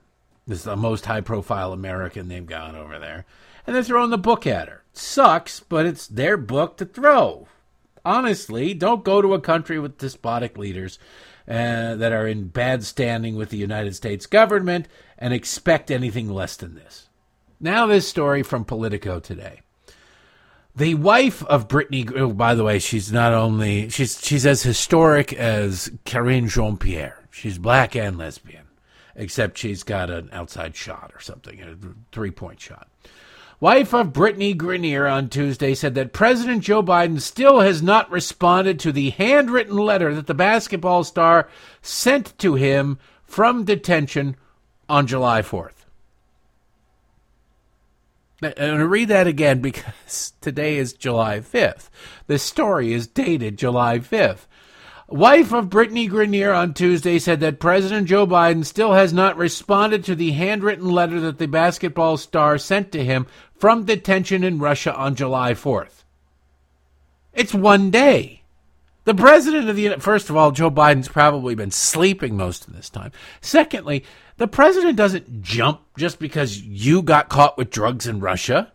This 0.48 0.58
is 0.58 0.64
the 0.64 0.74
most 0.74 1.06
high 1.06 1.20
profile 1.20 1.72
American 1.72 2.26
they've 2.26 2.44
got 2.44 2.74
over 2.74 2.98
there. 2.98 3.24
And 3.68 3.76
they're 3.76 3.84
throwing 3.84 4.10
the 4.10 4.18
book 4.18 4.48
at 4.48 4.66
her. 4.66 4.82
Sucks, 4.94 5.60
but 5.60 5.86
it's 5.86 6.08
their 6.08 6.36
book 6.36 6.76
to 6.78 6.84
throw. 6.84 7.46
Honestly, 8.08 8.72
don't 8.72 9.04
go 9.04 9.20
to 9.20 9.34
a 9.34 9.40
country 9.40 9.78
with 9.78 9.98
despotic 9.98 10.56
leaders 10.56 10.98
uh, 11.46 11.94
that 11.94 12.10
are 12.10 12.26
in 12.26 12.48
bad 12.48 12.82
standing 12.82 13.36
with 13.36 13.50
the 13.50 13.58
United 13.58 13.94
States 13.94 14.24
government 14.24 14.88
and 15.18 15.34
expect 15.34 15.90
anything 15.90 16.30
less 16.30 16.56
than 16.56 16.74
this. 16.74 17.10
Now, 17.60 17.84
this 17.84 18.08
story 18.08 18.42
from 18.42 18.64
Politico 18.64 19.20
today. 19.20 19.60
The 20.74 20.94
wife 20.94 21.44
of 21.44 21.68
Brittany, 21.68 22.08
oh, 22.16 22.32
by 22.32 22.54
the 22.54 22.64
way, 22.64 22.78
she's 22.78 23.12
not 23.12 23.34
only 23.34 23.90
she's 23.90 24.18
she's 24.24 24.46
as 24.46 24.62
historic 24.62 25.34
as 25.34 25.90
Karine 26.06 26.48
Jean 26.48 26.78
Pierre. 26.78 27.28
She's 27.30 27.58
black 27.58 27.94
and 27.94 28.16
lesbian, 28.16 28.68
except 29.16 29.58
she's 29.58 29.82
got 29.82 30.08
an 30.08 30.30
outside 30.32 30.74
shot 30.74 31.12
or 31.14 31.20
something, 31.20 31.60
a 31.60 31.76
three 32.10 32.30
point 32.30 32.58
shot. 32.58 32.87
Wife 33.60 33.92
of 33.92 34.12
Brittany 34.12 34.54
Grenier 34.54 35.08
on 35.08 35.28
Tuesday 35.28 35.74
said 35.74 35.96
that 35.96 36.12
President 36.12 36.62
Joe 36.62 36.80
Biden 36.80 37.20
still 37.20 37.58
has 37.58 37.82
not 37.82 38.08
responded 38.08 38.78
to 38.78 38.92
the 38.92 39.10
handwritten 39.10 39.76
letter 39.76 40.14
that 40.14 40.28
the 40.28 40.34
basketball 40.34 41.02
star 41.02 41.48
sent 41.82 42.38
to 42.38 42.54
him 42.54 42.98
from 43.24 43.64
detention 43.64 44.36
on 44.88 45.08
July 45.08 45.42
4th. 45.42 45.72
I'm 48.40 48.52
going 48.52 48.78
to 48.78 48.86
read 48.86 49.08
that 49.08 49.26
again 49.26 49.60
because 49.60 50.34
today 50.40 50.76
is 50.76 50.92
July 50.92 51.40
5th. 51.40 51.88
This 52.28 52.44
story 52.44 52.92
is 52.92 53.08
dated 53.08 53.58
July 53.58 53.98
5th. 53.98 54.46
Wife 55.10 55.54
of 55.54 55.70
Brittany 55.70 56.06
Grenier 56.06 56.52
on 56.52 56.74
Tuesday 56.74 57.18
said 57.18 57.40
that 57.40 57.58
President 57.58 58.06
Joe 58.06 58.26
Biden 58.26 58.62
still 58.62 58.92
has 58.92 59.10
not 59.10 59.38
responded 59.38 60.04
to 60.04 60.14
the 60.14 60.32
handwritten 60.32 60.90
letter 60.90 61.18
that 61.20 61.38
the 61.38 61.48
basketball 61.48 62.18
star 62.18 62.58
sent 62.58 62.92
to 62.92 63.02
him 63.02 63.26
from 63.58 63.84
detention 63.84 64.44
in 64.44 64.58
Russia 64.58 64.94
on 64.94 65.14
July 65.14 65.52
4th. 65.52 66.04
It's 67.32 67.54
one 67.54 67.90
day. 67.90 68.42
The 69.04 69.14
president 69.14 69.70
of 69.70 69.76
the 69.76 69.96
first 70.00 70.28
of 70.28 70.36
all, 70.36 70.50
Joe 70.50 70.70
Biden's 70.70 71.08
probably 71.08 71.54
been 71.54 71.70
sleeping 71.70 72.36
most 72.36 72.68
of 72.68 72.76
this 72.76 72.90
time. 72.90 73.10
Secondly, 73.40 74.04
the 74.36 74.48
president 74.48 74.96
doesn't 74.96 75.42
jump 75.42 75.80
just 75.96 76.18
because 76.18 76.60
you 76.60 77.02
got 77.02 77.28
caught 77.28 77.56
with 77.56 77.70
drugs 77.70 78.06
in 78.06 78.20
Russia. 78.20 78.72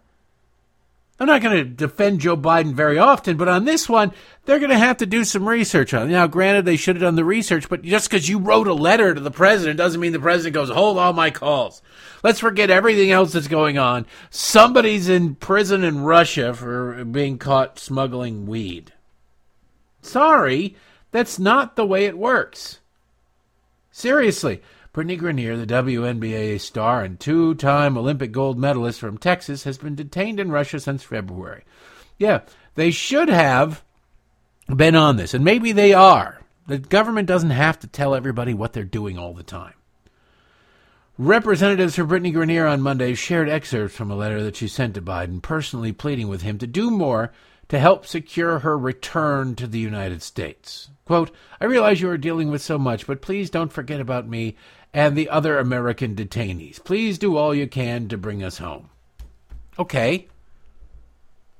I'm 1.23 1.27
not 1.27 1.41
going 1.41 1.55
to 1.55 1.63
defend 1.63 2.19
Joe 2.19 2.35
Biden 2.35 2.73
very 2.73 2.99
often, 2.99 3.37
but 3.37 3.47
on 3.47 3.63
this 3.63 3.87
one, 3.87 4.11
they're 4.43 4.59
going 4.59 4.71
to 4.71 4.77
have 4.77 4.97
to 4.97 5.05
do 5.05 5.23
some 5.23 5.47
research 5.47 5.93
on. 5.93 6.11
Now, 6.11 6.27
granted, 6.27 6.65
they 6.65 6.75
should 6.75 6.97
have 6.97 7.01
done 7.01 7.15
the 7.15 7.23
research, 7.23 7.69
but 7.69 7.81
just 7.81 8.09
because 8.09 8.27
you 8.27 8.39
wrote 8.39 8.67
a 8.67 8.73
letter 8.73 9.13
to 9.13 9.21
the 9.21 9.31
president 9.31 9.77
doesn't 9.77 10.01
mean 10.01 10.11
the 10.11 10.19
president 10.19 10.53
goes, 10.53 10.69
hold 10.69 10.97
all 10.97 11.13
my 11.13 11.29
calls. 11.29 11.81
Let's 12.23 12.41
forget 12.41 12.69
everything 12.69 13.09
else 13.09 13.31
that's 13.31 13.47
going 13.47 13.77
on. 13.77 14.05
Somebody's 14.31 15.07
in 15.07 15.35
prison 15.35 15.85
in 15.85 16.01
Russia 16.01 16.53
for 16.53 17.05
being 17.05 17.37
caught 17.37 17.79
smuggling 17.79 18.45
weed. 18.45 18.91
Sorry, 20.01 20.75
that's 21.11 21.39
not 21.39 21.77
the 21.77 21.85
way 21.85 22.03
it 22.03 22.17
works. 22.17 22.79
Seriously. 23.91 24.61
Brittany 24.93 25.15
Grenier, 25.15 25.57
the 25.57 25.65
WNBA 25.65 26.61
star 26.61 27.03
and 27.03 27.19
two 27.19 27.55
time 27.55 27.97
Olympic 27.97 28.31
gold 28.31 28.59
medalist 28.59 28.99
from 28.99 29.17
Texas, 29.17 29.63
has 29.63 29.79
been 29.79 29.95
detained 29.95 30.39
in 30.39 30.51
Russia 30.51 30.79
since 30.79 31.01
February. 31.01 31.63
Yeah, 32.19 32.41
they 32.75 32.91
should 32.91 33.27
have 33.27 33.83
been 34.67 34.95
on 34.95 35.17
this, 35.17 35.33
and 35.33 35.43
maybe 35.43 35.71
they 35.71 35.93
are. 35.93 36.41
The 36.67 36.77
government 36.77 37.27
doesn't 37.27 37.49
have 37.49 37.79
to 37.79 37.87
tell 37.87 38.13
everybody 38.13 38.53
what 38.53 38.73
they're 38.73 38.83
doing 38.83 39.17
all 39.17 39.33
the 39.33 39.41
time. 39.41 39.73
Representatives 41.17 41.95
for 41.95 42.03
Brittany 42.03 42.29
Grenier 42.29 42.67
on 42.67 42.81
Monday 42.81 43.15
shared 43.15 43.49
excerpts 43.49 43.95
from 43.95 44.11
a 44.11 44.15
letter 44.15 44.43
that 44.43 44.55
she 44.55 44.67
sent 44.67 44.93
to 44.93 45.01
Biden, 45.01 45.41
personally 45.41 45.91
pleading 45.91 46.27
with 46.27 46.43
him 46.43 46.59
to 46.59 46.67
do 46.67 46.91
more 46.91 47.31
to 47.69 47.79
help 47.79 48.05
secure 48.05 48.59
her 48.59 48.77
return 48.77 49.55
to 49.55 49.65
the 49.65 49.79
United 49.79 50.21
States. 50.21 50.89
Quote, 51.05 51.31
I 51.59 51.65
realize 51.65 52.01
you 52.01 52.09
are 52.09 52.17
dealing 52.17 52.49
with 52.49 52.61
so 52.61 52.77
much, 52.77 53.07
but 53.07 53.21
please 53.21 53.49
don't 53.49 53.73
forget 53.73 53.99
about 53.99 54.27
me 54.27 54.55
and 54.93 55.15
the 55.15 55.29
other 55.29 55.57
American 55.57 56.15
detainees. 56.15 56.83
Please 56.83 57.17
do 57.17 57.35
all 57.35 57.53
you 57.53 57.67
can 57.67 58.07
to 58.09 58.17
bring 58.17 58.43
us 58.43 58.59
home. 58.59 58.89
Okay. 59.79 60.27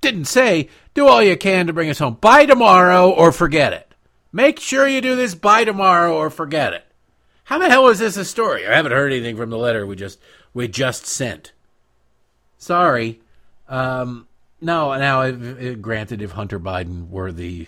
Didn't 0.02 0.26
say 0.26 0.70
do 0.94 1.08
all 1.08 1.24
you 1.24 1.36
can 1.38 1.68
to 1.68 1.74
bring 1.74 1.90
us 1.90 2.00
home. 2.00 2.18
By 2.22 2.46
tomorrow 2.46 3.10
or 3.10 3.32
forget 3.32 3.74
it. 3.74 3.94
Make 4.32 4.60
sure 4.60 4.88
you 4.88 5.02
do 5.02 5.16
this 5.16 5.36
by 5.36 5.64
tomorrow 5.64 6.16
or 6.16 6.30
forget 6.30 6.74
it. 6.74 6.86
How 7.46 7.60
the 7.60 7.70
hell 7.70 7.88
is 7.88 8.00
this 8.00 8.18
a 8.18 8.26
story? 8.26 8.68
I 8.68 8.76
haven't 8.76 8.92
heard 8.92 9.12
anything 9.12 9.38
from 9.38 9.50
the 9.50 9.58
letter 9.58 9.86
we 9.86 9.96
just 9.96 10.20
we 10.54 10.68
just 10.68 11.06
sent. 11.06 11.52
Sorry. 12.58 13.20
Um, 13.68 14.28
no, 14.62 14.98
now 14.98 15.30
granted, 15.76 16.22
if 16.22 16.32
Hunter 16.32 16.60
Biden 16.60 17.10
were 17.10 17.32
the 17.32 17.68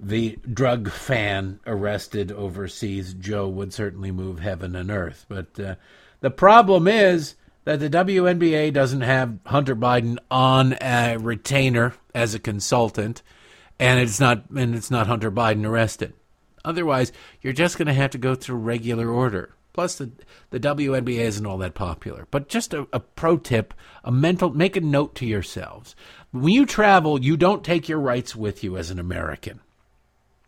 the 0.00 0.38
drug 0.52 0.90
fan 0.90 1.60
arrested 1.66 2.32
overseas, 2.32 3.14
Joe 3.14 3.48
would 3.48 3.72
certainly 3.72 4.10
move 4.10 4.40
heaven 4.40 4.74
and 4.76 4.90
earth. 4.90 5.24
But 5.28 5.58
uh, 5.58 5.74
the 6.20 6.30
problem 6.30 6.88
is 6.88 7.34
that 7.64 7.80
the 7.80 7.90
WNBA 7.90 8.72
doesn't 8.72 9.02
have 9.02 9.38
Hunter 9.46 9.76
Biden 9.76 10.18
on 10.30 10.76
a 10.80 11.16
retainer 11.16 11.94
as 12.14 12.34
a 12.34 12.38
consultant, 12.38 13.22
and 13.78 14.00
it's 14.00 14.20
not 14.20 14.50
and 14.50 14.74
it's 14.74 14.90
not 14.90 15.06
Hunter 15.06 15.30
Biden 15.30 15.66
arrested. 15.66 16.12
Otherwise, 16.64 17.12
you're 17.42 17.52
just 17.52 17.76
going 17.76 17.86
to 17.86 17.94
have 17.94 18.10
to 18.10 18.18
go 18.18 18.34
through 18.34 18.56
regular 18.56 19.08
order. 19.08 19.54
Plus, 19.72 19.96
the 19.96 20.10
the 20.50 20.60
WNBA 20.60 21.18
isn't 21.18 21.46
all 21.46 21.58
that 21.58 21.74
popular. 21.74 22.26
But 22.30 22.48
just 22.48 22.74
a, 22.74 22.86
a 22.92 23.00
pro 23.00 23.36
tip, 23.36 23.74
a 24.04 24.12
mental 24.12 24.50
make 24.50 24.76
a 24.76 24.80
note 24.80 25.14
to 25.16 25.26
yourselves. 25.26 25.96
When 26.30 26.52
you 26.52 26.66
travel, 26.66 27.22
you 27.22 27.36
don't 27.36 27.64
take 27.64 27.88
your 27.88 28.00
rights 28.00 28.36
with 28.36 28.62
you 28.62 28.76
as 28.76 28.90
an 28.90 28.98
American. 28.98 29.60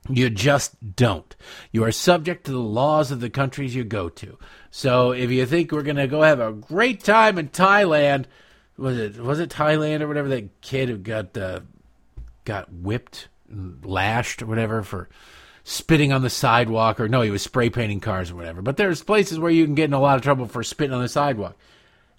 You 0.08 0.30
just 0.30 0.96
don't. 0.96 1.34
You 1.72 1.84
are 1.84 1.92
subject 1.92 2.44
to 2.44 2.52
the 2.52 2.58
laws 2.58 3.10
of 3.10 3.20
the 3.20 3.30
countries 3.30 3.74
you 3.74 3.84
go 3.84 4.08
to. 4.10 4.38
So 4.70 5.12
if 5.12 5.30
you 5.30 5.46
think 5.46 5.72
we're 5.72 5.82
going 5.82 5.96
to 5.96 6.06
go 6.06 6.22
have 6.22 6.40
a 6.40 6.52
great 6.52 7.02
time 7.02 7.38
in 7.38 7.48
Thailand, 7.48 8.26
was 8.76 8.98
it 8.98 9.16
was 9.18 9.40
it 9.40 9.50
Thailand 9.50 10.02
or 10.02 10.08
whatever 10.08 10.28
that 10.28 10.60
kid 10.60 10.88
who 10.88 10.98
got 10.98 11.36
uh, 11.36 11.60
got 12.44 12.72
whipped, 12.72 13.28
lashed 13.82 14.42
or 14.42 14.46
whatever 14.46 14.82
for 14.82 15.08
spitting 15.64 16.12
on 16.12 16.22
the 16.22 16.30
sidewalk 16.30 17.00
or 17.00 17.08
no, 17.08 17.22
he 17.22 17.30
was 17.30 17.42
spray 17.42 17.70
painting 17.70 18.00
cars 18.00 18.30
or 18.30 18.36
whatever. 18.36 18.62
But 18.62 18.76
there's 18.76 19.02
places 19.02 19.38
where 19.38 19.50
you 19.50 19.64
can 19.64 19.74
get 19.74 19.86
in 19.86 19.94
a 19.94 20.00
lot 20.00 20.16
of 20.16 20.22
trouble 20.22 20.46
for 20.46 20.62
spitting 20.62 20.94
on 20.94 21.02
the 21.02 21.08
sidewalk. 21.08 21.56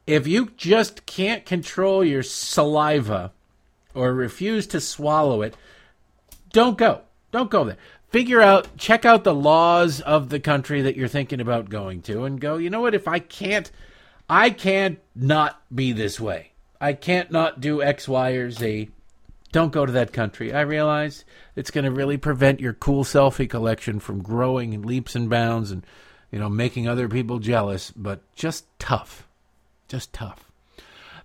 If 0.06 0.26
you 0.26 0.52
just 0.58 1.06
can't 1.06 1.46
control 1.46 2.04
your 2.04 2.24
saliva 2.24 3.32
or 3.94 4.14
refuse 4.14 4.68
to 4.68 4.82
swallow 4.82 5.42
it, 5.42 5.56
don't 6.52 6.78
go 6.78 7.02
don't 7.32 7.52
go 7.52 7.64
there. 7.64 7.78
Figure 8.10 8.42
out, 8.42 8.78
check 8.78 9.04
out 9.04 9.24
the 9.24 9.34
laws 9.34 10.00
of 10.02 10.30
the 10.30 10.40
country 10.40 10.82
that 10.84 10.96
you're 10.96 11.08
thinking 11.08 11.42
about 11.42 11.70
going 11.70 12.02
to 12.04 12.24
and 12.24 12.40
go, 12.40 12.58
you 12.58 12.70
know 12.70 12.80
what, 12.80 12.96
if 12.96 13.08
I 13.08 13.20
can't, 13.20 13.70
I 14.30 14.50
can't 14.50 15.00
not 15.16 15.62
be 15.74 15.92
this 15.92 16.20
way. 16.20 16.52
I 16.80 16.94
can't 16.94 17.32
not 17.32 17.60
do 17.60 17.82
X, 17.82 18.08
Y, 18.08 18.32
or 18.32 18.50
Z. 18.50 18.90
Don't 19.52 19.72
go 19.72 19.86
to 19.86 19.92
that 19.94 20.14
country. 20.14 20.54
I 20.54 20.62
realize 20.62 21.26
it's 21.56 21.72
going 21.72 21.86
to 21.86 21.92
really 21.92 22.18
prevent 22.18 22.60
your 22.60 22.74
cool 22.74 23.04
selfie 23.04 23.50
collection 23.50 24.00
from 24.00 24.22
growing 24.22 24.74
in 24.74 24.84
leaps 24.84 25.16
and 25.16 25.30
bounds 25.30 25.72
and, 25.72 25.86
you 26.32 26.40
know, 26.40 26.50
making 26.50 26.88
other 26.88 27.10
people 27.10 27.40
jealous, 27.40 27.92
but 27.92 28.22
just 28.36 28.66
tough. 28.80 29.28
Just 29.88 30.14
tough. 30.14 30.50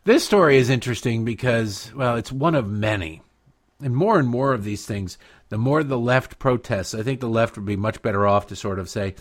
This 0.04 0.24
story 0.24 0.56
is 0.56 0.70
interesting 0.70 1.24
because, 1.24 1.92
well, 1.94 2.16
it's 2.16 2.32
one 2.32 2.54
of 2.54 2.68
many 2.68 3.22
and 3.82 3.94
more 3.94 4.18
and 4.18 4.28
more 4.28 4.52
of 4.52 4.64
these 4.64 4.86
things, 4.86 5.18
the 5.48 5.58
more 5.58 5.82
the 5.82 5.98
left 5.98 6.38
protests, 6.38 6.94
I 6.94 7.02
think 7.02 7.20
the 7.20 7.28
left 7.28 7.56
would 7.56 7.66
be 7.66 7.76
much 7.76 8.02
better 8.02 8.26
off 8.26 8.46
to 8.48 8.56
sort 8.56 8.78
of 8.78 8.88
say, 8.88 9.14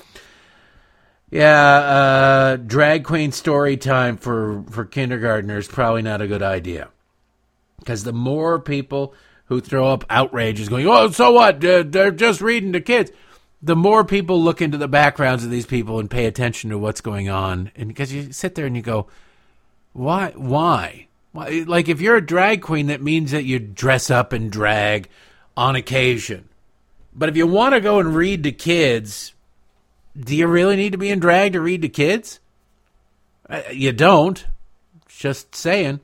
yeah, 1.29 1.75
uh, 1.75 2.55
drag 2.57 3.05
queen 3.05 3.31
story 3.31 3.77
time 3.77 4.17
for, 4.17 4.63
for 4.69 4.85
kindergartners 4.85 5.67
probably 5.67 6.01
not 6.01 6.21
a 6.21 6.27
good 6.27 6.43
idea. 6.43 6.89
Because 7.79 8.03
the 8.03 8.13
more 8.13 8.59
people 8.59 9.15
who 9.45 9.59
throw 9.59 9.87
up 9.87 10.05
outrages 10.09 10.69
going, 10.69 10.87
oh, 10.87 11.09
so 11.09 11.31
what? 11.31 11.61
They're, 11.61 11.83
they're 11.83 12.11
just 12.11 12.41
reading 12.41 12.73
to 12.73 12.81
kids. 12.81 13.11
The 13.61 13.75
more 13.75 14.03
people 14.03 14.41
look 14.41 14.61
into 14.61 14.77
the 14.77 14.87
backgrounds 14.87 15.43
of 15.43 15.51
these 15.51 15.65
people 15.65 15.99
and 15.99 16.09
pay 16.09 16.25
attention 16.25 16.69
to 16.69 16.77
what's 16.77 17.01
going 17.01 17.29
on. 17.29 17.71
And 17.75 17.87
because 17.87 18.13
you 18.13 18.31
sit 18.31 18.55
there 18.55 18.65
and 18.65 18.75
you 18.75 18.81
go, 18.81 19.07
why? 19.93 20.33
Why? 20.35 21.07
Like, 21.33 21.87
if 21.87 22.01
you're 22.01 22.17
a 22.17 22.25
drag 22.25 22.61
queen, 22.61 22.87
that 22.87 23.01
means 23.01 23.31
that 23.31 23.45
you 23.45 23.57
dress 23.57 24.09
up 24.09 24.33
and 24.33 24.51
drag 24.51 25.07
on 25.55 25.75
occasion. 25.75 26.49
But 27.13 27.29
if 27.29 27.37
you 27.37 27.47
want 27.47 27.73
to 27.73 27.81
go 27.81 27.99
and 27.99 28.15
read 28.15 28.43
to 28.43 28.51
kids, 28.51 29.33
do 30.17 30.35
you 30.35 30.47
really 30.47 30.75
need 30.75 30.91
to 30.91 30.97
be 30.97 31.09
in 31.09 31.19
drag 31.19 31.53
to 31.53 31.61
read 31.61 31.83
to 31.83 31.89
kids? 31.89 32.39
Uh, 33.49 33.61
you 33.71 33.91
don't. 33.91 34.45
Just 35.07 35.55
saying. 35.55 35.99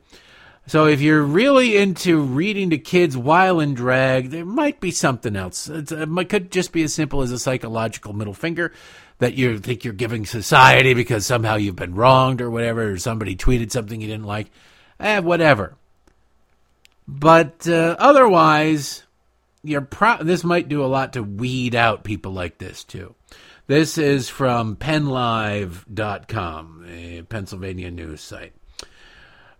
So 0.66 0.86
if 0.86 1.00
you're 1.00 1.22
really 1.22 1.78
into 1.78 2.20
reading 2.20 2.70
to 2.70 2.78
kids 2.78 3.16
while 3.16 3.58
in 3.58 3.74
drag, 3.74 4.30
there 4.30 4.44
might 4.44 4.80
be 4.80 4.90
something 4.90 5.34
else. 5.34 5.68
It's, 5.68 5.90
it 5.90 6.28
could 6.28 6.52
just 6.52 6.72
be 6.72 6.82
as 6.82 6.92
simple 6.92 7.22
as 7.22 7.32
a 7.32 7.38
psychological 7.38 8.12
middle 8.12 8.34
finger 8.34 8.72
that 9.18 9.34
you 9.34 9.58
think 9.58 9.82
you're 9.82 9.94
giving 9.94 10.26
society 10.26 10.92
because 10.94 11.24
somehow 11.24 11.56
you've 11.56 11.74
been 11.74 11.94
wronged 11.94 12.42
or 12.42 12.50
whatever, 12.50 12.90
or 12.90 12.98
somebody 12.98 13.34
tweeted 13.34 13.72
something 13.72 14.00
you 14.00 14.08
didn't 14.08 14.26
like. 14.26 14.50
Eh, 15.00 15.20
whatever. 15.20 15.76
But 17.06 17.68
uh, 17.68 17.96
otherwise, 17.98 19.04
you're 19.62 19.80
pro- 19.80 20.22
this 20.22 20.44
might 20.44 20.68
do 20.68 20.84
a 20.84 20.86
lot 20.86 21.14
to 21.14 21.22
weed 21.22 21.74
out 21.74 22.04
people 22.04 22.32
like 22.32 22.58
this 22.58 22.84
too. 22.84 23.14
This 23.66 23.98
is 23.98 24.28
from 24.28 24.76
PennLive.com, 24.76 26.86
a 26.88 27.22
Pennsylvania 27.22 27.90
news 27.90 28.20
site. 28.20 28.52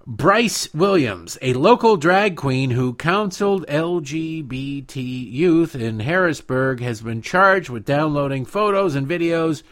Bryce 0.06 0.72
Williams, 0.72 1.36
a 1.42 1.52
local 1.52 1.98
drag 1.98 2.34
queen 2.34 2.70
who 2.70 2.94
counseled 2.94 3.66
LGBT 3.66 5.30
youth 5.30 5.74
in 5.74 6.00
Harrisburg, 6.00 6.80
has 6.80 7.02
been 7.02 7.20
charged 7.20 7.68
with 7.68 7.84
downloading 7.84 8.46
photos 8.46 8.94
and 8.94 9.06
videos 9.06 9.62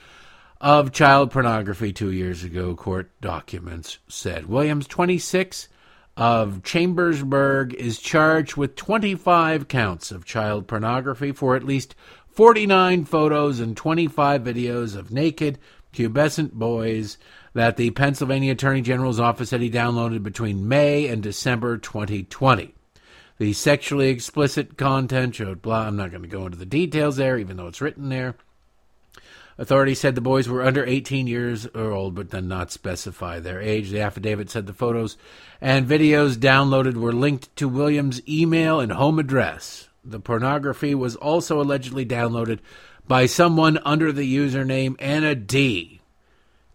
of 0.61 0.93
child 0.93 1.31
pornography 1.31 1.93
two 1.93 2.11
years 2.11 2.43
ago, 2.43 2.75
court 2.75 3.11
documents 3.21 3.99
said. 4.09 4.47
Williams, 4.47 4.87
26, 4.87 5.69
of 6.17 6.63
Chambersburg, 6.63 7.75
is 7.75 7.99
charged 7.99 8.57
with 8.57 8.77
25 8.77 9.69
counts 9.69 10.11
of 10.11 10.25
child 10.25 10.67
pornography 10.67 11.33
for 11.33 11.57
at 11.57 11.65
least 11.65 11.95
49 12.29 13.05
photos 13.05 13.61
and 13.61 13.77
25 13.77 14.43
videos 14.43 14.97
of 14.97 15.11
naked, 15.11 15.59
pubescent 15.93 16.53
boys 16.53 17.19
that 17.55 17.77
the 17.77 17.91
Pennsylvania 17.91 18.53
Attorney 18.53 18.83
General's 18.83 19.21
office 19.21 19.49
said 19.49 19.63
he 19.63 19.71
downloaded 19.71 20.23
between 20.23 20.69
May 20.69 21.07
and 21.07 21.23
December 21.23 21.79
2020. 21.79 22.75
The 23.39 23.53
sexually 23.53 24.09
explicit 24.09 24.77
content 24.77 25.35
showed 25.35 25.63
blah. 25.63 25.87
I'm 25.87 25.97
not 25.97 26.11
going 26.11 26.23
to 26.23 26.29
go 26.29 26.47
into 26.47 26.59
the 26.59 26.67
details 26.67 27.17
there, 27.17 27.39
even 27.39 27.57
though 27.57 27.67
it's 27.67 27.81
written 27.81 28.09
there. 28.09 28.37
Authorities 29.59 30.01
said 30.01 30.15
the 30.15 30.21
boys 30.21 30.49
were 30.49 30.63
under 30.63 30.85
18 30.85 31.27
years 31.27 31.67
old, 31.75 32.15
but 32.15 32.31
did 32.31 32.45
not 32.45 32.71
specify 32.71 33.41
their 33.41 33.61
age. 33.61 33.91
The 33.91 34.01
affidavit 34.01 34.51
said 34.51 34.67
the 34.67 34.75
photos 34.75 35.17
and 35.61 35.89
videos 35.89 36.37
downloaded 36.37 36.95
were 36.95 37.13
linked 37.13 37.55
to 37.57 37.69
Williams' 37.69 38.21
email 38.29 38.81
and 38.81 38.93
home 38.93 39.19
address. 39.19 39.89
The 40.05 40.21
pornography 40.21 40.95
was 40.95 41.17
also 41.17 41.61
allegedly 41.61 42.05
downloaded 42.05 42.59
by 43.09 43.27
someone 43.27 43.79
under 43.85 44.13
the 44.13 44.37
username 44.37 44.97
Anna 44.99 45.35
D. 45.35 46.01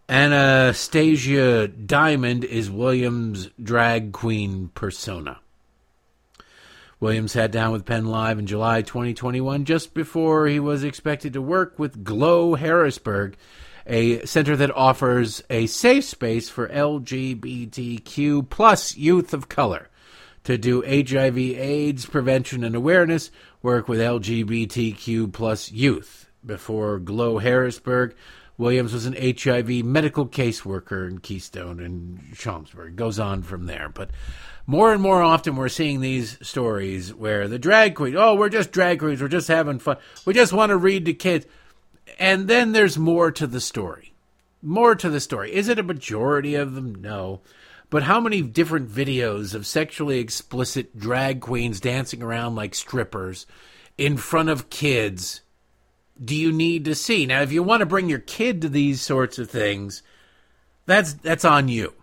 Anastasia 0.08 1.68
Diamond 1.68 2.44
is 2.44 2.68
Williams' 2.68 3.48
drag 3.62 4.12
queen 4.12 4.70
persona. 4.74 5.41
Williams 7.02 7.32
sat 7.32 7.50
down 7.50 7.72
with 7.72 7.84
Penn 7.84 8.06
Live 8.06 8.38
in 8.38 8.46
July 8.46 8.82
2021, 8.82 9.64
just 9.64 9.92
before 9.92 10.46
he 10.46 10.60
was 10.60 10.84
expected 10.84 11.32
to 11.32 11.42
work 11.42 11.76
with 11.76 12.04
Glow 12.04 12.54
Harrisburg, 12.54 13.36
a 13.88 14.24
center 14.24 14.54
that 14.54 14.70
offers 14.70 15.42
a 15.50 15.66
safe 15.66 16.04
space 16.04 16.48
for 16.48 16.68
LGBTQ 16.68 18.48
plus 18.48 18.96
youth 18.96 19.34
of 19.34 19.48
color 19.48 19.88
to 20.44 20.56
do 20.56 20.82
HIV/AIDS 20.82 22.06
prevention 22.06 22.62
and 22.62 22.76
awareness 22.76 23.32
work 23.62 23.88
with 23.88 23.98
LGBTQ 23.98 25.32
plus 25.32 25.72
youth. 25.72 26.30
Before 26.46 27.00
Glow 27.00 27.38
Harrisburg, 27.38 28.14
Williams 28.58 28.92
was 28.92 29.06
an 29.06 29.16
HIV 29.16 29.84
medical 29.84 30.28
caseworker 30.28 31.10
in 31.10 31.18
Keystone 31.18 31.80
and 31.80 32.20
Chambersburg. 32.36 32.94
Goes 32.94 33.18
on 33.18 33.42
from 33.42 33.66
there. 33.66 33.88
But 33.88 34.10
more 34.66 34.92
and 34.92 35.02
more 35.02 35.22
often 35.22 35.56
we're 35.56 35.68
seeing 35.68 36.00
these 36.00 36.38
stories 36.46 37.12
where 37.12 37.48
the 37.48 37.58
drag 37.58 37.94
queen, 37.94 38.16
oh, 38.16 38.34
we're 38.34 38.48
just 38.48 38.72
drag 38.72 39.00
queens, 39.00 39.20
we're 39.20 39.28
just 39.28 39.48
having 39.48 39.78
fun. 39.78 39.96
We 40.24 40.34
just 40.34 40.52
want 40.52 40.70
to 40.70 40.76
read 40.76 41.04
to 41.06 41.14
kids. 41.14 41.46
And 42.18 42.48
then 42.48 42.72
there's 42.72 42.98
more 42.98 43.30
to 43.32 43.46
the 43.46 43.60
story. 43.60 44.14
More 44.62 44.94
to 44.94 45.10
the 45.10 45.20
story. 45.20 45.52
Is 45.52 45.68
it 45.68 45.78
a 45.78 45.82
majority 45.82 46.54
of 46.54 46.74
them? 46.74 46.94
No. 46.94 47.40
But 47.90 48.04
how 48.04 48.20
many 48.20 48.40
different 48.40 48.88
videos 48.88 49.54
of 49.54 49.66
sexually 49.66 50.18
explicit 50.18 50.98
drag 50.98 51.40
queens 51.40 51.80
dancing 51.80 52.22
around 52.22 52.54
like 52.54 52.74
strippers 52.74 53.46
in 53.98 54.16
front 54.16 54.48
of 54.48 54.70
kids 54.70 55.42
do 56.22 56.36
you 56.36 56.52
need 56.52 56.84
to 56.84 56.94
see? 56.94 57.26
Now, 57.26 57.42
if 57.42 57.52
you 57.52 57.62
want 57.62 57.80
to 57.80 57.86
bring 57.86 58.08
your 58.08 58.18
kid 58.18 58.62
to 58.62 58.68
these 58.68 59.00
sorts 59.00 59.38
of 59.38 59.50
things, 59.50 60.02
that's 60.86 61.14
that's 61.14 61.44
on 61.44 61.68
you. 61.68 61.94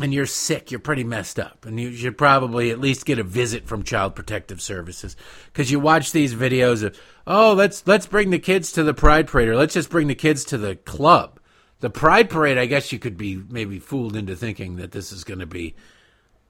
And 0.00 0.12
you're 0.12 0.26
sick, 0.26 0.72
you're 0.72 0.80
pretty 0.80 1.04
messed 1.04 1.38
up, 1.38 1.64
and 1.64 1.78
you 1.78 1.92
should 1.92 2.18
probably 2.18 2.72
at 2.72 2.80
least 2.80 3.06
get 3.06 3.20
a 3.20 3.22
visit 3.22 3.68
from 3.68 3.84
Child 3.84 4.16
Protective 4.16 4.60
Services 4.60 5.14
because 5.46 5.70
you 5.70 5.78
watch 5.78 6.10
these 6.10 6.34
videos 6.34 6.82
of, 6.82 6.98
oh, 7.28 7.52
let's 7.52 7.86
let's 7.86 8.08
bring 8.08 8.30
the 8.30 8.40
kids 8.40 8.72
to 8.72 8.82
the 8.82 8.92
Pride 8.92 9.28
Parade, 9.28 9.48
or 9.48 9.56
let's 9.56 9.74
just 9.74 9.90
bring 9.90 10.08
the 10.08 10.16
kids 10.16 10.44
to 10.46 10.58
the 10.58 10.74
club. 10.74 11.38
The 11.78 11.90
Pride 11.90 12.28
Parade, 12.28 12.58
I 12.58 12.66
guess 12.66 12.90
you 12.90 12.98
could 12.98 13.16
be 13.16 13.40
maybe 13.48 13.78
fooled 13.78 14.16
into 14.16 14.34
thinking 14.34 14.76
that 14.76 14.90
this 14.90 15.12
is 15.12 15.22
going 15.22 15.38
to 15.38 15.46
be, 15.46 15.76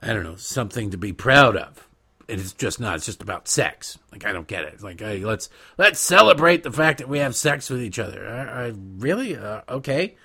I 0.01 0.07
don't 0.07 0.23
know, 0.23 0.37
something 0.37 0.89
to 0.89 0.97
be 0.97 1.13
proud 1.13 1.55
of 1.55 1.87
it's 2.27 2.53
just 2.53 2.79
not. 2.79 2.95
It's 2.95 3.05
just 3.05 3.21
about 3.21 3.47
sex. 3.47 3.97
Like 4.11 4.25
I 4.25 4.31
don't 4.31 4.47
get 4.47 4.63
it. 4.63 4.81
Like 4.81 4.99
hey, 4.99 5.23
let's 5.23 5.49
let's 5.77 5.99
celebrate 5.99 6.63
the 6.63 6.71
fact 6.71 6.99
that 6.99 7.09
we 7.09 7.19
have 7.19 7.35
sex 7.35 7.69
with 7.69 7.81
each 7.81 7.99
other. 7.99 8.27
I, 8.27 8.67
I 8.67 8.73
really 8.97 9.35
uh, 9.35 9.61
okay. 9.69 10.15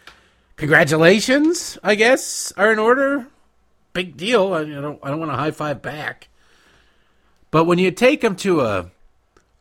Congratulations, 0.61 1.78
I 1.82 1.94
guess, 1.94 2.52
are 2.56 2.70
in 2.72 2.78
order. 2.78 3.26
Big 3.92 4.16
deal. 4.16 4.52
I, 4.54 4.64
don't. 4.64 5.00
I 5.02 5.08
don't 5.08 5.18
want 5.18 5.32
to 5.32 5.36
high 5.36 5.50
five 5.50 5.82
back. 5.82 6.28
But 7.50 7.64
when 7.64 7.78
you 7.78 7.90
take 7.90 8.20
them 8.20 8.36
to 8.36 8.61
a 8.61 8.90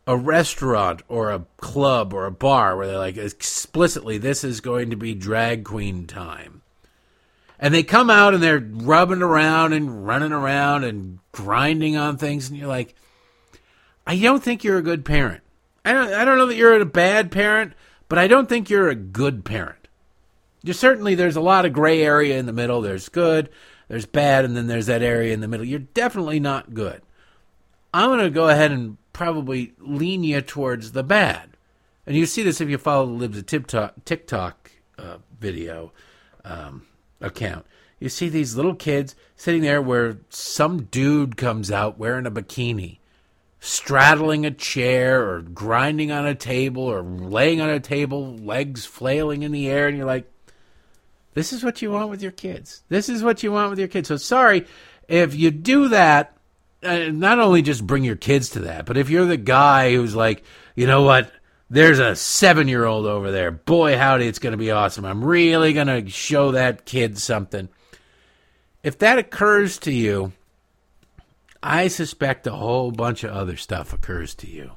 a 0.06 0.16
restaurant 0.16 1.02
or 1.08 1.30
a 1.30 1.46
club 1.56 2.12
or 2.12 2.26
a 2.26 2.30
bar 2.30 2.76
where 2.76 2.86
they're 2.86 2.98
like 2.98 3.16
explicitly, 3.16 4.18
this 4.18 4.44
is 4.44 4.60
going 4.60 4.90
to 4.90 4.96
be 4.96 5.14
drag 5.14 5.64
queen 5.64 6.06
time 6.06 6.60
and 7.60 7.74
they 7.74 7.82
come 7.82 8.08
out 8.08 8.32
and 8.32 8.42
they're 8.42 8.58
rubbing 8.58 9.22
around 9.22 9.74
and 9.74 10.06
running 10.06 10.32
around 10.32 10.82
and 10.82 11.18
grinding 11.30 11.96
on 11.96 12.16
things, 12.16 12.48
and 12.48 12.58
you're 12.58 12.66
like, 12.66 12.94
I 14.06 14.18
don't 14.18 14.42
think 14.42 14.64
you're 14.64 14.78
a 14.78 14.82
good 14.82 15.04
parent. 15.04 15.42
I 15.84 15.92
don't, 15.92 16.12
I 16.12 16.24
don't 16.24 16.38
know 16.38 16.46
that 16.46 16.56
you're 16.56 16.80
a 16.80 16.86
bad 16.86 17.30
parent, 17.30 17.74
but 18.08 18.18
I 18.18 18.26
don't 18.26 18.48
think 18.48 18.70
you're 18.70 18.88
a 18.88 18.94
good 18.94 19.44
parent. 19.44 19.79
Certainly 20.64 21.14
there's 21.14 21.36
a 21.36 21.40
lot 21.40 21.64
of 21.64 21.72
gray 21.72 22.02
area 22.02 22.38
in 22.38 22.46
the 22.46 22.52
middle. 22.52 22.80
There's 22.80 23.08
good, 23.08 23.48
there's 23.88 24.06
bad, 24.06 24.44
and 24.44 24.56
then 24.56 24.66
there's 24.66 24.86
that 24.86 25.02
area 25.02 25.32
in 25.32 25.40
the 25.40 25.48
middle. 25.48 25.66
You're 25.66 25.80
definitely 25.80 26.40
not 26.40 26.74
good. 26.74 27.02
I'm 27.92 28.10
going 28.10 28.20
to 28.20 28.30
go 28.30 28.48
ahead 28.48 28.70
and 28.70 28.96
probably 29.12 29.72
lean 29.78 30.22
you 30.22 30.40
towards 30.40 30.92
the 30.92 31.02
bad. 31.02 31.56
And 32.06 32.16
you 32.16 32.26
see 32.26 32.42
this 32.42 32.60
if 32.60 32.68
you 32.68 32.78
follow 32.78 33.06
the 33.06 33.12
Libs 33.12 33.38
of 33.38 33.46
TikTok, 33.46 34.04
TikTok 34.04 34.70
uh, 34.98 35.18
video. 35.38 35.92
Um, 36.44 36.86
account. 37.20 37.66
You 37.98 38.08
see 38.08 38.28
these 38.28 38.56
little 38.56 38.74
kids 38.74 39.14
sitting 39.36 39.62
there 39.62 39.82
where 39.82 40.18
some 40.30 40.84
dude 40.84 41.36
comes 41.36 41.70
out 41.70 41.98
wearing 41.98 42.26
a 42.26 42.30
bikini, 42.30 42.98
straddling 43.60 44.46
a 44.46 44.50
chair 44.50 45.28
or 45.28 45.42
grinding 45.42 46.10
on 46.10 46.26
a 46.26 46.34
table 46.34 46.82
or 46.82 47.02
laying 47.02 47.60
on 47.60 47.68
a 47.68 47.80
table, 47.80 48.36
legs 48.36 48.86
flailing 48.86 49.42
in 49.42 49.52
the 49.52 49.68
air, 49.68 49.86
and 49.86 49.96
you're 49.96 50.06
like, 50.06 50.29
this 51.34 51.52
is 51.52 51.62
what 51.62 51.80
you 51.80 51.90
want 51.90 52.10
with 52.10 52.22
your 52.22 52.32
kids. 52.32 52.82
This 52.88 53.08
is 53.08 53.22
what 53.22 53.42
you 53.42 53.52
want 53.52 53.70
with 53.70 53.78
your 53.78 53.88
kids. 53.88 54.08
So 54.08 54.16
sorry 54.16 54.66
if 55.08 55.34
you 55.34 55.50
do 55.50 55.88
that. 55.88 56.36
Uh, 56.82 57.10
not 57.12 57.38
only 57.38 57.60
just 57.60 57.86
bring 57.86 58.04
your 58.04 58.16
kids 58.16 58.48
to 58.50 58.60
that, 58.60 58.86
but 58.86 58.96
if 58.96 59.10
you're 59.10 59.26
the 59.26 59.36
guy 59.36 59.92
who's 59.92 60.14
like, 60.14 60.42
you 60.74 60.86
know 60.86 61.02
what, 61.02 61.30
there's 61.68 61.98
a 61.98 62.16
seven 62.16 62.68
year 62.68 62.86
old 62.86 63.04
over 63.04 63.30
there. 63.30 63.50
Boy, 63.50 63.98
howdy, 63.98 64.26
it's 64.26 64.38
going 64.38 64.52
to 64.52 64.56
be 64.56 64.70
awesome. 64.70 65.04
I'm 65.04 65.22
really 65.22 65.74
going 65.74 65.88
to 65.88 66.08
show 66.08 66.52
that 66.52 66.86
kid 66.86 67.18
something. 67.18 67.68
If 68.82 68.98
that 68.98 69.18
occurs 69.18 69.78
to 69.80 69.92
you, 69.92 70.32
I 71.62 71.88
suspect 71.88 72.46
a 72.46 72.52
whole 72.52 72.90
bunch 72.90 73.24
of 73.24 73.32
other 73.32 73.56
stuff 73.58 73.92
occurs 73.92 74.34
to 74.36 74.50
you. 74.50 74.72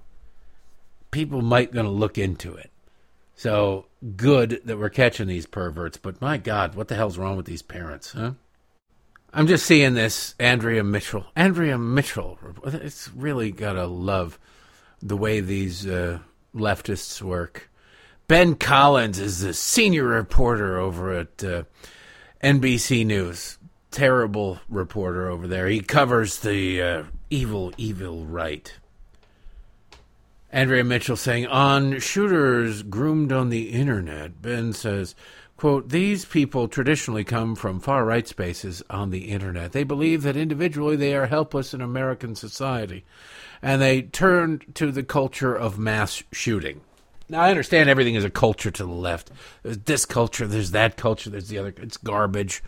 People 1.09 1.41
might 1.41 1.71
going 1.71 1.85
to 1.85 1.91
look 1.91 2.17
into 2.17 2.53
it. 2.53 2.69
So 3.43 3.87
good 4.15 4.61
that 4.63 4.79
we're 4.79 4.87
catching 4.87 5.27
these 5.27 5.45
perverts, 5.45 5.97
but 5.97 6.21
my 6.21 6.37
God, 6.37 6.75
what 6.75 6.87
the 6.87 6.95
hell's 6.95 7.17
wrong 7.17 7.35
with 7.35 7.45
these 7.45 7.61
parents, 7.61 8.13
huh? 8.13 8.31
I'm 9.33 9.47
just 9.47 9.65
seeing 9.65 9.95
this 9.95 10.33
Andrea 10.39 10.81
Mitchell. 10.81 11.25
Andrea 11.35 11.77
Mitchell. 11.77 12.39
It's 12.63 13.09
really 13.09 13.51
gotta 13.51 13.85
love 13.85 14.39
the 15.01 15.17
way 15.17 15.41
these 15.41 15.85
uh, 15.85 16.19
leftists 16.55 17.21
work. 17.21 17.69
Ben 18.29 18.55
Collins 18.55 19.19
is 19.19 19.41
the 19.41 19.53
senior 19.53 20.05
reporter 20.05 20.79
over 20.79 21.11
at 21.11 21.43
uh, 21.43 21.63
NBC 22.41 23.05
News. 23.05 23.57
Terrible 23.91 24.61
reporter 24.69 25.29
over 25.29 25.49
there. 25.49 25.67
He 25.67 25.81
covers 25.81 26.39
the 26.39 26.81
uh, 26.81 27.03
evil, 27.29 27.73
evil 27.75 28.25
right. 28.25 28.73
Andrea 30.53 30.83
Mitchell 30.83 31.15
saying, 31.15 31.47
on 31.47 31.99
shooters 31.99 32.83
groomed 32.83 33.31
on 33.31 33.49
the 33.49 33.71
internet, 33.71 34.39
Ben 34.39 34.71
says, 34.71 35.15
quote, 35.57 35.89
these 35.89 36.25
people 36.25 36.67
traditionally 36.67 37.23
come 37.23 37.55
from 37.55 37.79
far 37.79 38.05
right 38.05 38.27
spaces 38.27 38.83
on 38.87 39.09
the 39.09 39.29
internet. 39.29 39.71
They 39.71 39.83
believe 39.83 40.21
that 40.21 40.37
individually 40.37 40.95
they 40.95 41.15
are 41.15 41.25
helpless 41.25 41.73
in 41.73 41.81
American 41.81 42.35
society, 42.35 43.03
and 43.63 43.81
they 43.81 44.03
turn 44.03 44.61
to 44.75 44.91
the 44.91 45.01
culture 45.01 45.55
of 45.55 45.79
mass 45.79 46.21
shooting. 46.31 46.81
Now, 47.27 47.41
I 47.41 47.49
understand 47.49 47.89
everything 47.89 48.13
is 48.13 48.23
a 48.23 48.29
culture 48.29 48.69
to 48.69 48.85
the 48.85 48.91
left. 48.91 49.31
There's 49.63 49.79
this 49.79 50.05
culture, 50.05 50.45
there's 50.45 50.69
that 50.69 50.97
culture, 50.97 51.31
there's 51.31 51.47
the 51.47 51.57
other. 51.57 51.73
It's 51.77 51.97
garbage. 51.97 52.61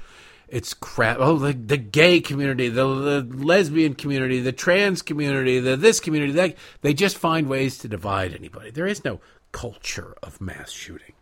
It's 0.47 0.73
crap. 0.73 1.17
Oh, 1.19 1.37
the, 1.37 1.53
the 1.53 1.77
gay 1.77 2.21
community, 2.21 2.69
the, 2.69 2.85
the 2.85 3.21
lesbian 3.35 3.95
community, 3.95 4.39
the 4.39 4.51
trans 4.51 5.01
community, 5.01 5.59
the 5.59 5.75
this 5.75 5.99
community, 5.99 6.33
that. 6.33 6.55
They 6.81 6.93
just 6.93 7.17
find 7.17 7.49
ways 7.49 7.77
to 7.79 7.87
divide 7.87 8.33
anybody. 8.33 8.71
There 8.71 8.87
is 8.87 9.03
no 9.03 9.19
culture 9.51 10.15
of 10.21 10.39
mass 10.39 10.71
shooting. 10.71 11.13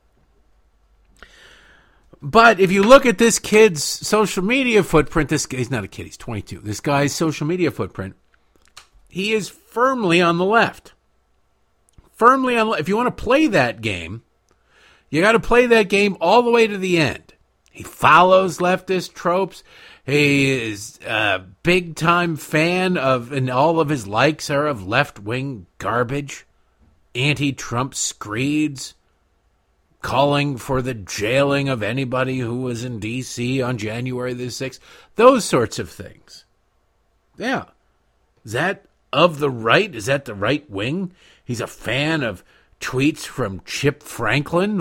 But 2.21 2.61
if 2.61 2.71
you 2.71 2.84
look 2.84 3.05
at 3.05 3.17
this 3.17 3.38
kid's 3.38 3.84
social 3.84 4.43
media 4.43 4.82
footprint, 4.82 5.30
this 5.30 5.45
he's 5.49 5.69
not 5.69 5.84
a 5.84 5.89
kid, 5.89 6.05
he's 6.05 6.17
22. 6.17 6.59
This 6.59 6.80
guy's 6.80 7.13
social 7.13 7.45
media 7.45 7.69
footprint, 7.69 8.15
he 9.09 9.34
is 9.34 9.49
firmly 9.49 10.21
on 10.21 10.38
the 10.38 10.45
left. 10.45 10.93
Firmly 12.13 12.57
on 12.57 12.80
if 12.80 12.88
you 12.88 12.95
want 12.95 13.15
to 13.15 13.24
play 13.24 13.47
that 13.47 13.82
game, 13.82 14.24
you 15.09 15.21
got 15.21 15.34
to 15.34 15.39
play 15.39 15.65
that 15.65 15.89
game 15.89 16.15
all 16.21 16.41
the 16.41 16.49
way 16.49 16.65
to 16.65 16.78
the 16.78 16.97
end. 16.97 17.32
He 17.74 17.82
follows 17.84 18.59
leftist 18.59 19.13
tropes. 19.13 19.63
He 20.05 20.51
is 20.51 20.99
a 21.05 21.39
big 21.63 21.95
time 21.95 22.36
fan 22.36 22.97
of, 22.97 23.32
and 23.32 23.49
all 23.49 23.80
of 23.80 23.89
his 23.89 24.05
likes 24.05 24.51
are 24.51 24.67
of 24.67 24.88
left 24.88 25.19
wing 25.19 25.65
garbage, 25.80 26.45
anti 27.15 27.51
Trump 27.51 27.95
screeds, 27.95 28.93
calling 30.03 30.57
for 30.57 30.84
the 30.84 30.93
jailing 30.93 31.67
of 31.67 31.82
anybody 31.82 32.38
who 32.39 32.61
was 32.61 32.84
in 32.84 32.99
D.C. 32.99 33.59
on 33.63 33.80
January 33.80 34.34
the 34.34 34.47
6th, 34.47 34.80
those 35.15 35.43
sorts 35.43 35.80
of 35.80 35.89
things. 35.89 36.45
Yeah. 37.38 37.65
Is 38.45 38.51
that 38.51 38.86
of 39.11 39.39
the 39.39 39.49
right? 39.49 39.95
Is 39.95 40.05
that 40.05 40.26
the 40.26 40.36
right 40.36 40.69
wing? 40.69 41.11
He's 41.43 41.61
a 41.61 41.65
fan 41.65 42.21
of 42.21 42.43
tweets 42.80 43.26
from 43.26 43.61
Chip 43.65 44.03
Franklin, 44.03 44.78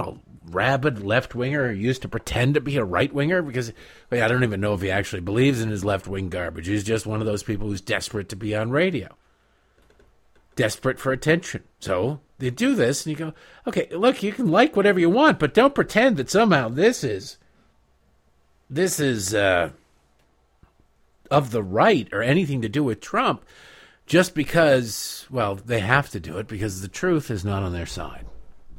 rabid 0.51 1.05
left 1.05 1.35
winger 1.35 1.69
who 1.69 1.79
used 1.79 2.03
to 2.03 2.09
pretend 2.09 2.55
to 2.55 2.61
be 2.61 2.77
a 2.77 2.85
right 2.85 3.13
winger 3.13 3.43
because 3.43 3.73
I 4.11 4.29
don't 4.29 4.43
even 4.43 4.61
know 4.61 4.75
if 4.75 4.83
he 4.83 4.91
actually 4.91 5.21
believes 5.21 5.61
in 5.61 5.71
his 5.71 5.85
left 5.85 6.07
wing 6.07 6.29
garbage. 6.29 6.67
He's 6.67 6.85
just 6.85 7.07
one 7.07 7.21
of 7.21 7.27
those 7.27 7.43
people 7.43 7.69
who's 7.69 7.81
desperate 7.81 8.29
to 8.31 8.37
be 8.37 8.55
on 8.55 8.71
radio, 8.71 9.09
desperate 10.57 10.99
for 10.99 11.13
attention. 11.13 11.63
So 11.79 12.21
they 12.39 12.51
do 12.51 12.75
this, 12.75 13.07
and 13.07 13.11
you 13.13 13.27
go, 13.27 13.35
okay, 13.67 13.89
look, 13.93 14.23
you 14.23 14.33
can 14.33 14.51
like 14.51 14.75
whatever 14.75 14.99
you 14.99 15.11
want, 15.11 15.39
but 15.39 15.55
don't 15.55 15.75
pretend 15.75 16.17
that 16.17 16.31
somehow 16.31 16.69
this 16.69 17.05
is 17.05 17.39
this 18.69 18.99
is 18.99 19.35
uh, 19.35 19.71
of 21.31 21.51
the 21.51 21.63
right 21.63 22.09
or 22.13 22.23
anything 22.23 22.63
to 22.63 22.69
do 22.69 22.83
with 22.83 23.01
Trump. 23.01 23.45
Just 24.05 24.35
because, 24.35 25.27
well, 25.31 25.55
they 25.55 25.79
have 25.79 26.11
to 26.11 26.21
do 26.21 26.39
it 26.39 26.49
because 26.49 26.81
the 26.81 26.89
truth 26.89 27.31
is 27.31 27.45
not 27.45 27.63
on 27.63 27.73
their 27.73 27.87
side. 27.87 28.27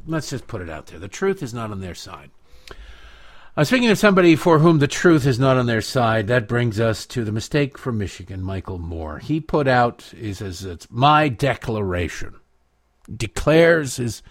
Let's 0.05 0.29
just 0.29 0.47
put 0.47 0.61
it 0.61 0.69
out 0.69 0.87
there. 0.87 0.99
The 0.99 1.07
truth 1.07 1.41
is 1.41 1.53
not 1.53 1.71
on 1.71 1.81
their 1.81 1.95
side. 1.95 2.31
Uh, 3.55 3.63
speaking 3.63 3.89
of 3.89 3.99
somebody 3.99 4.35
for 4.35 4.59
whom 4.59 4.79
the 4.79 4.87
truth 4.87 5.27
is 5.27 5.37
not 5.37 5.57
on 5.57 5.67
their 5.67 5.81
side, 5.81 6.27
that 6.27 6.47
brings 6.47 6.79
us 6.79 7.05
to 7.05 7.23
the 7.23 7.31
mistake 7.31 7.77
from 7.77 7.99
Michigan, 7.99 8.41
Michael 8.41 8.79
Moore. 8.79 9.19
He 9.19 9.39
put 9.39 9.67
out, 9.67 10.01
he 10.17 10.33
says, 10.33 10.65
it's 10.65 10.89
my 10.89 11.29
declaration. 11.29 12.33
Declares 13.15 13.97
his, 13.97 14.23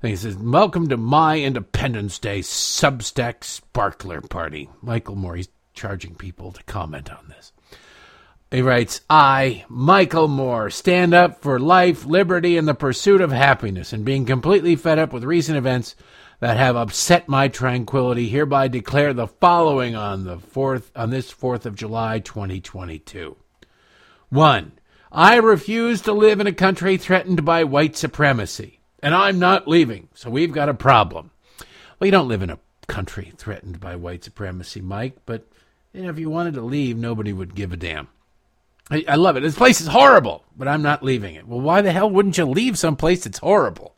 he 0.00 0.16
says, 0.16 0.36
welcome 0.36 0.88
to 0.88 0.96
my 0.96 1.38
Independence 1.38 2.18
Day 2.18 2.40
Substack 2.40 3.44
Sparkler 3.44 4.22
Party. 4.22 4.70
Michael 4.80 5.16
Moore, 5.16 5.36
he's 5.36 5.48
charging 5.74 6.14
people 6.14 6.50
to 6.52 6.62
comment 6.64 7.12
on 7.12 7.28
this. 7.28 7.52
He 8.54 8.62
writes, 8.62 9.00
I, 9.10 9.64
Michael 9.68 10.28
Moore, 10.28 10.70
stand 10.70 11.12
up 11.12 11.42
for 11.42 11.58
life, 11.58 12.04
liberty, 12.04 12.56
and 12.56 12.68
the 12.68 12.74
pursuit 12.74 13.20
of 13.20 13.32
happiness, 13.32 13.92
and 13.92 14.04
being 14.04 14.24
completely 14.24 14.76
fed 14.76 14.96
up 14.96 15.12
with 15.12 15.24
recent 15.24 15.58
events 15.58 15.96
that 16.38 16.56
have 16.56 16.76
upset 16.76 17.28
my 17.28 17.48
tranquility, 17.48 18.28
hereby 18.28 18.68
declare 18.68 19.12
the 19.12 19.26
following 19.26 19.96
on 19.96 20.22
the 20.22 20.38
fourth 20.38 20.92
on 20.94 21.10
this 21.10 21.32
fourth 21.32 21.66
of 21.66 21.74
July, 21.74 22.20
2022. 22.20 23.36
One, 24.28 24.78
I 25.10 25.34
refuse 25.34 26.02
to 26.02 26.12
live 26.12 26.38
in 26.38 26.46
a 26.46 26.52
country 26.52 26.96
threatened 26.96 27.44
by 27.44 27.64
white 27.64 27.96
supremacy, 27.96 28.78
and 29.02 29.16
I'm 29.16 29.40
not 29.40 29.66
leaving, 29.66 30.10
so 30.14 30.30
we've 30.30 30.52
got 30.52 30.68
a 30.68 30.74
problem. 30.74 31.32
Well, 31.98 32.06
you 32.06 32.12
don't 32.12 32.28
live 32.28 32.42
in 32.42 32.50
a 32.50 32.60
country 32.86 33.32
threatened 33.36 33.80
by 33.80 33.96
white 33.96 34.22
supremacy, 34.22 34.80
Mike, 34.80 35.16
but 35.26 35.44
you 35.92 36.02
know, 36.02 36.10
if 36.10 36.20
you 36.20 36.30
wanted 36.30 36.54
to 36.54 36.62
leave, 36.62 36.96
nobody 36.96 37.32
would 37.32 37.56
give 37.56 37.72
a 37.72 37.76
damn. 37.76 38.06
I, 38.90 39.04
I 39.08 39.14
love 39.16 39.36
it. 39.36 39.40
This 39.40 39.56
place 39.56 39.80
is 39.80 39.86
horrible, 39.86 40.44
but 40.56 40.68
I'm 40.68 40.82
not 40.82 41.02
leaving 41.02 41.34
it. 41.34 41.46
Well, 41.46 41.60
why 41.60 41.80
the 41.80 41.92
hell 41.92 42.10
wouldn't 42.10 42.38
you 42.38 42.44
leave 42.44 42.78
some 42.78 42.96
place 42.96 43.24
that's 43.24 43.38
horrible? 43.38 43.94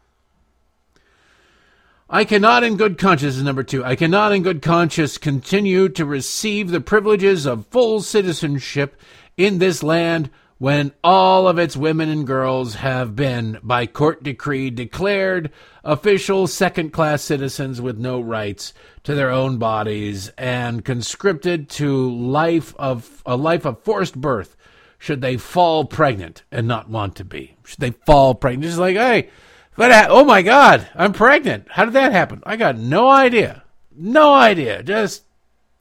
I 2.08 2.24
cannot, 2.24 2.62
in 2.62 2.76
good 2.76 2.98
conscience, 2.98 3.36
number 3.38 3.64
two. 3.64 3.84
I 3.84 3.96
cannot, 3.96 4.32
in 4.32 4.44
good 4.44 4.62
conscience, 4.62 5.18
continue 5.18 5.88
to 5.88 6.04
receive 6.04 6.70
the 6.70 6.80
privileges 6.80 7.46
of 7.46 7.66
full 7.66 8.00
citizenship 8.00 9.00
in 9.36 9.58
this 9.58 9.82
land 9.82 10.30
when 10.58 10.92
all 11.04 11.48
of 11.48 11.58
its 11.58 11.76
women 11.76 12.08
and 12.08 12.26
girls 12.26 12.76
have 12.76 13.16
been, 13.16 13.58
by 13.62 13.86
court 13.86 14.22
decree, 14.22 14.70
declared 14.70 15.50
official 15.84 16.46
second 16.46 16.92
class 16.92 17.22
citizens 17.22 17.80
with 17.80 17.98
no 17.98 18.20
rights 18.20 18.72
to 19.02 19.14
their 19.14 19.30
own 19.30 19.58
bodies 19.58 20.28
and 20.38 20.84
conscripted 20.84 21.68
to 21.68 22.10
life 22.10 22.74
of 22.78 23.22
a 23.26 23.36
life 23.36 23.66
of 23.66 23.82
forced 23.82 24.18
birth 24.18 24.55
should 24.98 25.20
they 25.20 25.36
fall 25.36 25.84
pregnant 25.84 26.42
and 26.50 26.66
not 26.66 26.88
want 26.88 27.16
to 27.16 27.24
be? 27.24 27.56
Should 27.64 27.80
they 27.80 27.90
fall 27.90 28.34
pregnant? 28.34 28.64
Just 28.64 28.78
like, 28.78 28.96
hey, 28.96 29.30
but 29.76 30.08
oh 30.10 30.24
my 30.24 30.42
God, 30.42 30.88
I'm 30.94 31.12
pregnant. 31.12 31.66
How 31.70 31.84
did 31.84 31.94
that 31.94 32.12
happen? 32.12 32.42
I 32.46 32.56
got 32.56 32.78
no 32.78 33.08
idea. 33.08 33.64
No 33.94 34.32
idea. 34.32 34.82
Just, 34.82 35.24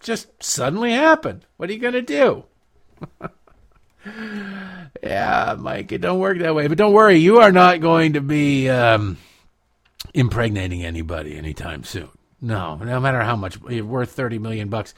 just 0.01 0.43
suddenly 0.43 0.91
happened. 0.91 1.45
What 1.57 1.69
are 1.69 1.73
you 1.73 1.79
gonna 1.79 2.01
do? 2.01 2.45
yeah, 5.03 5.55
Mike, 5.57 5.91
it 5.91 5.99
don't 5.99 6.19
work 6.19 6.39
that 6.39 6.55
way. 6.55 6.67
But 6.67 6.77
don't 6.77 6.93
worry, 6.93 7.17
you 7.17 7.39
are 7.39 7.51
not 7.51 7.81
going 7.81 8.13
to 8.13 8.21
be 8.21 8.69
um, 8.69 9.17
impregnating 10.13 10.83
anybody 10.83 11.37
anytime 11.37 11.83
soon. 11.83 12.09
No, 12.41 12.75
no 12.75 12.99
matter 12.99 13.21
how 13.21 13.35
much 13.35 13.57
you're 13.69 13.85
worth, 13.85 14.11
thirty 14.11 14.39
million 14.39 14.69
bucks. 14.69 14.93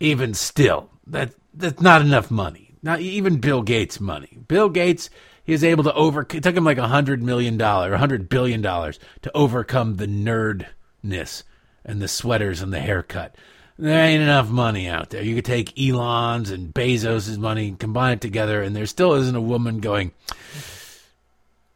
Even 0.00 0.32
still, 0.32 0.90
that 1.06 1.34
that's 1.52 1.82
not 1.82 2.00
enough 2.00 2.30
money 2.30 2.69
not 2.82 3.00
even 3.00 3.40
Bill 3.40 3.62
Gates' 3.62 4.00
money. 4.00 4.38
Bill 4.48 4.68
Gates, 4.68 5.10
he 5.44 5.52
was 5.52 5.64
able 5.64 5.84
to 5.84 5.94
over. 5.94 6.22
It 6.22 6.42
took 6.42 6.56
him 6.56 6.64
like 6.64 6.78
a 6.78 6.88
hundred 6.88 7.22
million 7.22 7.56
dollar, 7.56 7.92
a 7.92 7.98
hundred 7.98 8.28
billion 8.28 8.62
dollars 8.62 8.98
to 9.22 9.30
overcome 9.36 9.96
the 9.96 10.06
nerdness 10.06 11.42
and 11.84 12.00
the 12.00 12.08
sweaters 12.08 12.62
and 12.62 12.72
the 12.72 12.80
haircut. 12.80 13.34
There 13.78 14.04
ain't 14.04 14.22
enough 14.22 14.50
money 14.50 14.88
out 14.88 15.08
there. 15.08 15.22
You 15.22 15.34
could 15.34 15.46
take 15.46 15.80
Elon's 15.80 16.50
and 16.50 16.74
Bezos's 16.74 17.38
money, 17.38 17.74
combine 17.78 18.14
it 18.14 18.20
together, 18.20 18.62
and 18.62 18.76
there 18.76 18.84
still 18.84 19.14
isn't 19.14 19.34
a 19.34 19.40
woman 19.40 19.80
going. 19.80 20.12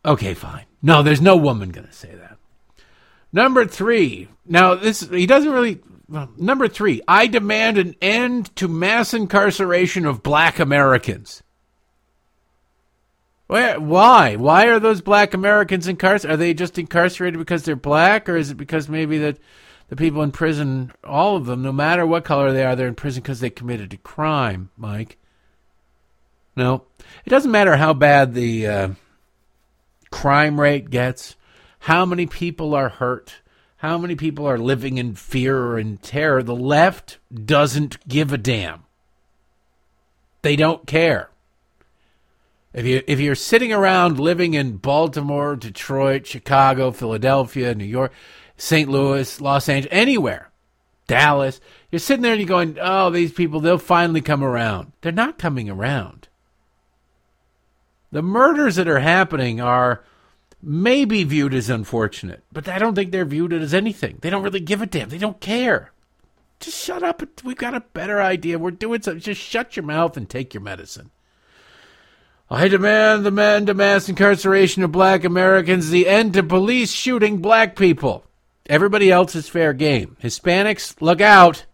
Okay, 0.05 0.35
fine. 0.35 0.67
No, 0.83 1.03
there's 1.03 1.23
no 1.23 1.35
woman 1.35 1.71
going 1.71 1.87
to 1.87 1.93
say 1.95 2.15
that. 2.15 2.37
Number 3.35 3.67
three. 3.67 4.29
Now 4.47 4.77
this 4.77 5.01
he 5.01 5.27
doesn't 5.27 5.51
really 5.51 5.81
well, 6.09 6.31
number 6.37 6.69
three, 6.69 7.03
I 7.09 7.27
demand 7.27 7.79
an 7.79 7.97
end 8.01 8.55
to 8.57 8.69
mass 8.69 9.13
incarceration 9.13 10.07
of 10.07 10.23
black 10.23 10.61
Americans. 10.61 11.43
Where, 13.49 13.81
why? 13.81 14.37
Why 14.37 14.67
are 14.67 14.79
those 14.79 15.01
black 15.01 15.35
Americans 15.35 15.89
incarcerated? 15.89 16.35
Are 16.35 16.37
they 16.37 16.55
just 16.55 16.79
incarcerated 16.79 17.41
because 17.41 17.65
they're 17.65 17.75
black, 17.75 18.29
or 18.29 18.37
is 18.37 18.53
it 18.53 18.55
because 18.55 18.89
maybe 18.89 19.19
that 19.19 19.39
the 19.89 19.97
people 19.97 20.23
in 20.23 20.31
prison, 20.31 20.93
all 21.03 21.37
of 21.37 21.47
them, 21.47 21.61
no 21.61 21.73
matter 21.73 22.07
what 22.07 22.25
color 22.25 22.53
they 22.53 22.65
are, 22.65 22.77
they're 22.77 22.87
in 22.87 22.95
prison 22.95 23.21
because 23.21 23.41
they 23.41 23.51
committed 23.51 23.93
a 23.93 23.97
crime, 23.97 24.71
Mike? 24.77 25.19
No. 26.57 26.85
It 27.25 27.31
doesn't 27.31 27.51
matter 27.51 27.77
how 27.77 27.95
bad 27.95 28.33
the 28.33 28.67
uh, 28.69 28.89
crime 30.13 30.61
rate 30.61 30.89
gets, 30.89 31.35
how 31.85 32.07
many 32.07 32.25
people 32.25 32.75
are 32.75 32.89
hurt, 32.89 33.43
how 33.77 33.99
many 33.99 34.15
people 34.15 34.47
are 34.49 34.57
living 34.57 34.97
in 34.97 35.15
fear 35.15 35.59
or 35.59 35.79
in 35.79 35.99
terror. 35.99 36.43
The 36.43 36.57
left 36.57 37.19
doesn't 37.31 38.09
give 38.09 38.33
a 38.33 38.39
damn. 38.39 38.85
They 40.41 40.57
don't 40.57 40.87
care. 40.87 41.29
If 42.73 42.87
you 42.87 43.03
if 43.07 43.21
you're 43.21 43.35
sitting 43.35 43.71
around 43.71 44.19
living 44.19 44.55
in 44.55 44.79
Baltimore, 44.79 45.57
Detroit, 45.57 46.27
Chicago, 46.27 46.91
Philadelphia, 46.91 47.75
New 47.75 47.85
York, 47.85 48.13
St. 48.57 48.89
Louis, 48.89 49.39
Los 49.43 49.69
Angeles, 49.69 49.95
anywhere, 49.95 50.51
Dallas, 51.07 51.61
you're 51.93 51.99
sitting 51.99 52.23
there 52.23 52.33
and 52.33 52.41
you're 52.41 52.49
going, 52.49 52.79
"Oh, 52.81 53.11
these 53.11 53.33
people, 53.33 53.61
they'll 53.61 53.77
finally 53.77 54.23
come 54.23 54.43
around." 54.43 54.93
They're 55.03 55.13
not 55.13 55.37
coming 55.37 55.69
around. 55.69 56.29
The 58.11 58.23
murders 58.23 58.77
that 58.77 58.89
are 58.89 59.01
happening 59.01 59.61
are 59.61 60.03
maybe 60.65 61.25
viewed 61.25 61.55
as 61.55 61.69
unfortunate, 61.69 62.43
but 62.53 62.69
I 62.69 62.79
don't 62.79 62.95
think 62.95 63.13
they're 63.13 63.25
viewed 63.25 63.53
as 63.53 63.75
anything. 63.75 64.19
They 64.21 64.31
don't 64.31 64.43
really 64.43 64.61
give 64.61 64.83
a 64.83 64.87
damn. 64.87 65.09
They 65.09 65.19
don't 65.19 65.41
care. 65.41 65.93
Just 66.61 66.83
shut 66.83 67.03
up. 67.03 67.23
We've 67.45 67.57
got 67.57 67.75
a 67.75 67.81
better 67.81 68.21
idea. 68.21 68.59
We're 68.59 68.71
doing 68.71 69.03
something. 69.03 69.21
Just 69.21 69.41
shut 69.41 69.77
your 69.77 69.85
mouth 69.85 70.17
and 70.17 70.29
take 70.29 70.55
your 70.55 70.63
medicine. 70.63 71.11
I 72.51 72.69
demand 72.69 73.25
the 73.25 73.43
end 73.43 73.67
to 73.69 73.75
mass 73.75 74.09
incarceration 74.09 74.83
of 74.83 74.93
black 74.93 75.25
Americans, 75.25 75.91
the 75.91 76.09
end 76.09 76.35
to 76.35 76.43
police 76.43 76.93
shooting 76.93 77.39
black 77.39 77.75
people. 77.75 78.25
Everybody 78.67 79.11
else 79.11 79.35
is 79.35 79.49
fair 79.49 79.73
game. 79.73 80.17
Hispanics, 80.23 81.01
look 81.01 81.21
out. 81.21 81.65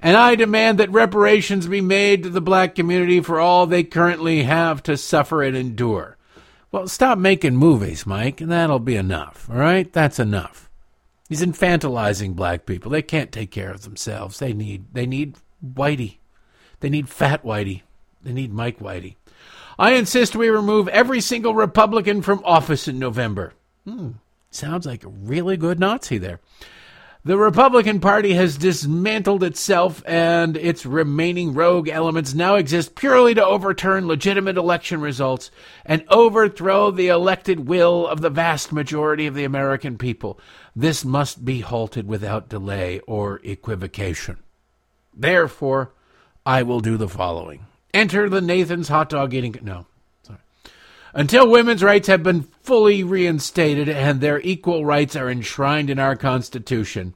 And 0.00 0.16
I 0.16 0.34
demand 0.36 0.78
that 0.78 0.90
reparations 0.90 1.66
be 1.66 1.80
made 1.80 2.22
to 2.22 2.30
the 2.30 2.40
black 2.40 2.74
community 2.74 3.20
for 3.20 3.40
all 3.40 3.66
they 3.66 3.82
currently 3.82 4.44
have 4.44 4.82
to 4.84 4.96
suffer 4.96 5.42
and 5.42 5.56
endure. 5.56 6.17
Well, 6.70 6.86
stop 6.86 7.18
making 7.18 7.56
movies, 7.56 8.06
Mike, 8.06 8.40
and 8.40 8.50
that'll 8.50 8.78
be 8.78 8.96
enough. 8.96 9.48
All 9.50 9.56
right? 9.56 9.90
That's 9.90 10.18
enough. 10.18 10.68
He's 11.28 11.42
infantilizing 11.42 12.34
black 12.34 12.66
people. 12.66 12.90
They 12.90 13.02
can't 13.02 13.32
take 13.32 13.50
care 13.50 13.70
of 13.70 13.82
themselves. 13.82 14.38
They 14.38 14.52
need 14.52 14.86
they 14.92 15.06
need 15.06 15.36
Whitey. 15.62 16.16
They 16.80 16.88
need 16.88 17.08
fat 17.08 17.42
Whitey. 17.42 17.82
They 18.22 18.32
need 18.32 18.52
Mike 18.52 18.78
Whitey. 18.78 19.16
I 19.78 19.92
insist 19.92 20.34
we 20.34 20.48
remove 20.48 20.88
every 20.88 21.20
single 21.20 21.54
Republican 21.54 22.22
from 22.22 22.42
office 22.44 22.88
in 22.88 22.98
November. 22.98 23.52
Hmm, 23.84 24.12
sounds 24.50 24.86
like 24.86 25.04
a 25.04 25.08
really 25.08 25.56
good 25.56 25.78
Nazi 25.78 26.18
there. 26.18 26.40
The 27.28 27.36
Republican 27.36 28.00
Party 28.00 28.32
has 28.32 28.56
dismantled 28.56 29.44
itself, 29.44 30.02
and 30.06 30.56
its 30.56 30.86
remaining 30.86 31.52
rogue 31.52 31.90
elements 31.90 32.32
now 32.32 32.54
exist 32.54 32.94
purely 32.94 33.34
to 33.34 33.44
overturn 33.44 34.08
legitimate 34.08 34.56
election 34.56 35.02
results 35.02 35.50
and 35.84 36.06
overthrow 36.08 36.90
the 36.90 37.08
elected 37.08 37.68
will 37.68 38.06
of 38.06 38.22
the 38.22 38.30
vast 38.30 38.72
majority 38.72 39.26
of 39.26 39.34
the 39.34 39.44
American 39.44 39.98
people. 39.98 40.40
This 40.74 41.04
must 41.04 41.44
be 41.44 41.60
halted 41.60 42.08
without 42.08 42.48
delay 42.48 43.00
or 43.00 43.42
equivocation. 43.44 44.38
Therefore, 45.12 45.92
I 46.46 46.62
will 46.62 46.80
do 46.80 46.96
the 46.96 47.10
following. 47.10 47.66
Enter 47.92 48.30
the 48.30 48.40
Nathan's 48.40 48.88
hot 48.88 49.10
dog 49.10 49.34
eating. 49.34 49.54
No, 49.60 49.84
sorry. 50.22 50.38
Until 51.12 51.50
women's 51.50 51.82
rights 51.82 52.08
have 52.08 52.22
been 52.22 52.48
fully 52.62 53.04
reinstated 53.04 53.86
and 53.86 54.22
their 54.22 54.40
equal 54.40 54.86
rights 54.86 55.14
are 55.14 55.28
enshrined 55.28 55.90
in 55.90 55.98
our 55.98 56.16
Constitution. 56.16 57.12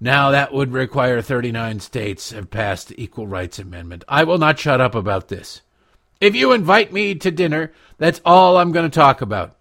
Now, 0.00 0.30
that 0.30 0.52
would 0.52 0.72
require 0.72 1.22
39 1.22 1.80
states 1.80 2.32
have 2.32 2.50
passed 2.50 2.88
the 2.88 3.02
Equal 3.02 3.26
Rights 3.26 3.58
Amendment. 3.58 4.04
I 4.08 4.24
will 4.24 4.38
not 4.38 4.58
shut 4.58 4.80
up 4.80 4.94
about 4.94 5.28
this. 5.28 5.62
If 6.20 6.34
you 6.34 6.52
invite 6.52 6.92
me 6.92 7.14
to 7.16 7.30
dinner, 7.30 7.72
that's 7.98 8.20
all 8.24 8.56
I'm 8.56 8.72
going 8.72 8.90
to 8.90 8.94
talk 8.94 9.20
about. 9.20 9.56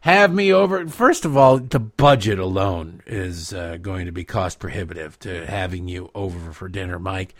Have 0.00 0.32
me 0.32 0.52
over. 0.52 0.86
First 0.88 1.24
of 1.24 1.36
all, 1.36 1.58
the 1.58 1.80
budget 1.80 2.38
alone 2.38 3.02
is 3.06 3.52
uh, 3.52 3.78
going 3.80 4.06
to 4.06 4.12
be 4.12 4.24
cost 4.24 4.58
prohibitive 4.58 5.18
to 5.20 5.46
having 5.46 5.88
you 5.88 6.10
over 6.14 6.52
for 6.52 6.68
dinner, 6.68 6.98
Mike. 6.98 7.34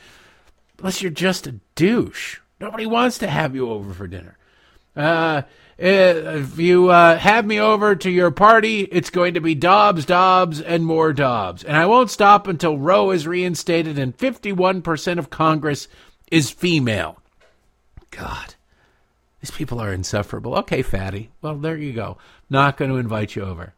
Unless 0.78 1.00
you're 1.00 1.10
just 1.10 1.46
a 1.46 1.60
douche. 1.74 2.40
Nobody 2.60 2.86
wants 2.86 3.18
to 3.18 3.28
have 3.28 3.54
you 3.54 3.70
over 3.70 3.94
for 3.94 4.06
dinner. 4.06 4.36
Uh, 4.96 5.42
if 5.78 6.58
you 6.58 6.88
uh, 6.88 7.18
have 7.18 7.44
me 7.44 7.60
over 7.60 7.94
to 7.96 8.10
your 8.10 8.30
party, 8.30 8.80
it's 8.80 9.10
going 9.10 9.34
to 9.34 9.40
be 9.40 9.54
Dobbs, 9.54 10.06
Dobbs, 10.06 10.60
and 10.60 10.86
more 10.86 11.12
Dobbs. 11.12 11.64
And 11.64 11.76
I 11.76 11.86
won't 11.86 12.10
stop 12.10 12.46
until 12.46 12.78
Roe 12.78 13.10
is 13.10 13.26
reinstated 13.26 13.98
and 13.98 14.16
51% 14.16 15.18
of 15.18 15.30
Congress 15.30 15.88
is 16.30 16.50
female. 16.50 17.20
God, 18.10 18.54
these 19.40 19.50
people 19.50 19.78
are 19.78 19.92
insufferable. 19.92 20.54
Okay, 20.56 20.80
fatty. 20.80 21.30
Well, 21.42 21.56
there 21.56 21.76
you 21.76 21.92
go. 21.92 22.16
Not 22.48 22.78
going 22.78 22.90
to 22.90 22.96
invite 22.96 23.36
you 23.36 23.42
over. 23.42 23.74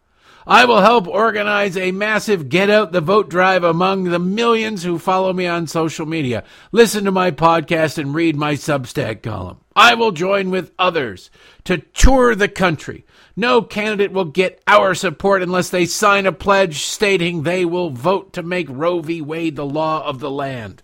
I 0.49 0.65
will 0.65 0.81
help 0.81 1.07
organize 1.07 1.77
a 1.77 1.93
massive 1.93 2.49
get 2.49 2.71
out 2.71 2.91
the 2.91 3.03
vote 3.03 3.29
drive 3.29 3.65
among 3.65 4.05
the 4.05 4.19
millions 4.19 4.83
who 4.83 4.99
follow 4.99 5.31
me 5.35 5.47
on 5.47 5.67
social 5.67 6.07
media, 6.07 6.43
listen 6.73 7.05
to 7.05 7.13
my 7.13 7.33
podcast, 7.33 7.99
and 7.99 8.15
read 8.15 8.35
my 8.35 8.55
Substack 8.55 9.23
column. 9.23 9.59
I 9.77 9.93
will 9.93 10.11
join 10.11 10.49
with 10.49 10.73
others 10.79 11.31
to 11.65 11.77
tour 11.77 12.35
the 12.35 12.49
country. 12.49 13.05
No 13.37 13.61
candidate 13.61 14.11
will 14.11 14.25
get 14.25 14.63
our 14.67 14.95
support 14.95 15.43
unless 15.43 15.69
they 15.69 15.85
sign 15.85 16.25
a 16.25 16.33
pledge 16.33 16.79
stating 16.79 17.43
they 17.43 17.67
will 17.67 17.91
vote 17.91 18.33
to 18.33 18.43
make 18.43 18.69
Roe 18.71 19.01
v. 19.01 19.21
Wade 19.21 19.55
the 19.55 19.67
law 19.67 20.03
of 20.03 20.19
the 20.19 20.31
land, 20.31 20.83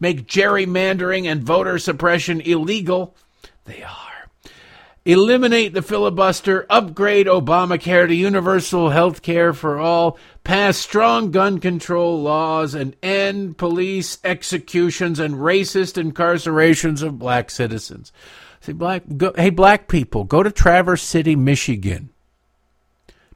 make 0.00 0.26
gerrymandering 0.26 1.26
and 1.26 1.44
voter 1.44 1.78
suppression 1.78 2.40
illegal. 2.40 3.14
They 3.66 3.82
are 3.82 4.11
eliminate 5.04 5.74
the 5.74 5.82
filibuster, 5.82 6.66
upgrade 6.70 7.26
Obamacare 7.26 8.06
to 8.06 8.14
universal 8.14 8.90
health 8.90 9.22
care 9.22 9.52
for 9.52 9.78
all, 9.78 10.16
pass 10.44 10.76
strong 10.76 11.30
gun 11.30 11.58
control 11.58 12.20
laws, 12.22 12.74
and 12.74 12.94
end 13.02 13.58
police 13.58 14.18
executions 14.24 15.18
and 15.18 15.34
racist 15.34 16.00
incarcerations 16.02 17.02
of 17.02 17.18
black 17.18 17.50
citizens. 17.50 18.12
See, 18.60 18.72
black, 18.72 19.02
go, 19.16 19.32
hey, 19.36 19.50
black 19.50 19.88
people, 19.88 20.24
go 20.24 20.42
to 20.42 20.50
Traverse 20.50 21.02
City, 21.02 21.34
Michigan. 21.34 22.10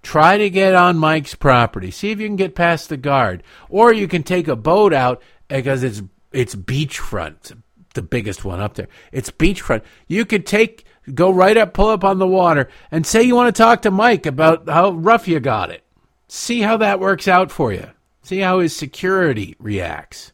Try 0.02 0.38
to 0.38 0.48
get 0.48 0.72
on 0.72 0.98
Mike's 0.98 1.34
property. 1.34 1.90
See 1.90 2.12
if 2.12 2.20
you 2.20 2.28
can 2.28 2.36
get 2.36 2.54
past 2.54 2.88
the 2.88 2.96
guard, 2.96 3.42
or 3.68 3.92
you 3.92 4.06
can 4.06 4.22
take 4.22 4.46
a 4.46 4.54
boat 4.54 4.92
out 4.92 5.20
because 5.48 5.82
it's 5.82 6.00
it's 6.30 6.54
beachfront, 6.54 7.60
the 7.96 8.02
biggest 8.02 8.44
one 8.44 8.60
up 8.60 8.74
there. 8.74 8.88
It's 9.10 9.30
beachfront. 9.30 9.82
You 10.06 10.24
could 10.24 10.46
take 10.46 10.86
Go 11.14 11.30
right 11.30 11.56
up, 11.56 11.72
pull 11.72 11.88
up 11.88 12.02
on 12.04 12.18
the 12.18 12.26
water, 12.26 12.68
and 12.90 13.06
say 13.06 13.22
you 13.22 13.36
want 13.36 13.54
to 13.54 13.62
talk 13.62 13.82
to 13.82 13.90
Mike 13.90 14.26
about 14.26 14.68
how 14.68 14.90
rough 14.90 15.28
you 15.28 15.38
got 15.38 15.70
it. 15.70 15.84
See 16.28 16.62
how 16.62 16.76
that 16.78 16.98
works 16.98 17.28
out 17.28 17.52
for 17.52 17.72
you. 17.72 17.90
See 18.22 18.40
how 18.40 18.58
his 18.58 18.74
security 18.74 19.54
reacts. 19.60 20.32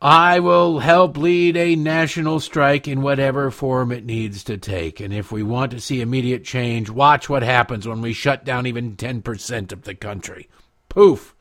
I 0.00 0.40
will 0.40 0.78
help 0.78 1.16
lead 1.16 1.56
a 1.56 1.74
national 1.74 2.38
strike 2.40 2.86
in 2.86 3.00
whatever 3.00 3.50
form 3.50 3.90
it 3.90 4.04
needs 4.04 4.44
to 4.44 4.58
take. 4.58 5.00
And 5.00 5.12
if 5.12 5.32
we 5.32 5.42
want 5.42 5.72
to 5.72 5.80
see 5.80 6.02
immediate 6.02 6.44
change, 6.44 6.90
watch 6.90 7.28
what 7.28 7.42
happens 7.42 7.88
when 7.88 8.02
we 8.02 8.12
shut 8.12 8.44
down 8.44 8.66
even 8.66 8.94
10% 8.94 9.72
of 9.72 9.82
the 9.82 9.94
country. 9.94 10.48
Poof 10.88 11.34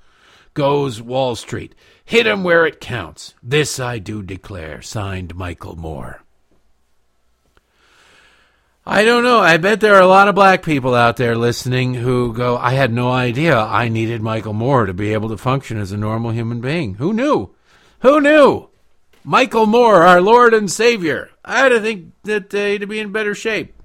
goes 0.57 0.99
Wall 0.99 1.35
Street. 1.35 1.75
hit 2.03 2.25
'em 2.25 2.43
where 2.43 2.65
it 2.65 2.81
counts. 2.81 3.35
This 3.43 3.79
I 3.79 3.99
do 3.99 4.23
declare. 4.23 4.81
Signed, 4.81 5.35
Michael 5.35 5.75
Moore. 5.75 6.23
I 8.83 9.03
don't 9.03 9.23
know. 9.23 9.39
I 9.39 9.57
bet 9.57 9.81
there 9.81 9.93
are 9.93 10.01
a 10.01 10.07
lot 10.07 10.27
of 10.27 10.33
black 10.33 10.63
people 10.63 10.95
out 10.95 11.17
there 11.17 11.35
listening 11.35 11.93
who 11.93 12.33
go, 12.33 12.57
I 12.57 12.71
had 12.71 12.91
no 12.91 13.11
idea 13.11 13.55
I 13.55 13.87
needed 13.87 14.23
Michael 14.23 14.53
Moore 14.53 14.87
to 14.87 14.93
be 14.95 15.13
able 15.13 15.29
to 15.29 15.37
function 15.37 15.77
as 15.77 15.91
a 15.91 15.97
normal 15.97 16.31
human 16.31 16.59
being. 16.59 16.95
Who 16.95 17.13
knew? 17.13 17.53
Who 17.99 18.19
knew? 18.19 18.69
Michael 19.23 19.67
Moore, 19.67 20.01
our 20.01 20.21
Lord 20.21 20.55
and 20.55 20.71
Savior. 20.71 21.29
I 21.45 21.59
had 21.59 21.69
to 21.69 21.81
think 21.81 22.13
that 22.23 22.51
uh, 22.55 22.57
he'd 22.57 22.89
be 22.89 22.99
in 22.99 23.11
better 23.11 23.35
shape. 23.35 23.75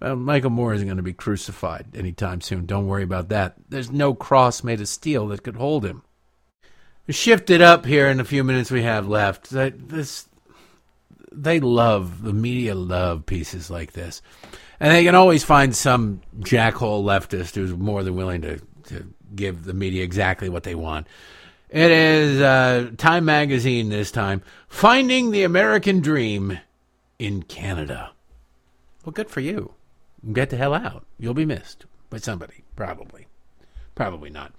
Well, 0.00 0.16
Michael 0.16 0.50
Moore 0.50 0.72
isn't 0.72 0.86
going 0.86 0.96
to 0.96 1.02
be 1.02 1.12
crucified 1.12 1.88
anytime 1.94 2.40
soon. 2.40 2.66
Don't 2.66 2.86
worry 2.86 3.02
about 3.02 3.28
that. 3.28 3.54
There's 3.68 3.90
no 3.90 4.14
cross 4.14 4.64
made 4.64 4.80
of 4.80 4.88
steel 4.88 5.28
that 5.28 5.42
could 5.42 5.56
hold 5.56 5.84
him. 5.84 6.02
Shift 7.08 7.50
it 7.50 7.60
up 7.60 7.84
here 7.84 8.08
in 8.08 8.18
the 8.18 8.24
few 8.24 8.44
minutes 8.44 8.70
we 8.70 8.82
have 8.82 9.08
left. 9.08 9.50
This 9.50 10.28
they 11.32 11.60
love 11.60 12.22
the 12.22 12.32
media 12.32 12.74
love 12.74 13.26
pieces 13.26 13.70
like 13.70 13.92
this, 13.92 14.22
and 14.78 14.92
they 14.92 15.04
can 15.04 15.14
always 15.14 15.42
find 15.42 15.74
some 15.74 16.20
jackhole 16.38 17.04
leftist 17.04 17.54
who's 17.54 17.74
more 17.74 18.04
than 18.04 18.14
willing 18.14 18.42
to 18.42 18.60
to 18.84 19.12
give 19.34 19.64
the 19.64 19.74
media 19.74 20.04
exactly 20.04 20.48
what 20.48 20.62
they 20.62 20.74
want. 20.76 21.08
It 21.68 21.90
is 21.90 22.40
uh, 22.40 22.90
Time 22.96 23.24
Magazine 23.24 23.88
this 23.88 24.10
time, 24.10 24.42
finding 24.68 25.30
the 25.30 25.42
American 25.44 26.00
dream 26.00 26.58
in 27.18 27.42
Canada. 27.42 28.12
Well, 29.04 29.12
good 29.12 29.30
for 29.30 29.40
you. 29.40 29.74
Get 30.32 30.50
the 30.50 30.56
hell 30.56 30.74
out. 30.74 31.06
You'll 31.18 31.34
be 31.34 31.46
missed 31.46 31.86
by 32.10 32.18
somebody, 32.18 32.64
probably. 32.76 33.26
Probably 33.94 34.30
not. 34.30 34.52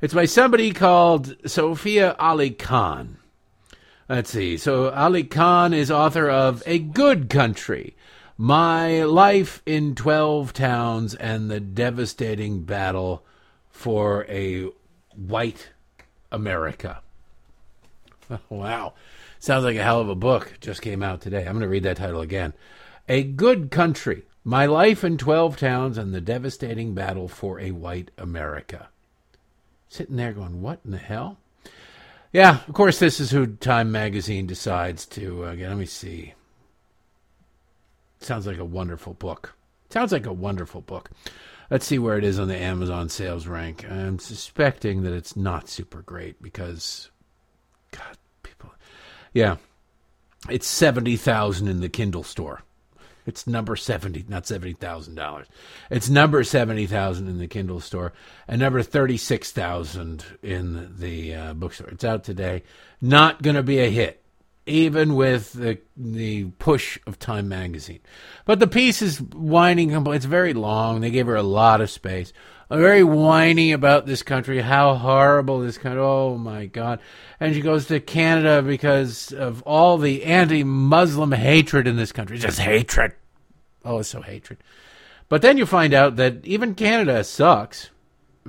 It's 0.00 0.14
by 0.14 0.26
somebody 0.26 0.72
called 0.72 1.36
Sophia 1.44 2.14
Ali 2.18 2.50
Khan. 2.50 3.18
Let's 4.08 4.30
see. 4.30 4.56
So 4.56 4.90
Ali 4.90 5.24
Khan 5.24 5.74
is 5.74 5.90
author 5.90 6.30
of 6.30 6.62
A 6.66 6.78
Good 6.78 7.28
Country, 7.28 7.96
My 8.36 9.02
Life 9.04 9.62
in 9.66 9.94
12 9.94 10.52
Towns, 10.52 11.14
and 11.14 11.50
the 11.50 11.60
Devastating 11.60 12.62
Battle 12.62 13.24
for 13.70 14.24
a 14.28 14.70
White 15.14 15.70
America. 16.32 17.00
Wow. 18.50 18.92
Sounds 19.38 19.64
like 19.64 19.76
a 19.76 19.82
hell 19.82 20.00
of 20.00 20.10
a 20.10 20.14
book. 20.14 20.58
Just 20.60 20.82
came 20.82 21.02
out 21.02 21.22
today. 21.22 21.38
I'm 21.38 21.52
going 21.52 21.60
to 21.60 21.68
read 21.68 21.84
that 21.84 21.96
title 21.96 22.20
again. 22.20 22.52
A 23.08 23.22
Good 23.22 23.70
Country, 23.70 24.24
My 24.48 24.64
Life 24.64 25.04
in 25.04 25.18
12 25.18 25.58
Towns, 25.58 25.98
and 25.98 26.14
the 26.14 26.22
Devastating 26.22 26.94
Battle 26.94 27.28
for 27.28 27.60
a 27.60 27.70
White 27.70 28.10
America. 28.16 28.88
Sitting 29.90 30.16
there 30.16 30.32
going, 30.32 30.62
what 30.62 30.80
in 30.86 30.90
the 30.90 30.96
hell? 30.96 31.36
Yeah, 32.32 32.60
of 32.66 32.72
course, 32.72 32.98
this 32.98 33.20
is 33.20 33.30
who 33.30 33.46
Time 33.46 33.92
Magazine 33.92 34.46
decides 34.46 35.04
to. 35.08 35.44
Uh, 35.44 35.54
get. 35.54 35.68
let 35.68 35.76
me 35.76 35.84
see. 35.84 36.32
Sounds 38.20 38.46
like 38.46 38.56
a 38.56 38.64
wonderful 38.64 39.12
book. 39.12 39.54
Sounds 39.90 40.12
like 40.12 40.24
a 40.24 40.32
wonderful 40.32 40.80
book. 40.80 41.10
Let's 41.70 41.84
see 41.84 41.98
where 41.98 42.16
it 42.16 42.24
is 42.24 42.38
on 42.38 42.48
the 42.48 42.56
Amazon 42.56 43.10
sales 43.10 43.46
rank. 43.46 43.84
I'm 43.84 44.18
suspecting 44.18 45.02
that 45.02 45.12
it's 45.12 45.36
not 45.36 45.68
super 45.68 46.00
great 46.00 46.42
because, 46.42 47.10
God, 47.90 48.16
people. 48.42 48.72
Yeah, 49.34 49.56
it's 50.48 50.66
seventy 50.66 51.18
thousand 51.18 51.68
in 51.68 51.80
the 51.80 51.90
Kindle 51.90 52.24
store. 52.24 52.62
It's 53.28 53.46
number 53.46 53.76
seventy, 53.76 54.24
not 54.26 54.46
seventy 54.46 54.72
thousand 54.72 55.16
dollars. 55.16 55.46
It's 55.90 56.08
number 56.08 56.42
seventy 56.42 56.86
thousand 56.86 57.28
in 57.28 57.38
the 57.38 57.46
Kindle 57.46 57.78
store, 57.78 58.14
and 58.48 58.58
number 58.58 58.82
thirty 58.82 59.18
six 59.18 59.52
thousand 59.52 60.24
in 60.42 60.94
the 60.98 61.34
uh, 61.34 61.52
bookstore. 61.52 61.88
It's 61.88 62.04
out 62.04 62.24
today. 62.24 62.62
Not 63.02 63.42
going 63.42 63.56
to 63.56 63.62
be 63.62 63.80
a 63.80 63.90
hit, 63.90 64.24
even 64.64 65.14
with 65.14 65.52
the 65.52 65.78
the 65.94 66.46
push 66.58 66.98
of 67.06 67.18
Time 67.18 67.50
magazine. 67.50 68.00
But 68.46 68.60
the 68.60 68.66
piece 68.66 69.02
is 69.02 69.20
whining. 69.20 69.90
It's 70.08 70.24
very 70.24 70.54
long. 70.54 71.02
They 71.02 71.10
gave 71.10 71.26
her 71.26 71.36
a 71.36 71.42
lot 71.42 71.82
of 71.82 71.90
space. 71.90 72.32
Very 72.70 73.02
whiny 73.02 73.72
about 73.72 74.04
this 74.04 74.22
country, 74.22 74.60
how 74.60 74.94
horrible 74.94 75.60
this 75.60 75.78
country. 75.78 76.02
Oh 76.02 76.36
my 76.36 76.66
God! 76.66 77.00
And 77.40 77.54
she 77.54 77.62
goes 77.62 77.86
to 77.86 77.98
Canada 77.98 78.60
because 78.60 79.32
of 79.32 79.62
all 79.62 79.96
the 79.96 80.24
anti-Muslim 80.24 81.32
hatred 81.32 81.86
in 81.86 81.96
this 81.96 82.12
country. 82.12 82.36
Just 82.36 82.58
hatred. 82.58 83.12
Oh, 83.88 84.00
it's 84.00 84.10
so 84.10 84.20
hatred. 84.20 84.58
But 85.30 85.40
then 85.40 85.56
you 85.56 85.64
find 85.64 85.94
out 85.94 86.16
that 86.16 86.44
even 86.44 86.74
Canada 86.74 87.24
sucks 87.24 87.88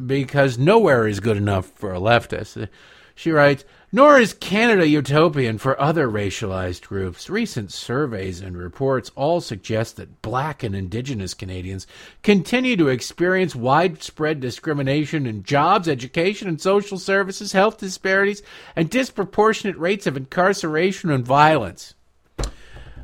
because 0.06 0.58
nowhere 0.58 1.08
is 1.08 1.22
good 1.22 1.38
enough 1.38 1.68
for 1.76 1.94
a 1.94 2.00
leftist. 2.00 2.68
She 3.16 3.32
writes, 3.32 3.64
nor 3.92 4.20
is 4.20 4.34
Canada 4.34 4.86
utopian 4.86 5.58
for 5.58 5.80
other 5.80 6.10
racialized 6.10 6.88
groups. 6.88 7.30
Recent 7.30 7.72
surveys 7.72 8.42
and 8.42 8.58
reports 8.58 9.12
all 9.16 9.40
suggest 9.40 9.96
that 9.96 10.22
black 10.22 10.62
and 10.62 10.76
indigenous 10.76 11.34
Canadians 11.34 11.88
continue 12.22 12.76
to 12.76 12.90
experience 12.90 13.56
widespread 13.56 14.42
discrimination 14.42 15.26
in 15.26 15.44
jobs, 15.44 15.88
education, 15.88 16.50
and 16.50 16.60
social 16.60 16.98
services, 16.98 17.54
health 17.54 17.78
disparities, 17.78 18.44
and 18.76 18.90
disproportionate 18.90 19.78
rates 19.78 20.06
of 20.06 20.18
incarceration 20.18 21.10
and 21.10 21.26
violence. 21.26 21.96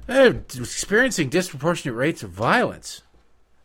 Experiencing 0.08 1.30
disproportionate 1.30 1.96
rates 1.96 2.24
of 2.24 2.30
violence. 2.30 3.02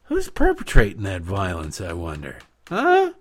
Who's 0.04 0.30
perpetrating 0.30 1.02
that 1.02 1.22
violence, 1.22 1.80
I 1.80 1.92
wonder? 1.92 2.38
Huh? 2.68 3.12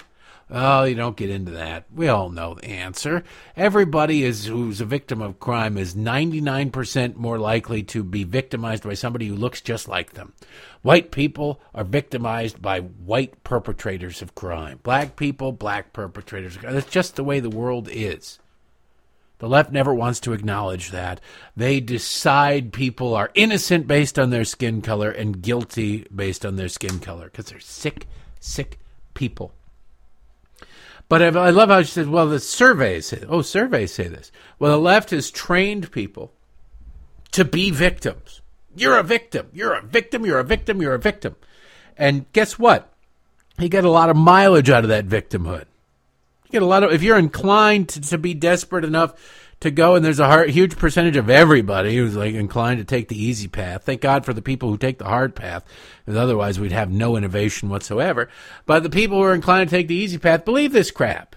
Oh, 0.51 0.83
you 0.83 0.95
don't 0.95 1.15
get 1.15 1.29
into 1.29 1.51
that. 1.51 1.85
We 1.93 2.07
all 2.07 2.29
know 2.29 2.55
the 2.55 2.65
answer. 2.65 3.23
Everybody 3.55 4.23
is 4.23 4.45
who's 4.45 4.81
a 4.81 4.85
victim 4.85 5.21
of 5.21 5.39
crime 5.39 5.77
is 5.77 5.93
99% 5.93 7.15
more 7.15 7.37
likely 7.37 7.83
to 7.83 8.03
be 8.03 8.23
victimized 8.23 8.83
by 8.83 8.95
somebody 8.95 9.27
who 9.27 9.35
looks 9.35 9.61
just 9.61 9.87
like 9.87 10.13
them. 10.13 10.33
White 10.81 11.11
people 11.11 11.61
are 11.75 11.83
victimized 11.83 12.61
by 12.63 12.79
white 12.79 13.43
perpetrators 13.43 14.23
of 14.23 14.33
crime. 14.33 14.79
Black 14.81 15.15
people, 15.15 15.51
black 15.51 15.93
perpetrators. 15.93 16.57
That's 16.59 16.89
just 16.89 17.15
the 17.15 17.23
way 17.23 17.39
the 17.39 17.49
world 17.51 17.87
is. 17.91 18.39
The 19.39 19.49
left 19.49 19.71
never 19.71 19.93
wants 19.93 20.19
to 20.21 20.33
acknowledge 20.33 20.91
that. 20.91 21.21
They 21.55 21.79
decide 21.79 22.73
people 22.73 23.15
are 23.15 23.31
innocent 23.33 23.87
based 23.87 24.19
on 24.19 24.29
their 24.29 24.43
skin 24.43 24.81
color 24.81 25.09
and 25.09 25.41
guilty 25.41 26.05
based 26.13 26.45
on 26.45 26.57
their 26.57 26.67
skin 26.67 26.99
color 26.99 27.25
because 27.25 27.45
they're 27.45 27.59
sick, 27.59 28.05
sick 28.39 28.79
people. 29.13 29.53
But 31.07 31.35
I 31.35 31.49
love 31.49 31.69
how 31.69 31.81
she 31.81 31.91
said, 31.91 32.09
well, 32.09 32.27
the 32.27 32.39
surveys 32.39 33.07
say, 33.07 33.23
oh, 33.27 33.41
surveys 33.41 33.93
say 33.93 34.07
this. 34.07 34.31
Well, 34.59 34.73
the 34.73 34.77
left 34.77 35.09
has 35.09 35.31
trained 35.31 35.91
people 35.91 36.33
to 37.31 37.43
be 37.43 37.71
victims. 37.71 38.41
You're 38.75 38.97
a 38.97 39.03
victim. 39.03 39.47
You're 39.51 39.73
a 39.73 39.81
victim. 39.81 40.25
You're 40.25 40.39
a 40.39 40.43
victim. 40.43 40.81
You're 40.81 40.93
a 40.93 40.99
victim. 40.99 41.35
And 41.97 42.31
guess 42.33 42.59
what? 42.59 42.93
You 43.57 43.69
get 43.69 43.85
a 43.85 43.89
lot 43.89 44.09
of 44.09 44.17
mileage 44.17 44.69
out 44.69 44.83
of 44.83 44.89
that 44.89 45.07
victimhood. 45.07 45.65
Get 46.51 46.61
a 46.61 46.65
lot 46.65 46.83
of, 46.83 46.91
if 46.91 47.03
you're 47.03 47.17
inclined 47.17 47.89
to, 47.89 48.01
to 48.01 48.17
be 48.17 48.33
desperate 48.33 48.83
enough 48.83 49.13
to 49.59 49.71
go, 49.71 49.95
and 49.95 50.03
there's 50.03 50.19
a 50.19 50.25
hard, 50.25 50.49
huge 50.49 50.77
percentage 50.77 51.17
of 51.17 51.29
everybody 51.29 51.95
who's 51.95 52.15
like 52.15 52.33
inclined 52.33 52.79
to 52.79 52.85
take 52.85 53.07
the 53.07 53.21
easy 53.21 53.47
path. 53.47 53.83
Thank 53.83 54.01
God 54.01 54.25
for 54.25 54.33
the 54.33 54.41
people 54.41 54.69
who 54.69 54.77
take 54.77 54.97
the 54.97 55.05
hard 55.05 55.35
path, 55.35 55.63
because 56.05 56.17
otherwise 56.17 56.59
we'd 56.59 56.71
have 56.71 56.89
no 56.89 57.15
innovation 57.15 57.69
whatsoever. 57.69 58.29
But 58.65 58.83
the 58.83 58.89
people 58.89 59.17
who 59.17 59.23
are 59.23 59.33
inclined 59.33 59.69
to 59.69 59.75
take 59.75 59.87
the 59.87 59.95
easy 59.95 60.17
path 60.17 60.45
believe 60.45 60.71
this 60.71 60.91
crap. 60.91 61.35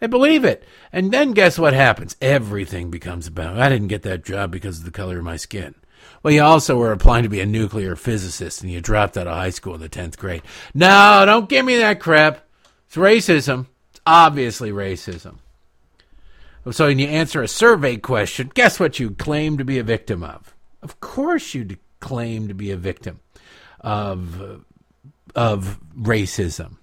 They 0.00 0.06
believe 0.06 0.44
it. 0.44 0.64
And 0.92 1.12
then 1.12 1.32
guess 1.32 1.58
what 1.58 1.74
happens? 1.74 2.16
Everything 2.20 2.90
becomes 2.90 3.26
about, 3.26 3.58
I 3.58 3.68
didn't 3.68 3.88
get 3.88 4.02
that 4.02 4.24
job 4.24 4.50
because 4.50 4.78
of 4.78 4.84
the 4.84 4.90
color 4.90 5.18
of 5.18 5.24
my 5.24 5.36
skin. 5.36 5.74
Well, 6.22 6.34
you 6.34 6.42
also 6.42 6.76
were 6.76 6.92
applying 6.92 7.22
to 7.22 7.28
be 7.28 7.40
a 7.40 7.46
nuclear 7.46 7.96
physicist 7.96 8.62
and 8.62 8.70
you 8.70 8.80
dropped 8.80 9.16
out 9.16 9.26
of 9.26 9.34
high 9.34 9.50
school 9.50 9.74
in 9.74 9.80
the 9.80 9.88
10th 9.88 10.18
grade. 10.18 10.42
No, 10.74 11.22
don't 11.24 11.48
give 11.48 11.64
me 11.64 11.76
that 11.78 12.00
crap. 12.00 12.46
It's 12.86 12.96
racism. 12.96 13.66
Obviously 14.10 14.72
racism. 14.72 15.36
So 16.72 16.88
when 16.88 16.98
you 16.98 17.06
answer 17.06 17.44
a 17.44 17.48
survey 17.48 17.96
question, 17.96 18.50
guess 18.52 18.80
what 18.80 18.98
you 18.98 19.12
claim 19.12 19.56
to 19.58 19.64
be 19.64 19.78
a 19.78 19.84
victim 19.84 20.24
of? 20.24 20.52
Of 20.82 20.98
course 20.98 21.54
you 21.54 21.76
claim 22.00 22.48
to 22.48 22.54
be 22.54 22.72
a 22.72 22.76
victim 22.76 23.20
of 23.80 24.64
of 25.36 25.78
racism. 25.96 26.78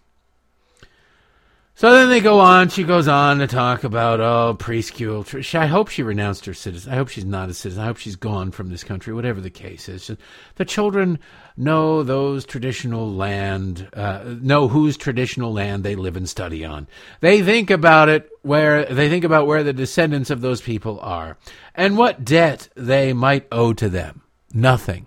So 1.77 1.91
then 1.91 2.09
they 2.09 2.21
go 2.21 2.39
on. 2.39 2.69
She 2.69 2.83
goes 2.83 3.07
on 3.07 3.37
to 3.37 3.45
talk 3.45 3.83
about 3.83 4.19
oh 4.19 4.55
preschool. 4.57 5.53
I 5.53 5.67
hope 5.67 5.89
she 5.89 6.01
renounced 6.01 6.47
her 6.47 6.53
citizen. 6.55 6.91
I 6.91 6.95
hope 6.95 7.07
she's 7.07 7.23
not 7.23 7.51
a 7.51 7.53
citizen. 7.53 7.83
I 7.83 7.85
hope 7.85 7.97
she's 7.97 8.15
gone 8.15 8.49
from 8.49 8.69
this 8.71 8.83
country. 8.83 9.13
Whatever 9.13 9.41
the 9.41 9.51
case 9.51 9.87
is, 9.87 10.09
the 10.55 10.65
children 10.65 11.19
know 11.55 12.01
those 12.01 12.45
traditional 12.45 13.13
land, 13.13 13.89
uh, 13.93 14.23
know 14.41 14.67
whose 14.67 14.97
traditional 14.97 15.53
land 15.53 15.83
they 15.83 15.95
live 15.95 16.17
and 16.17 16.27
study 16.27 16.65
on. 16.65 16.87
They 17.19 17.43
think 17.43 17.69
about 17.69 18.09
it 18.09 18.27
where 18.41 18.85
they 18.85 19.07
think 19.07 19.23
about 19.23 19.45
where 19.45 19.61
the 19.61 19.71
descendants 19.71 20.31
of 20.31 20.41
those 20.41 20.61
people 20.61 20.99
are 21.01 21.37
and 21.75 21.95
what 21.95 22.25
debt 22.25 22.69
they 22.73 23.13
might 23.13 23.45
owe 23.51 23.73
to 23.73 23.87
them. 23.87 24.23
Nothing. 24.51 25.05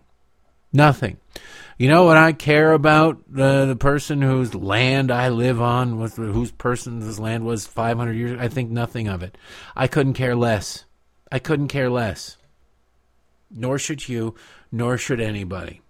Nothing. 0.73 1.17
You 1.81 1.89
know 1.89 2.05
what 2.05 2.19
I 2.19 2.35
care 2.35 2.73
about? 2.73 3.23
Uh, 3.35 3.65
the 3.65 3.75
person 3.75 4.21
whose 4.21 4.55
land 4.55 5.11
I 5.11 5.31
live 5.31 5.63
on, 5.63 5.99
whose 6.15 6.51
person's 6.51 7.19
land 7.19 7.47
was 7.47 7.67
500 7.67 8.13
years. 8.13 8.39
I 8.39 8.49
think 8.49 8.69
nothing 8.69 9.09
of 9.09 9.23
it. 9.23 9.39
I 9.75 9.87
couldn't 9.87 10.13
care 10.13 10.37
less. 10.37 10.85
I 11.33 11.39
couldn't 11.39 11.69
care 11.69 11.89
less. 11.89 12.37
Nor 13.51 13.79
should 13.79 14.07
you, 14.07 14.35
nor 14.71 14.99
should 14.99 15.23
anybody. 15.23 15.81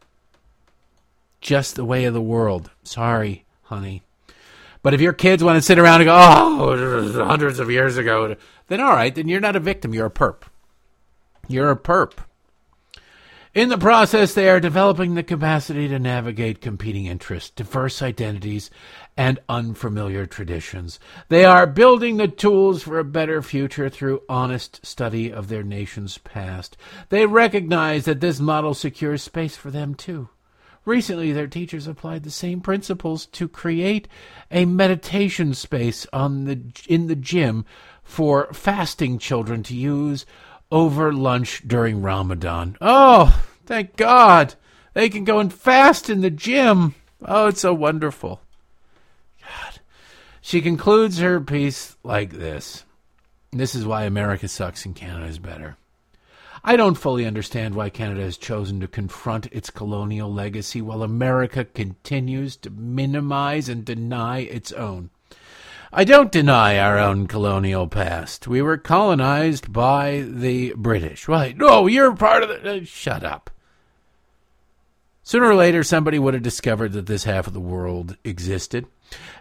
Just 1.41 1.74
the 1.74 1.84
way 1.84 2.05
of 2.05 2.14
the 2.14 2.22
world. 2.22 2.70
Sorry, 2.84 3.45
honey. 3.62 4.05
But 4.84 4.95
if 4.95 5.01
your 5.01 5.12
kids 5.12 5.43
want 5.43 5.57
to 5.57 5.62
sit 5.62 5.80
around 5.80 6.03
and 6.03 6.07
go, 6.07 6.14
oh, 6.16 7.24
hundreds 7.24 7.59
of 7.59 7.68
years 7.68 7.97
ago, 7.97 8.36
then 8.68 8.80
all 8.80 8.93
right, 8.93 9.12
then 9.12 9.26
you're 9.26 9.41
not 9.41 9.57
a 9.57 9.61
victim. 9.61 9.93
You're 9.93 10.07
a 10.07 10.11
perp. 10.11 10.43
You're 11.49 11.72
a 11.72 11.76
perp. 11.76 12.12
In 13.53 13.69
the 13.69 13.79
process, 13.79 14.33
they 14.33 14.49
are 14.49 14.61
developing 14.61 15.17
the 15.17 15.25
capacity 15.25 15.89
to 15.89 15.99
navigate 15.99 16.61
competing 16.61 17.07
interests, 17.07 17.51
diverse 17.51 18.01
identities, 18.01 18.71
and 19.17 19.41
unfamiliar 19.49 20.25
traditions. 20.25 21.01
They 21.31 21.45
are 21.45 21.67
building 21.67 22.17
the 22.17 22.29
tools 22.29 22.85
for 22.85 23.01
a 23.01 23.05
better 23.05 23.43
future 23.43 23.89
through 23.89 24.23
honest 24.29 24.87
study 24.87 25.33
of 25.33 25.49
their 25.49 25.65
nation's 25.65 26.17
past. 26.19 26.77
They 27.09 27.27
recognize 27.27 28.05
that 28.05 28.21
this 28.21 28.39
model 28.39 28.73
secures 28.73 29.25
space 29.25 29.57
for 29.57 29.73
them 29.73 29.97
too. 29.97 30.29
Recently, 30.85 31.33
their 31.33 31.49
teachers 31.49 31.89
applied 31.89 32.23
the 32.23 32.31
same 32.31 32.61
principles 32.61 33.27
to 33.27 33.49
create 33.49 34.07
a 34.53 34.65
meditation 34.65 35.55
space 35.55 36.07
on 36.13 36.45
the, 36.45 36.63
in 36.87 37.09
the 37.09 37.17
gym 37.17 37.65
for 38.05 38.53
fasting 38.53 39.19
children 39.19 39.65
to 39.65 39.75
use 39.75 40.25
over 40.71 41.12
lunch 41.12 41.62
during 41.66 42.03
Ramadan. 42.03 42.77
Oh, 42.81 43.45
thank 43.66 43.97
God. 43.97 44.55
They 44.95 45.09
can 45.09 45.25
go 45.25 45.39
and 45.39 45.53
fast 45.53 46.11
in 46.11 46.21
the 46.21 46.31
gym. 46.31 46.95
Oh, 47.25 47.49
it's 47.49 47.61
so 47.61 47.75
wonderful. 47.75 48.41
God. 49.41 49.81
She 50.41 50.61
concludes 50.61 51.18
her 51.18 51.41
piece 51.41 51.97
like 52.03 52.33
this. 52.33 52.85
This 53.53 53.75
is 53.75 53.85
why 53.85 54.05
America 54.05 54.49
sucks 54.49 54.85
and 54.87 54.95
Canada 54.95 55.27
is 55.27 55.39
better. 55.39 55.77
I 56.62 56.77
don't 56.77 56.97
fully 56.97 57.25
understand 57.25 57.75
why 57.75 57.89
Canada 57.89 58.21
has 58.23 58.37
chosen 58.37 58.81
to 58.81 58.89
confront 58.89 59.47
its 59.47 59.71
colonial 59.71 60.33
legacy 60.33 60.83
while 60.83 61.03
America 61.03 61.64
continues 61.64 62.57
to 62.57 62.71
minimize 62.71 63.68
and 63.68 63.85
deny 63.85 64.41
its 64.41 64.71
own. 64.73 65.11
I 65.93 66.05
don't 66.05 66.30
deny 66.30 66.78
our 66.78 66.99
own 66.99 67.26
colonial 67.26 67.88
past. 67.88 68.47
We 68.47 68.62
were 68.62 68.76
colonized 68.76 69.72
by 69.72 70.20
the 70.20 70.72
British. 70.76 71.26
Right. 71.26 71.57
No, 71.57 71.88
you're 71.88 72.14
part 72.14 72.45
of 72.45 72.49
the. 72.49 72.76
Uh, 72.76 72.84
shut 72.84 73.24
up. 73.24 73.51
Sooner 75.24 75.47
or 75.47 75.55
later, 75.57 75.82
somebody 75.82 76.18
would 76.18 76.34
have 76.34 76.45
discovered 76.45 76.93
that 76.93 77.07
this 77.07 77.24
half 77.24 77.49
of 77.49 77.55
the 77.55 77.61
world 77.61 78.16
existed. 78.22 78.86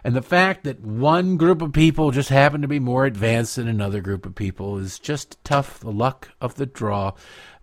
And 0.02 0.16
the 0.16 0.22
fact 0.22 0.64
that 0.64 0.80
one 0.80 1.36
group 1.36 1.62
of 1.62 1.72
people 1.72 2.10
just 2.10 2.30
happened 2.30 2.62
to 2.62 2.68
be 2.68 2.80
more 2.80 3.06
advanced 3.06 3.54
than 3.54 3.68
another 3.68 4.00
group 4.00 4.26
of 4.26 4.34
people 4.34 4.76
is 4.76 4.98
just 4.98 5.42
tough, 5.44 5.78
the 5.78 5.92
luck 5.92 6.30
of 6.40 6.56
the 6.56 6.66
draw. 6.66 7.12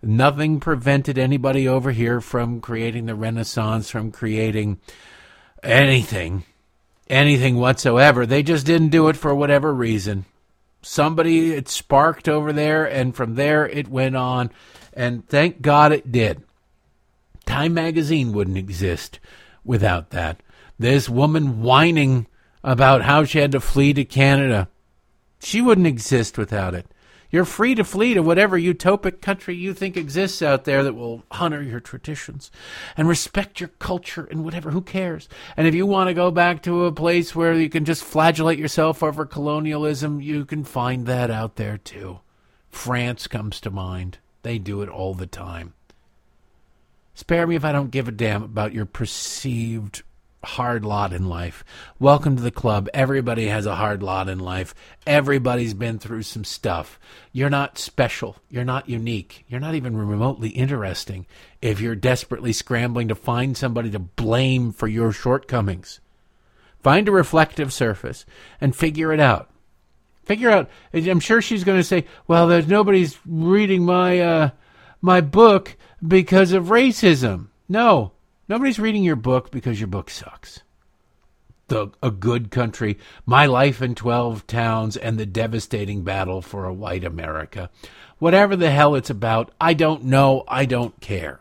Nothing 0.02 0.60
prevented 0.60 1.18
anybody 1.18 1.68
over 1.68 1.90
here 1.90 2.22
from 2.22 2.62
creating 2.62 3.04
the 3.04 3.14
Renaissance, 3.14 3.90
from 3.90 4.12
creating 4.12 4.80
anything 5.62 6.44
anything 7.08 7.56
whatsoever. 7.56 8.26
They 8.26 8.42
just 8.42 8.66
didn't 8.66 8.88
do 8.88 9.08
it 9.08 9.16
for 9.16 9.34
whatever 9.34 9.72
reason. 9.72 10.24
Somebody 10.82 11.52
it 11.52 11.68
sparked 11.68 12.28
over 12.28 12.52
there, 12.52 12.84
and 12.84 13.14
from 13.14 13.34
there 13.34 13.66
it 13.66 13.88
went 13.88 14.16
on, 14.16 14.50
and 14.92 15.26
thank 15.28 15.60
God 15.60 15.92
it 15.92 16.12
did. 16.12 16.42
Time 17.46 17.74
magazine 17.74 18.32
wouldn't 18.32 18.58
exist 18.58 19.18
without 19.64 20.10
that. 20.10 20.40
This 20.78 21.08
woman 21.08 21.62
whining 21.62 22.26
about 22.62 23.02
how 23.02 23.24
she 23.24 23.38
had 23.38 23.52
to 23.52 23.60
flee 23.60 23.92
to 23.94 24.04
Canada, 24.04 24.68
she 25.40 25.60
wouldn't 25.60 25.86
exist 25.86 26.38
without 26.38 26.74
it. 26.74 26.86
You're 27.30 27.44
free 27.44 27.74
to 27.74 27.84
flee 27.84 28.14
to 28.14 28.22
whatever 28.22 28.58
utopic 28.58 29.20
country 29.20 29.54
you 29.54 29.74
think 29.74 29.96
exists 29.96 30.40
out 30.40 30.64
there 30.64 30.82
that 30.82 30.94
will 30.94 31.24
honor 31.30 31.60
your 31.60 31.80
traditions 31.80 32.50
and 32.96 33.06
respect 33.06 33.60
your 33.60 33.68
culture 33.78 34.26
and 34.30 34.44
whatever. 34.44 34.70
Who 34.70 34.80
cares? 34.80 35.28
And 35.56 35.66
if 35.66 35.74
you 35.74 35.84
want 35.84 36.08
to 36.08 36.14
go 36.14 36.30
back 36.30 36.62
to 36.62 36.86
a 36.86 36.92
place 36.92 37.36
where 37.36 37.52
you 37.52 37.68
can 37.68 37.84
just 37.84 38.02
flagellate 38.02 38.58
yourself 38.58 39.02
over 39.02 39.26
colonialism, 39.26 40.22
you 40.22 40.46
can 40.46 40.64
find 40.64 41.06
that 41.06 41.30
out 41.30 41.56
there 41.56 41.76
too. 41.76 42.20
France 42.70 43.26
comes 43.26 43.60
to 43.60 43.70
mind. 43.70 44.18
They 44.42 44.58
do 44.58 44.80
it 44.80 44.88
all 44.88 45.12
the 45.12 45.26
time. 45.26 45.74
Spare 47.14 47.46
me 47.46 47.56
if 47.56 47.64
I 47.64 47.72
don't 47.72 47.90
give 47.90 48.08
a 48.08 48.12
damn 48.12 48.42
about 48.42 48.72
your 48.72 48.86
perceived 48.86 50.02
hard 50.44 50.84
lot 50.84 51.12
in 51.12 51.28
life. 51.28 51.64
Welcome 51.98 52.36
to 52.36 52.42
the 52.42 52.50
club. 52.50 52.88
Everybody 52.94 53.46
has 53.48 53.66
a 53.66 53.74
hard 53.74 54.02
lot 54.02 54.28
in 54.28 54.38
life. 54.38 54.74
Everybody's 55.06 55.74
been 55.74 55.98
through 55.98 56.22
some 56.22 56.44
stuff. 56.44 56.98
You're 57.32 57.50
not 57.50 57.78
special. 57.78 58.36
You're 58.48 58.64
not 58.64 58.88
unique. 58.88 59.44
You're 59.48 59.60
not 59.60 59.74
even 59.74 59.96
remotely 59.96 60.50
interesting 60.50 61.26
if 61.60 61.80
you're 61.80 61.96
desperately 61.96 62.52
scrambling 62.52 63.08
to 63.08 63.14
find 63.14 63.56
somebody 63.56 63.90
to 63.90 63.98
blame 63.98 64.72
for 64.72 64.86
your 64.86 65.12
shortcomings. 65.12 66.00
Find 66.82 67.08
a 67.08 67.12
reflective 67.12 67.72
surface 67.72 68.24
and 68.60 68.74
figure 68.74 69.12
it 69.12 69.20
out. 69.20 69.50
Figure 70.24 70.50
out. 70.50 70.70
I'm 70.92 71.20
sure 71.20 71.42
she's 71.42 71.64
going 71.64 71.78
to 71.78 71.84
say, 71.84 72.04
"Well, 72.26 72.46
there's 72.46 72.68
nobody's 72.68 73.18
reading 73.26 73.84
my 73.84 74.20
uh, 74.20 74.50
my 75.00 75.20
book 75.22 75.74
because 76.06 76.52
of 76.52 76.66
racism." 76.66 77.46
No, 77.66 78.12
Nobody's 78.48 78.78
reading 78.78 79.04
your 79.04 79.16
book 79.16 79.50
because 79.50 79.78
your 79.78 79.88
book 79.88 80.08
sucks. 80.08 80.62
The 81.66 81.88
A 82.02 82.10
Good 82.10 82.50
Country, 82.50 82.98
My 83.26 83.44
Life 83.44 83.82
in 83.82 83.94
12 83.94 84.46
Towns, 84.46 84.96
and 84.96 85.18
the 85.18 85.26
Devastating 85.26 86.02
Battle 86.02 86.40
for 86.40 86.64
a 86.64 86.72
White 86.72 87.04
America. 87.04 87.68
Whatever 88.18 88.56
the 88.56 88.70
hell 88.70 88.94
it's 88.94 89.10
about, 89.10 89.52
I 89.60 89.74
don't 89.74 90.04
know. 90.04 90.44
I 90.48 90.64
don't 90.64 90.98
care. 91.00 91.40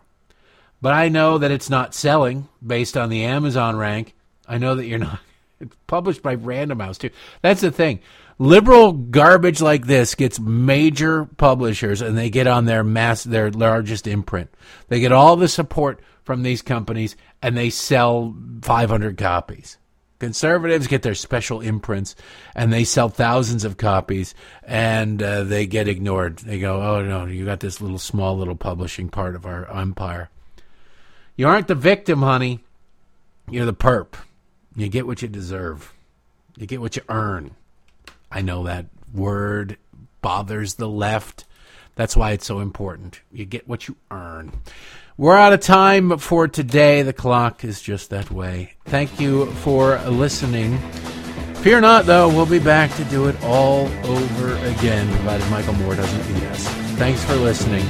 But 0.82 0.94
I 0.94 1.08
know 1.08 1.38
that 1.38 1.50
it's 1.50 1.70
not 1.70 1.96
selling 1.96 2.50
based 2.66 2.98
on 2.98 3.10
the 3.10 3.24
Amazon 3.24 3.78
rank. 3.78 4.14
I 4.46 4.58
know 4.58 4.76
that 4.76 4.86
you're 4.86 5.00
not. 5.00 5.20
It's 5.60 5.76
published 5.88 6.22
by 6.22 6.36
Random 6.36 6.80
House, 6.80 7.00
too. 7.00 7.10
That's 7.42 7.62
the 7.62 7.72
thing. 7.72 8.00
Liberal 8.40 8.92
garbage 8.92 9.62
like 9.62 9.88
this 9.88 10.14
gets 10.14 10.40
major 10.40 11.26
publishers 11.26 12.02
and 12.02 12.16
they 12.16 12.30
get 12.30 12.46
on 12.46 12.66
their 12.66 12.84
mass 12.84 13.24
their 13.24 13.50
largest 13.50 14.06
imprint. 14.06 14.52
They 14.90 15.00
get 15.00 15.12
all 15.12 15.36
the 15.36 15.48
support 15.48 16.00
from 16.24 16.44
these 16.44 16.62
companies 16.62 17.16
and 17.42 17.58
they 17.58 17.72
sell 17.72 18.36
500 18.62 19.18
copies. 19.18 19.78
Conservatives 20.20 20.88
get 20.88 21.02
their 21.02 21.16
special 21.16 21.62
imprints 21.62 22.16
and 22.56 22.72
they 22.72 22.84
sell 22.84 23.10
thousands 23.10 23.64
of 23.64 23.78
copies 23.78 24.36
and 24.64 25.22
uh, 25.22 25.44
they 25.44 25.66
get 25.66 25.88
ignored. 25.88 26.38
They 26.40 26.60
go, 26.60 26.82
oh 26.82 27.04
no, 27.04 27.26
you 27.26 27.46
got 27.46 27.60
this 27.60 27.82
little 27.82 28.00
small 28.00 28.38
little 28.38 28.56
publishing 28.56 29.10
part 29.10 29.36
of 29.36 29.48
our 29.48 29.68
empire. 29.72 30.30
You 31.36 31.48
aren't 31.48 31.68
the 31.68 31.76
victim, 31.76 32.22
honey. 32.22 32.64
You're 33.50 33.66
the 33.66 33.74
perp. 33.74 34.14
You 34.76 34.90
get 34.90 35.08
what 35.08 35.24
you 35.24 35.28
deserve, 35.28 35.94
you 36.56 36.68
get 36.68 36.82
what 36.82 36.96
you 36.96 37.02
earn. 37.10 37.56
I 38.32 38.42
know 38.42 38.64
that 38.64 38.88
word 39.14 39.78
bothers 40.22 40.76
the 40.76 40.90
left. 40.90 41.46
That's 41.96 42.16
why 42.16 42.32
it's 42.32 42.46
so 42.46 42.60
important. 42.60 43.22
You 43.32 43.46
get 43.46 43.68
what 43.68 43.88
you 43.88 43.96
earn. 44.12 44.52
We're 45.18 45.36
out 45.36 45.54
of 45.54 45.62
time 45.62 46.20
for 46.20 46.48
today. 46.48 47.02
The 47.02 47.14
clock 47.14 47.64
is 47.64 47.82
just 47.82 48.12
that 48.12 48.30
way. 48.30 48.74
Thank 48.86 49.20
you 49.20 49.48
for 49.48 49.98
listening. 50.02 50.78
Fear 51.56 51.82
not, 51.82 52.06
though, 52.06 52.28
we'll 52.28 52.46
be 52.46 52.60
back 52.60 52.96
to 52.98 53.04
do 53.06 53.28
it 53.28 53.36
all 53.44 53.88
over 54.06 54.56
again, 54.58 55.08
provided 55.16 55.50
Michael 55.50 55.74
Moore 55.74 55.96
doesn't 55.96 56.34
beat 56.34 56.44
us. 56.44 56.68
Thanks 56.98 57.24
for 57.26 57.36
listening. 57.36 57.86